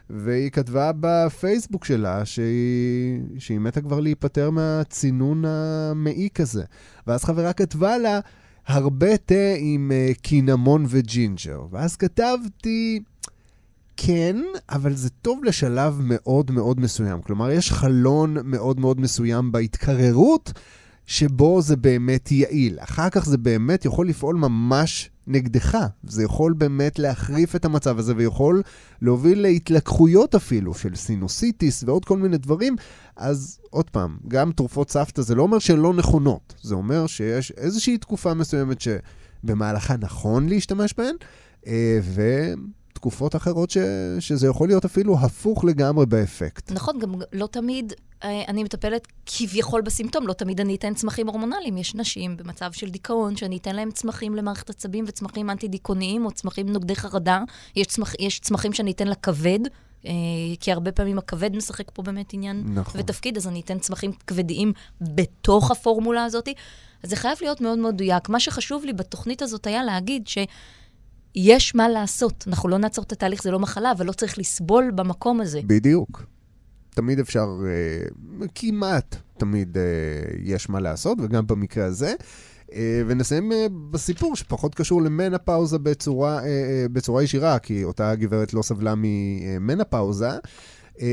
והיא 0.10 0.50
כתבה 0.50 0.92
בפייסבוק 1.00 1.86
שלה 1.86 2.26
שהיא, 2.26 3.20
שהיא 3.40 3.60
מתה 3.60 3.82
כבר 3.82 4.00
להיפטר 4.00 4.50
מהצינון 4.50 5.46
המעיק 5.46 6.40
הזה. 6.40 6.64
ואז 7.08 7.24
חברה 7.24 7.54
כתבה 7.54 7.98
לה, 7.98 8.20
הרבה 8.68 9.18
תה 9.18 9.54
עם 9.58 9.92
uh, 9.92 10.22
קינמון 10.22 10.86
וג'ינג'ר. 10.90 11.62
ואז 11.72 11.96
כתבתי, 11.96 13.00
כן, 13.98 14.36
אבל 14.70 14.94
זה 14.94 15.10
טוב 15.10 15.44
לשלב 15.44 16.00
מאוד 16.04 16.52
מאוד 16.52 16.80
מסוים. 16.80 17.22
כלומר, 17.22 17.52
יש 17.52 17.72
חלון 17.72 18.38
מאוד 18.44 18.80
מאוד 18.80 19.02
מסוים 19.02 19.52
בהתקררות, 19.52 20.54
שבו 21.06 21.62
זה 21.62 21.76
באמת 21.76 22.32
יעיל. 22.32 22.80
אחר 22.80 23.10
כך 23.10 23.26
זה 23.26 23.38
באמת 23.38 23.86
יכול 23.86 24.10
לפעול 24.10 24.36
ממש 24.36 25.10
נגדך. 25.28 25.78
זה 26.04 26.24
יכול 26.24 26.54
באמת 26.54 27.00
להחריף 27.00 27.56
את 27.56 27.66
המצב 27.66 28.00
הזה, 28.00 28.14
ויכול 28.18 28.62
להוביל 29.02 29.42
להתלקחויות 29.42 30.36
אפילו, 30.36 30.74
של 30.74 30.96
סינוסיטיס 30.96 31.84
ועוד 31.84 32.06
כל 32.06 32.18
מיני 32.18 32.38
דברים. 32.38 32.76
אז 33.16 33.60
עוד 33.70 33.90
פעם, 33.90 34.18
גם 34.28 34.52
תרופות 34.52 34.92
סבתא 34.92 35.22
זה 35.22 35.36
לא 35.36 35.44
אומר 35.44 35.60
שהן 35.60 35.80
לא 35.80 35.94
נכונות. 35.94 36.54
זה 36.62 36.76
אומר 36.76 37.08
שיש 37.08 37.52
איזושהי 37.52 37.98
תקופה 37.98 38.34
מסוימת 38.34 38.78
שבמהלכה 38.82 39.98
נכון 39.98 40.50
להשתמש 40.50 40.94
בהן, 40.98 41.16
אה, 41.68 42.00
ותקופות 42.94 43.36
אחרות 43.36 43.70
ש... 43.70 43.78
שזה 44.20 44.48
יכול 44.48 44.68
להיות 44.68 44.86
אפילו 44.86 45.20
הפוך 45.20 45.66
לגמרי 45.66 46.06
באפקט. 46.06 46.72
נכון, 46.72 47.00
גם 47.00 47.14
לא 47.34 47.48
תמיד 47.52 47.94
אני 48.24 48.64
מטפלת 48.64 49.08
כביכול 49.26 49.82
בסימפטום, 49.82 50.28
לא 50.28 50.34
תמיד 50.34 50.62
אני 50.62 50.76
אתן 50.76 50.94
צמחים 50.94 51.28
הורמונליים. 51.28 51.78
יש 51.78 51.96
נשים 51.96 52.38
במצב 52.38 52.72
של 52.72 52.90
דיכאון, 52.90 53.36
שאני 53.36 53.58
אתן 53.58 53.76
להם 53.76 53.92
צמחים 53.92 54.36
למערכת 54.36 54.70
עצבים 54.70 55.06
וצמחים 55.08 55.50
אנטי-דיכאוניים 55.50 56.26
או 56.26 56.32
צמחים 56.32 56.70
נוגדי 56.70 56.96
חרדה. 56.96 57.44
יש, 57.76 57.88
צמח, 57.88 58.14
יש 58.20 58.40
צמחים 58.40 58.74
שאני 58.74 58.92
אתן 58.92 59.08
לכבד, 59.08 59.60
אה, 60.06 60.12
כי 60.60 60.72
הרבה 60.72 60.92
פעמים 60.92 61.18
הכבד 61.18 61.56
משחק 61.56 61.92
פה 61.94 62.04
באמת 62.04 62.34
עניין 62.34 62.64
נכון. 62.74 63.02
ותפקיד, 63.02 63.38
אז 63.38 63.48
אני 63.48 63.62
אתן 63.62 63.80
צמחים 63.80 64.12
כבדיים 64.28 64.74
בתוך 65.02 65.72
הפורמולה 65.72 66.24
הזאת. 66.24 66.50
אז 67.04 67.10
זה 67.10 67.16
חייב 67.16 67.38
להיות 67.42 67.62
מאוד 67.62 67.78
מאוד 67.78 67.94
מדויק. 67.94 68.30
מה 68.30 68.40
שחשוב 68.40 68.86
לי 68.86 68.94
בתוכנית 68.94 69.42
הזאת 69.42 69.68
היה 69.68 69.84
להגיד 69.84 70.28
ש... 70.28 70.38
יש 71.36 71.76
מה 71.76 71.90
לעשות. 71.90 72.44
אנחנו 72.48 72.70
לא 72.70 72.78
נעצור 72.78 73.04
את 73.04 73.12
התהליך, 73.12 73.44
זה 73.44 73.52
לא 73.52 73.60
מחלה, 73.60 73.92
אבל 73.92 74.06
לא 74.06 74.12
צריך 74.12 74.38
לסבול 74.38 74.92
במקום 74.96 75.42
הזה. 75.42 75.62
בדיוק. 75.68 76.24
תמיד 76.98 77.20
אפשר, 77.20 77.50
אה, 77.66 78.48
כמעט 78.56 79.16
תמיד 79.38 79.78
אה, 79.78 79.84
יש 80.44 80.70
מה 80.70 80.80
לעשות, 80.80 81.18
וגם 81.22 81.48
במקרה 81.48 81.86
הזה. 81.86 82.14
אה, 82.74 83.02
ונסיים 83.08 83.52
בסיפור 83.92 84.36
שפחות 84.36 84.76
קשור 84.76 85.02
למנפאוזה 85.02 85.78
בצורה, 85.80 86.42
בצורה 86.92 87.24
ישירה, 87.24 87.60
כי 87.60 87.84
אותה 87.84 88.16
גברת 88.16 88.54
לא 88.54 88.62
סבלה 88.62 88.94
ממנפאוזה, 88.98 90.30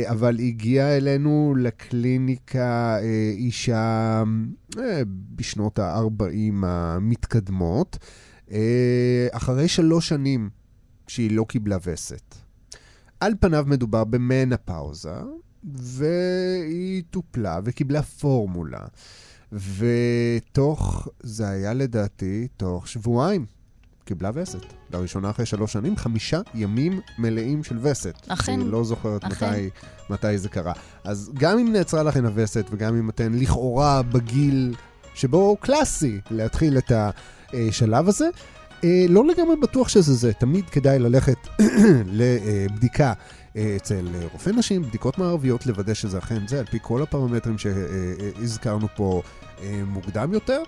אבל 0.05 0.39
הגיעה 0.39 0.97
אלינו 0.97 1.55
לקליניקה 1.59 2.99
אישה 3.37 4.22
בשנות 5.35 5.78
ה-40 5.78 6.66
המתקדמות, 6.66 7.99
אחרי 9.32 9.68
שלוש 9.68 10.09
שנים 10.09 10.51
שהיא 11.07 11.37
לא 11.37 11.45
קיבלה 11.49 11.76
וסת. 11.87 12.35
על 13.20 13.35
פניו 13.41 13.64
מדובר 13.68 14.05
במנפאוזה, 14.05 15.14
והיא 15.73 17.03
טופלה 17.11 17.61
וקיבלה 17.65 18.03
פורמולה. 18.03 18.87
ותוך, 19.53 21.09
זה 21.21 21.49
היה 21.49 21.75
לדעתי, 21.75 22.49
תוך 22.57 22.89
שבועיים 22.89 23.47
קיבלה 24.05 24.31
וסת. 24.35 24.65
לראשונה 24.91 25.31
אחרי 25.31 25.47
שלוש 25.47 25.73
שנים, 25.73 25.97
חמישה 25.97 26.41
ימים 26.55 27.01
מלאים 27.19 27.65
של 27.65 27.79
וסת. 27.83 28.15
אכן. 28.29 28.61
היא 28.61 28.69
לא 28.71 28.85
זוכרת 28.85 29.25
אכן. 29.25 29.51
מתי, 29.51 29.71
מתי 30.11 30.39
זה 30.39 30.49
קרה. 30.49 30.73
אז 31.05 31.31
גם 31.35 31.59
אם 31.59 31.73
נעצרה 31.73 32.03
לכן 32.03 32.25
הווסת, 32.25 32.67
וגם 32.71 32.97
אם 32.97 33.11
אתן 33.11 33.33
לכאורה 33.33 34.03
בגיל 34.03 34.75
שבו 35.15 35.57
קלאסי 35.61 36.21
להתחיל 36.31 36.79
את 36.79 36.93
השלב 37.53 38.09
הזה, 38.09 38.29
אה, 38.85 39.07
לא 39.09 39.27
לגמרי 39.27 39.57
בטוח 39.57 39.89
שזה 39.89 40.15
זה. 40.15 40.33
תמיד 40.33 40.65
כדאי 40.71 40.99
ללכת 40.99 41.49
לבדיקה 42.19 43.12
אצל 43.57 44.07
אה, 44.15 44.27
רופא 44.33 44.51
נשים, 44.51 44.83
בדיקות 44.83 45.19
מערביות, 45.19 45.67
לוודא 45.67 45.95
שזה 45.95 46.19
אכן 46.19 46.47
זה, 46.47 46.59
על 46.59 46.67
פי 46.67 46.79
כל 46.83 47.03
הפרמטרים 47.03 47.57
שהזכרנו 47.59 48.89
פה 48.97 49.23
אה, 49.63 49.83
מוקדם 49.87 50.33
יותר. 50.33 50.63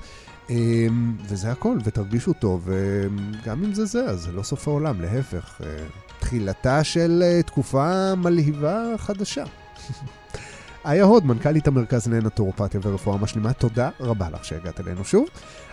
אה, 0.51 0.87
וזה 1.29 1.53
הכל, 1.53 1.79
ותרגישו 1.85 2.33
טוב, 2.33 2.69
וגם 2.69 3.65
אם 3.65 3.75
זה 3.75 3.85
זה, 3.85 4.05
אז 4.05 4.21
זה 4.21 4.33
לא 4.33 4.43
סוף 4.43 4.69
העולם, 4.69 5.01
להפך. 5.01 5.61
אה, 5.65 5.85
תחילתה 6.21 6.85
של 6.85 7.23
אה, 7.27 7.43
תקופה 7.43 8.15
מלהיבה 8.15 8.85
חדשה. 8.97 9.45
איה 10.87 11.05
הוד, 11.05 11.27
מנכ"לית 11.27 11.69
המרכז 11.69 12.09
לנטורופתיה 12.09 12.81
ורפואה 12.83 13.17
משלימה, 13.17 13.53
תודה 13.53 13.91
רבה 14.01 14.31
לך 14.31 14.45
שהגעת 14.45 14.81
אלינו 14.81 15.05
שוב. 15.05 15.29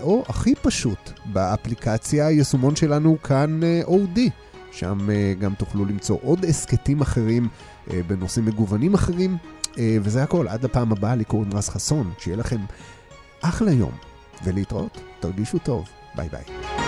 או 0.00 0.24
הכי 0.28 0.54
פשוט, 0.54 1.10
באפליקציה 1.32 2.26
היישומון 2.26 2.76
שלנו 2.76 3.16
כאן 3.22 3.60
אודי. 3.84 4.30
שם 4.72 4.98
גם 5.38 5.54
תוכלו 5.54 5.84
למצוא 5.84 6.18
עוד 6.22 6.44
הסכתים 6.44 7.00
אחרים 7.00 7.48
בנושאים 8.06 8.44
מגוונים 8.44 8.94
אחרים. 8.94 9.36
אה, 9.78 9.96
וזה 10.02 10.22
הכל, 10.22 10.48
עד 10.48 10.64
לפעם 10.64 10.92
הבאה, 10.92 11.14
לי 11.14 11.24
קוראים 11.24 11.54
רז 11.54 11.68
חסון, 11.68 12.12
שיהיה 12.18 12.36
לכם 12.36 12.60
אחלה 13.40 13.72
יום, 13.72 13.92
ולהתראות, 14.44 15.00
תרגישו 15.20 15.58
טוב, 15.58 15.88
ביי 16.14 16.28
ביי. 16.28 16.83